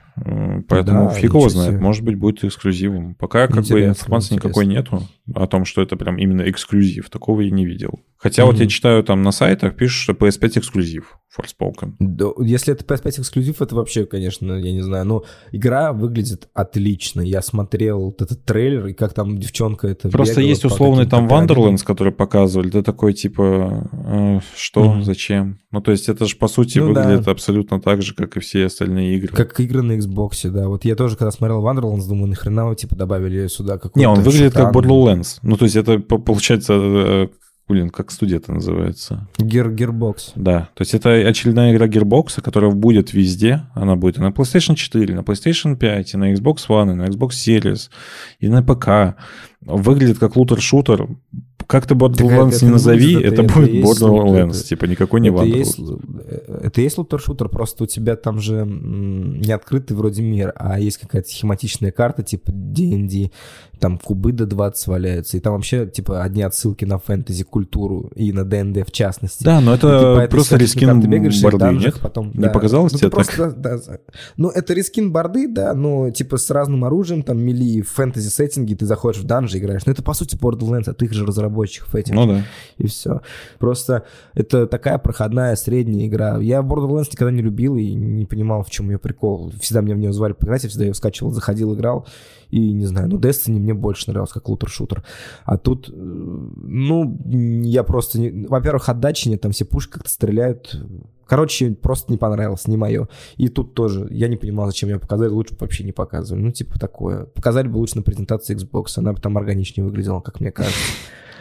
[0.69, 3.15] Поэтому да, фиг его знает, может быть, будет эксклюзивом.
[3.17, 4.49] Пока как бы информации интересно.
[4.49, 5.03] никакой нету
[5.35, 7.11] о том, что это прям именно эксклюзив.
[7.11, 8.01] Такого я не видел.
[8.19, 8.47] Хотя mm-hmm.
[8.47, 11.95] вот я читаю там на сайтах, пишут, что PS5 эксклюзив Forspoken.
[11.99, 15.05] Да, если это PS5 эксклюзив, это вообще, конечно, я не знаю.
[15.05, 17.21] Но игра выглядит отлично.
[17.21, 21.85] Я смотрел вот этот трейлер, и как там девчонка это Просто есть условный там Wonderlands,
[21.85, 22.71] который показывали.
[22.71, 25.03] Ты такой, типа, э, что, mm-hmm.
[25.03, 25.61] зачем?
[25.71, 27.33] Ну, то есть это же, по сути, ну, выглядит да.
[27.33, 29.37] абсолютно так же, как и все остальные игры.
[29.37, 30.69] Как игры на Xbox, да.
[30.69, 34.21] Вот я тоже, когда смотрел Wonderlands, думаю, нахрена вы, типа, добавили сюда какой-то Не, он
[34.21, 34.73] выглядит шутан.
[34.73, 35.39] как Borderlands.
[35.43, 37.29] Ну, то есть это, получается, э,
[37.69, 39.29] Блин, как студия это называется?
[39.39, 40.33] Gear, Gearbox.
[40.37, 43.63] Да, то есть это очередная игра Gearbox, которая будет везде.
[43.75, 47.07] Она будет и на PlayStation 4, на PlayStation 5, и на Xbox One, и на
[47.07, 47.91] Xbox Series,
[48.39, 49.21] и на ПК.
[49.63, 51.09] Выглядит как лутер-шутер
[51.67, 56.63] как ты Borderlands не назови, это, это, это будет Borderlands, это, типа никакой не Wanderlust.
[56.63, 61.29] Это есть лутер-шутер, просто у тебя там же не открытый вроде мир, а есть какая-то
[61.29, 63.31] схематичная карта, типа D&D,
[63.79, 68.33] там кубы до 20 валяются, и там вообще, типа, одни отсылки на фэнтези, культуру и
[68.33, 69.45] на ДНД в частности.
[69.45, 72.01] Да, но это и, типа, просто рискин ты бегаешь борды, данжах, нет?
[72.03, 72.51] Потом, не да.
[72.51, 73.61] показалось ну, тебе просто, так?
[73.61, 73.99] Да, да.
[74.37, 78.87] Ну, это рискин борды, да, но, типа, с разным оружием, там, мили, фэнтези сеттинги, ты
[78.87, 79.85] заходишь в данжи, играешь.
[79.87, 82.15] Но это, по сути, Borderlands от их же разработчиков этих.
[82.15, 82.43] Ну, да.
[82.79, 83.21] И все.
[83.59, 84.05] Просто
[84.35, 86.39] это такая проходная средняя игра.
[86.39, 89.53] Я Borderlands никогда не любил и не понимал, в чем ее прикол.
[89.61, 92.07] Всегда мне в нее звали поиграть, я всегда ее скачивал, заходил, играл.
[92.51, 95.05] И, не знаю, ну, Destiny мне больше нравился, как лутер-шутер.
[95.45, 97.19] А тут, э, ну,
[97.65, 98.21] я просто...
[98.21, 98.47] Не...
[98.47, 100.81] Во-первых, отдачи нет, там все пушки как-то стреляют.
[101.27, 103.09] Короче, просто не понравилось, не мое.
[103.37, 106.43] И тут тоже, я не понимал, зачем ее показали, лучше бы вообще не показывали.
[106.43, 107.25] Ну, типа такое.
[107.25, 110.79] Показали бы лучше на презентации Xbox, она бы там органичнее выглядела, как мне кажется.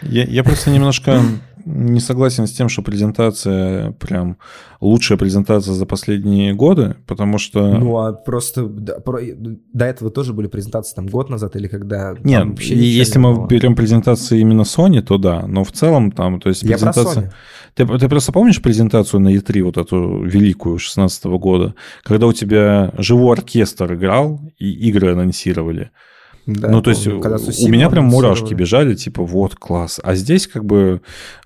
[0.01, 1.21] Я, я просто немножко
[1.65, 4.37] не согласен с тем, что презентация прям
[4.81, 7.77] лучшая презентация за последние годы, потому что...
[7.77, 9.19] Ну, а просто да, про,
[9.73, 12.15] до этого тоже были презентации там год назад или когда...
[12.23, 13.47] Нет, если не мы было.
[13.47, 17.33] берем презентации именно Sony, то да, но в целом там, то есть презентация...
[17.73, 21.73] Ты, ты просто помнишь презентацию на E3, вот эту великую 16 года,
[22.03, 25.89] когда у тебя живой оркестр играл и игры анонсировали?
[26.45, 29.99] Да, ну, то есть помню, когда у меня прям мурашки бежали, типа, вот, класс.
[30.03, 31.01] А здесь как бы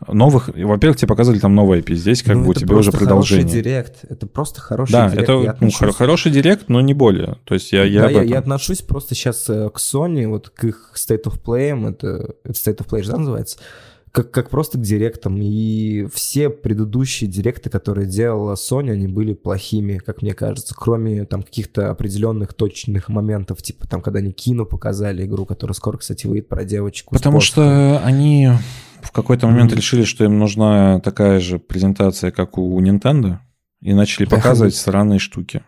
[0.08, 0.50] новых...
[0.54, 3.46] Во-первых, тебе показали там новый IP, здесь как Ну, бы у это тебя уже продолжение.
[3.46, 3.96] Хороший директ.
[4.10, 5.24] Это просто хороший Да, директ.
[5.24, 7.38] это Я ну, отношусь- хор- хороший директ, но не более.
[7.46, 10.92] То есть я, я да, я, я отношусь просто сейчас к Sony, вот к их
[10.96, 13.58] State of Play, это, это State of Play же да, называется,
[14.12, 15.38] как, как просто к директам.
[15.42, 21.44] И все предыдущие директы, которые делала Sony, они были плохими, как мне кажется, кроме там
[21.44, 26.48] каких-то определенных точных моментов, типа там, когда они кино показали игру, которая скоро, кстати, выйдет
[26.50, 27.14] про девочку.
[27.14, 28.50] Потому что они
[29.02, 29.78] в какой-то момент Мгм.
[29.78, 33.38] решили, что им нужна такая же презентация, как у Nintendo,
[33.82, 34.36] и начали Да.
[34.36, 35.62] показывать странные штуки,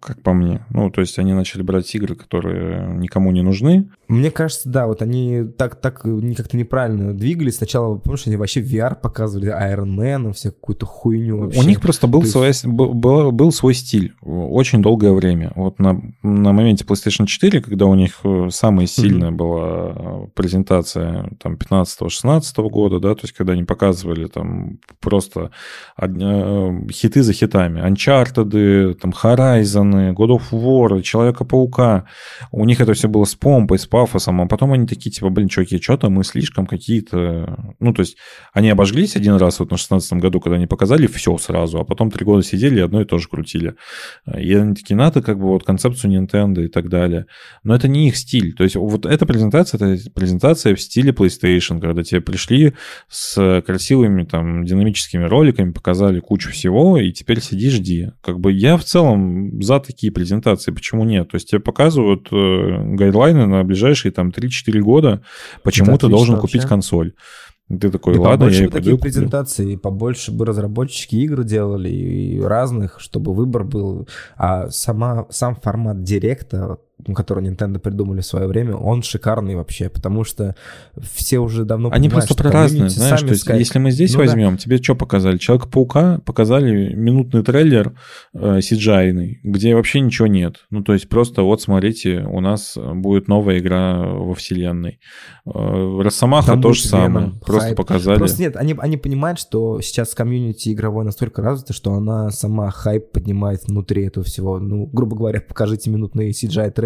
[0.00, 0.64] как по мне.
[0.70, 3.88] Ну, то есть они начали брать игры, которые никому не нужны.
[4.08, 7.56] Мне кажется, да, вот они так, так как-то неправильно двигались.
[7.56, 11.60] Сначала, помнишь, они вообще VR показывали, Iron Man, все какую-то хуйню вообще.
[11.60, 15.52] У них просто был, То свой, был, был- свой стиль очень долгое время.
[15.54, 21.30] Вот на, на моменте PlayStation 4, когда у них э, самая сильная была э, презентация
[21.42, 25.50] там 15-16 года, да, то есть когда они показывали там просто
[26.00, 27.80] э, хиты за хитами.
[27.80, 32.06] Uncharted, там Horizon, God of War, Человека-паука.
[32.52, 35.48] У них это все было с помпой, с пафосом, а потом они такие, типа, блин,
[35.48, 37.74] чуваки, что-то мы слишком какие-то...
[37.78, 38.16] Ну, то есть
[38.52, 42.10] они обожглись один раз вот на 16 году, когда они показали все сразу, а потом
[42.10, 43.74] три года сидели и одно и то же крутили.
[44.36, 47.26] И они такие, надо как бы вот концепцию Nintendo и так далее.
[47.62, 48.54] Но это не их стиль.
[48.54, 52.74] То есть вот эта презентация, это презентация в стиле PlayStation, когда тебе пришли
[53.08, 58.10] с красивыми там динамическими роликами, показали кучу всего, и теперь сиди, жди.
[58.22, 61.30] Как бы я в целом за такие презентации, почему нет?
[61.30, 65.22] То есть тебе показывают э, гайдлайны на ближайшие там 3-4 года,
[65.62, 66.48] почему Это ты должен вообще.
[66.58, 67.12] купить консоль.
[67.68, 69.02] Ты такой, Да ладно, побольше я бы таких куплю».
[69.02, 74.08] презентаций, побольше бы разработчики игр делали и разных, чтобы выбор был.
[74.38, 76.78] А сама, сам формат директа,
[77.14, 80.54] который Nintendo придумали в свое время, он шикарный вообще, потому что
[81.00, 83.60] все уже давно Они просто про разные, знаешь, то есть скажут.
[83.60, 84.24] если мы здесь Ну да.
[84.26, 85.38] возьмем, тебе что показали?
[85.38, 87.94] Человека-паука показали минутный трейлер
[88.34, 90.66] э, CGI-ный, где вообще ничего нет.
[90.70, 95.00] Ну, то есть просто вот смотрите, у нас будет новая игра во вселенной.
[95.46, 97.76] Э, Росомаха Там то же самое, Веном, просто хайп.
[97.76, 98.18] показали.
[98.18, 103.12] Просто нет, они, они понимают, что сейчас комьюнити игровой настолько развито, что она сама хайп
[103.12, 104.58] поднимает внутри этого всего.
[104.58, 106.32] Ну, грубо говоря, покажите минутный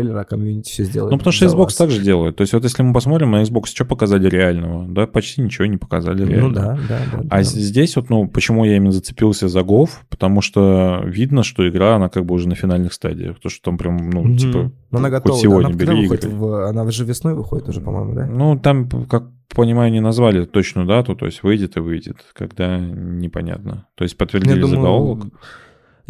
[0.03, 1.75] CGI-трейлер, а комьюнити все сделает Ну, потому что Xbox вас.
[1.77, 2.37] так же делает.
[2.37, 4.87] То есть вот если мы посмотрим на Xbox, что показали реального?
[4.89, 6.49] Да, почти ничего не показали реального.
[6.49, 7.19] Ну да, да, да.
[7.31, 7.43] А да.
[7.43, 9.89] здесь вот, ну, почему я именно зацепился за GOV?
[10.09, 13.39] Потому что видно, что игра, она как бы уже на финальных стадиях.
[13.41, 14.37] То, что там прям, ну, Мгм.
[14.37, 15.35] типа, Но она хоть готова.
[15.37, 18.27] да, сегодня она, когда бери выходит в- она же весной выходит уже, по-моему, да?
[18.27, 19.25] Ну, там, как
[19.55, 23.87] понимаю, не назвали точную дату, то есть выйдет и выйдет, когда непонятно.
[23.97, 25.27] То есть подтвердили Я заголовок.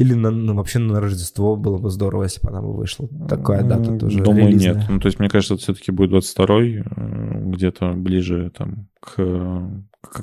[0.03, 3.09] Или на, ну, вообще на Рождество было бы здорово, если бы она бы вышла.
[3.29, 4.75] Такая дата тоже Думаю, релизная.
[4.75, 4.85] нет.
[4.89, 9.71] Ну, то есть, мне кажется, это все-таки будет 22-й, э, где-то ближе там к...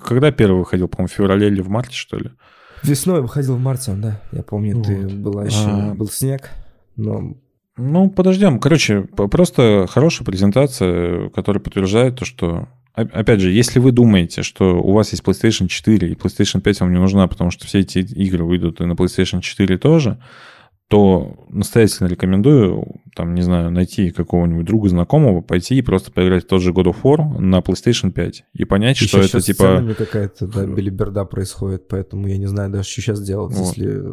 [0.05, 2.31] Когда первый выходил, по-моему, в феврале или в марте, что ли?
[2.83, 4.21] Весной выходил в марте он, да.
[4.31, 5.13] Я помню, ты Вот.
[5.13, 5.93] была еще, А.
[5.95, 6.49] был снег,
[6.95, 7.35] но
[7.77, 8.59] Ну, подождем.
[8.59, 12.67] Короче, просто хорошая презентация, которая подтверждает то, что...
[13.01, 16.91] Опять же, если вы думаете, что у вас есть PlayStation 4 и PlayStation 5 вам
[16.93, 20.19] не нужна, потому что все эти игры выйдут и на PlayStation 4 тоже,
[20.89, 26.47] то настоятельно рекомендую, там, не знаю, найти какого-нибудь друга знакомого, пойти и просто поиграть в
[26.47, 29.95] тот же God of War на PlayStation 5 и понять, что Ещё это типа...
[29.95, 33.77] какая-то да, белиберда происходит, поэтому я не знаю даже, что сейчас делать, Вот.
[33.77, 34.03] если...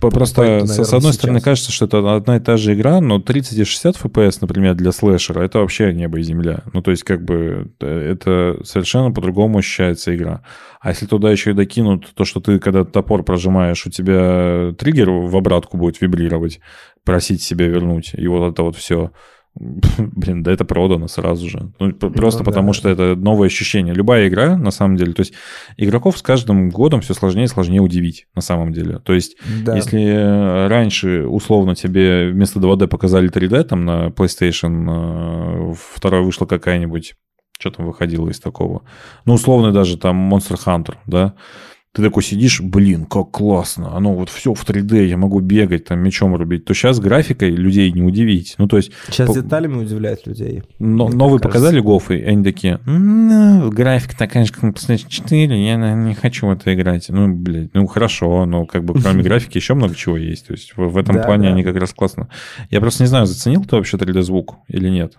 [0.00, 1.14] Просто, покупать, с, наверное, одной сейчас.
[1.14, 4.74] стороны, кажется, что это одна и та же игра, но 30 и 60 FPS, например,
[4.74, 6.62] для слэшера, это вообще небо и земля.
[6.72, 10.42] Ну, то есть, как бы, э, это совершенно по-другому ощущается игра.
[10.80, 15.10] А если туда еще и докинут то, что ты, когда топор прожимаешь, у тебя триггер
[15.10, 16.60] в обратку будет вибрировать,
[17.04, 19.12] просить себя вернуть, и вот это вот все...
[19.98, 21.72] Блин, да это продано сразу же.
[21.78, 22.44] Ну, п- просто да.
[22.44, 23.94] потому, что это новое ощущение.
[23.94, 25.32] Любая игра, на самом деле, то есть
[25.76, 28.98] игроков с каждым годом все сложнее и сложнее удивить, на самом деле.
[28.98, 29.74] То есть Да.
[29.74, 36.46] если э, раньше, условно, тебе вместо 2D показали 3D, там на PlayStation э, второй вышла
[36.46, 37.14] какая-нибудь,
[37.58, 38.82] что там выходило из такого?
[39.24, 41.34] Ну, условно, даже там Monster Hunter, да?
[41.96, 46.00] Ты такой сидишь, блин, как классно, оно вот все в 3D, я могу бегать, там,
[46.00, 46.66] мечом рубить.
[46.66, 48.54] То сейчас графикой людей не удивить.
[48.58, 50.62] Ну, то есть Сейчас по- деталями удивляет людей.
[50.78, 55.06] но, новые так показали гофы, и они такие, ну, графика такая же, как на PlayStation
[55.08, 57.06] 4, я наверное, не хочу в это играть.
[57.08, 60.46] Ну, блядь, ну хорошо, но как бы кроме графики еще много чего есть.
[60.48, 61.54] То есть в, в этом Да, плане да.
[61.54, 62.28] они как раз классно.
[62.70, 65.14] Я просто не знаю, заценил ты вообще 3D-звук или нет?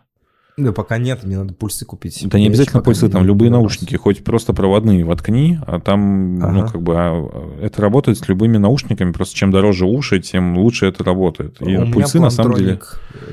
[0.58, 2.24] Да пока нет, мне надо пульсы купить.
[2.24, 6.72] Это не обязательно пульсы, там любые наушники, хоть просто проводные воткни, а там, ну, Ага.
[6.72, 11.04] как бы, а, это работает с любыми наушниками, просто чем дороже уши, тем лучше это
[11.04, 11.62] работает.
[11.62, 12.80] И У меня пульсы, на самом деле...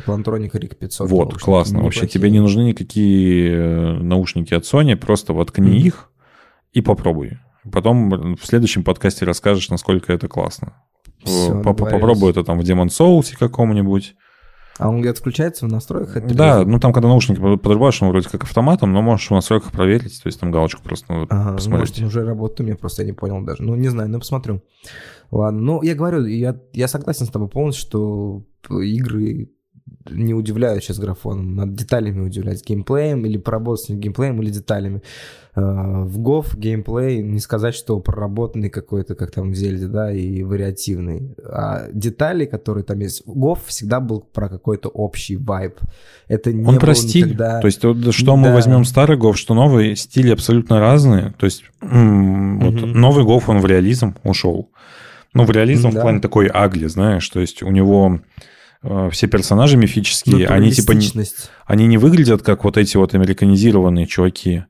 [0.07, 1.09] Plantronic RIG 500.
[1.09, 1.83] Вот, наушники, классно.
[1.83, 2.21] Вообще неплохие.
[2.21, 5.87] тебе не нужны никакие э, наушники от Sony, просто воткни Мгм.
[5.87, 6.11] их
[6.75, 7.39] и попробуй.
[7.73, 10.75] Потом в следующем подкасте расскажешь, насколько это классно.
[11.25, 11.91] По- договорились.
[11.91, 14.15] Попробуй это там в Demon Souls каком-нибудь.
[14.79, 16.17] А он где-то включается в настройках?
[16.17, 19.29] Это Да, или- ну там, когда наушники под- подрубаешь, он вроде как автоматом, но можешь
[19.29, 21.81] в настройках проверить, то есть там галочку просто надо Ага, ну, посмотреть.
[21.91, 23.63] может, он уже работает у меня, просто я не понял даже.
[23.63, 24.63] Ну, не знаю, ну, посмотрю.
[25.31, 29.51] Ладно, ну, я говорю, я, я согласен с тобой полностью, что игры
[30.11, 35.03] не удивляют сейчас графоном, надо деталями удивлять, геймплеем или поработать с ним геймплеем или деталями.
[35.57, 35.61] Э,
[36.05, 41.35] В GoF геймплей не сказать, что проработанный какой-то, как там в Зельде, да, и вариативный.
[41.45, 43.23] А детали, которые там есть...
[43.27, 45.79] GoF всегда был про какой-то общий вайб.
[46.29, 47.25] Это не Он про стиль.
[47.27, 47.61] никогда...
[47.61, 48.55] То есть, вот что мы Да.
[48.55, 51.35] возьмем старый Гов, что новый, стили абсолютно разные.
[51.39, 52.93] То есть, м, вот Мгм.
[53.01, 54.71] новый Гов, он в реализм ушел.
[55.35, 56.01] Ну, в реализм в Да.
[56.01, 58.21] плане такой агли, знаешь, то есть у него
[58.87, 61.09] э, все персонажи мифические, они типа не-
[61.65, 64.65] они не выглядят как вот эти вот американизированные чуваки,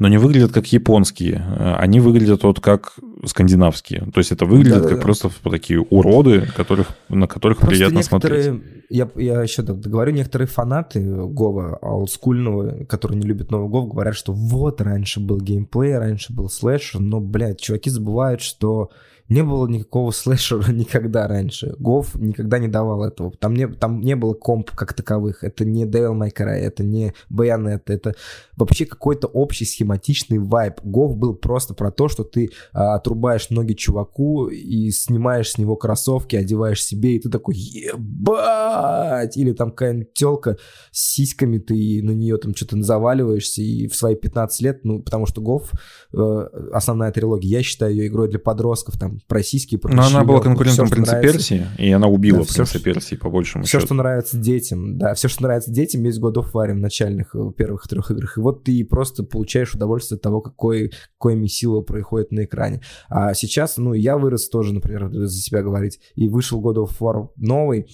[0.00, 1.44] но не выглядят как японские.
[1.58, 2.94] Э, Они выглядят вот как
[3.26, 4.10] скандинавские.
[4.12, 4.94] То есть это выглядит Да-да-да.
[4.94, 8.46] как просто такие уроды, которых, на которых Просто приятно смотреть.
[8.46, 14.16] некоторые, я, я еще договорю, некоторые фанаты Гова олдскульного, которые не любят новый Гов, говорят,
[14.16, 18.90] что вот раньше был геймплей, раньше был слэшер, но, блядь, чуваки забывают, что
[19.30, 21.74] не было никакого слэшера никогда раньше.
[21.78, 23.30] Гов никогда не давал этого.
[23.38, 25.44] Там не, там не было комп как таковых.
[25.44, 28.14] Это не Devil May Cry, это не Bayonetta, это
[28.56, 30.80] вообще какой-то общий схематичный вайб.
[30.82, 35.76] Гов был просто про то, что ты а, отрубаешь ноги чуваку и снимаешь с него
[35.76, 39.36] кроссовки, одеваешь себе, и ты такой, ебать!
[39.36, 40.56] Или там какая-нибудь телка
[40.92, 45.26] с сиськами, ты на нее там что-то заваливаешься, и в свои 15 лет, ну, потому
[45.26, 45.70] что Гов,
[46.12, 50.24] э, основная трилогия, я считаю ее игрой для подростков, там, про сиськи, про Но она
[50.24, 51.38] была конкурентом что Принца нравится.
[51.38, 53.86] Персии, и она убила Да, Принца Персии, по большему Все, счету.
[53.86, 57.52] что нравится детям, да, все, что нравится детям, есть God of War в начальных э,
[57.56, 58.38] первых трех играх.
[58.38, 62.82] И вот ты просто получаешь удовольствие от того, какой, какое месило происходит на экране.
[63.08, 67.30] А сейчас, ну, я вырос тоже, например, за себя говорить, и вышел God of War
[67.36, 67.86] новый,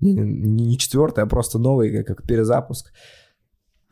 [0.00, 2.92] не, не- четвертый, а просто новый, как, перезапуск.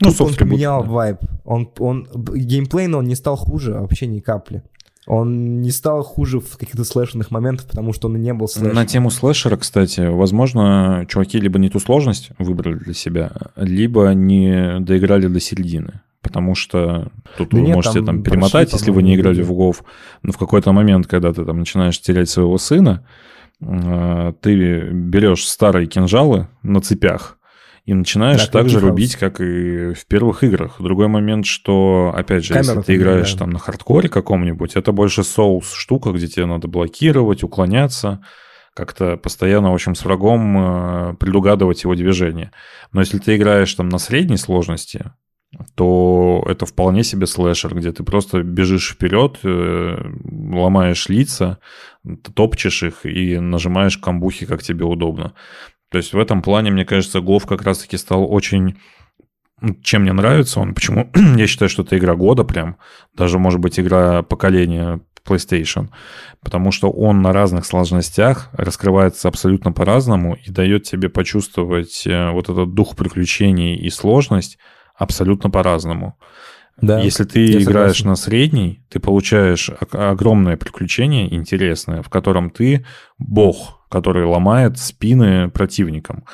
[0.01, 0.91] Ну, Тут он поменял да.
[0.91, 1.19] вайб.
[1.45, 4.63] Он, он, геймплейно он не стал хуже вообще ни капли.
[5.07, 8.75] Он не стал хуже в каких-то слэшерных моментах, потому что он и не был слэшером.
[8.75, 14.81] На тему слэшера, кстати, возможно, чуваки либо не ту сложность выбрали для себя, либо не
[14.81, 16.01] доиграли до середины.
[16.27, 19.43] Потому что тут Да вы нет, можете там там прошли, перемотать, если вы не играли
[19.43, 19.85] в ГОВ,
[20.23, 23.07] но в какой-то момент, когда ты там начинаешь терять своего сына,
[23.61, 27.39] э, ты берешь старые кинжалы на цепях
[27.85, 30.77] и начинаешь Да, так же рубить, как и в первых играх.
[30.81, 33.39] Другой момент, что, опять же, Камера если ты играешь другая.
[33.39, 38.21] там на хардкоре каком-нибудь, это больше соус штука, где тебе надо блокировать, уклоняться,
[38.75, 42.51] как-то постоянно, в общем, с врагом э, предугадывать его движение.
[42.93, 45.13] Но если ты играешь там на средней сложности,
[45.75, 51.59] то это вполне себе слэшер, где ты просто бежишь вперед, э, ломаешь лица,
[52.35, 55.35] топчешь их и нажимаешь камбухи, как тебе удобно.
[55.91, 58.79] То есть в этом плане, мне кажется, Гов как раз-таки стал очень...
[59.83, 60.75] Чем мне нравится он?
[60.75, 61.11] Почему?
[61.37, 62.77] Я считаю, что это игра года прям.
[63.15, 65.89] Даже, может быть, игра поколения PlayStation.
[66.43, 72.49] Потому что он на разных сложностях раскрывается абсолютно по-разному и дает тебе почувствовать э, вот
[72.49, 74.59] этот дух приключений и сложность
[74.97, 76.17] абсолютно по-разному.
[76.81, 78.09] Да, Если ты играешь согласен.
[78.09, 82.85] на средний, ты получаешь огромное приключение интересное, в котором ты
[83.19, 86.25] бог, который ломает спины противникам.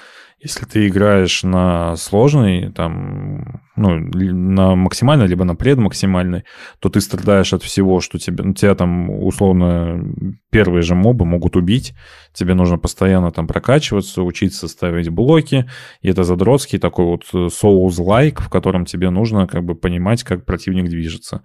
[0.42, 6.42] Если ты играешь на сложный, там, ну, на максимальный, либо на предмаксимальный,
[6.80, 10.02] то ты страдаешь от всего, что тебе, ну, тебя там, условно,
[10.50, 11.94] первые же мобы могут убить,
[12.32, 15.70] тебе нужно постоянно там прокачиваться, учиться ставить блоки,
[16.00, 20.44] и это задротский такой вот э, Souls-like, в котором тебе нужно как бы понимать, как
[20.44, 21.42] противник движется.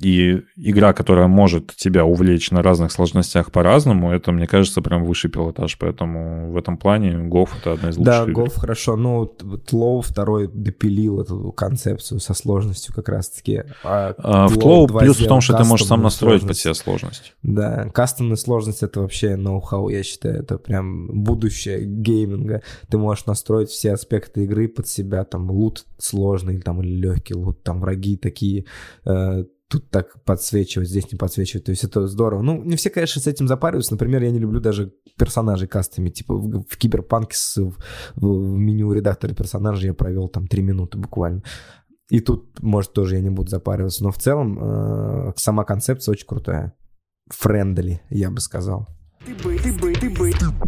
[0.00, 5.30] И игра, которая может тебя увлечь на разных сложностях по-разному, это, мне кажется, прям высший
[5.30, 5.76] пилотаж.
[5.78, 8.37] Поэтому в этом плане GoF— это одна из лучших Да, игр.
[8.42, 8.96] Гов хорошо.
[8.96, 13.64] Ну, вот Лоу второй допилил эту концепцию со сложностью как раз-таки.
[13.84, 16.60] А А, в 2 плюс в том, что ты можешь сам настроить под сложность.
[16.60, 17.34] себя сложность.
[17.42, 22.62] Да, кастомная сложность это вообще ноу-хау, я считаю, это прям будущее гейминга.
[22.88, 27.62] Ты можешь настроить все аспекты игры под себя, там лут сложный там или легкий лут,
[27.62, 28.64] там враги такие,
[29.04, 31.66] э, тут так подсвечивать, здесь не подсвечивать.
[31.66, 32.42] То есть это здорово.
[32.42, 33.92] Ну, не все, конечно, с этим запариваются.
[33.92, 36.08] Например, я не люблю даже персонажей кастами.
[36.10, 37.76] Типа в, в Киберпанке с, в,
[38.16, 41.42] в меню редактора персонажей я провел там три минуты буквально.
[42.10, 44.02] И тут, может, тоже я не буду запариваться.
[44.02, 46.74] Но в целом э, сама концепция очень крутая.
[47.28, 48.88] Френдли, я бы сказал.
[49.26, 49.87] Ты бы, ты бы,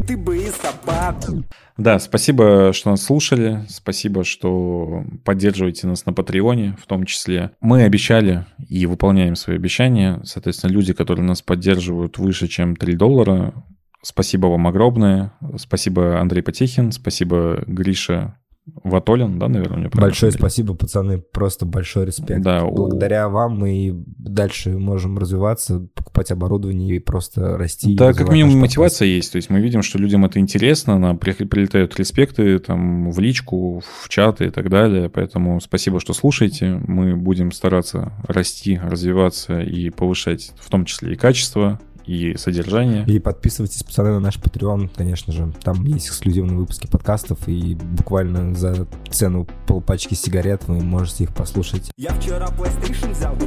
[0.06, 1.44] ты бы, бы собаку.
[1.76, 3.64] Да, спасибо, что нас слушали.
[3.68, 7.52] Спасибо, что поддерживаете нас на Патреоне в том числе.
[7.60, 10.20] Мы обещали и выполняем свои обещания.
[10.24, 13.54] Соответственно, люди, которые нас поддерживают выше, чем 3 доллара,
[14.02, 15.32] спасибо вам огромное.
[15.56, 16.92] Спасибо, Андрей Потехин.
[16.92, 18.36] Спасибо, Гриша
[18.84, 22.42] Ватолин, да, наверное, мне Большое спасибо, пацаны, просто большой респект.
[22.42, 23.32] Да, Благодаря у...
[23.32, 27.96] вам мы дальше можем развиваться, покупать оборудование и просто расти.
[27.96, 31.98] Да, как минимум мотивация есть, то есть мы видим, что людям это интересно, нам прилетают
[31.98, 37.52] респекты там в личку, в чаты и так далее, поэтому спасибо, что слушаете, мы будем
[37.52, 43.04] стараться расти, развиваться и повышать в том числе и качество и содержание.
[43.06, 45.52] И подписывайтесь, пацаны, на наш Patreon, конечно же.
[45.62, 51.90] Там есть эксклюзивные выпуски подкастов, и буквально за цену полпачки сигарет вы можете их послушать.
[51.96, 53.46] Я вчера PlayStation взял, ты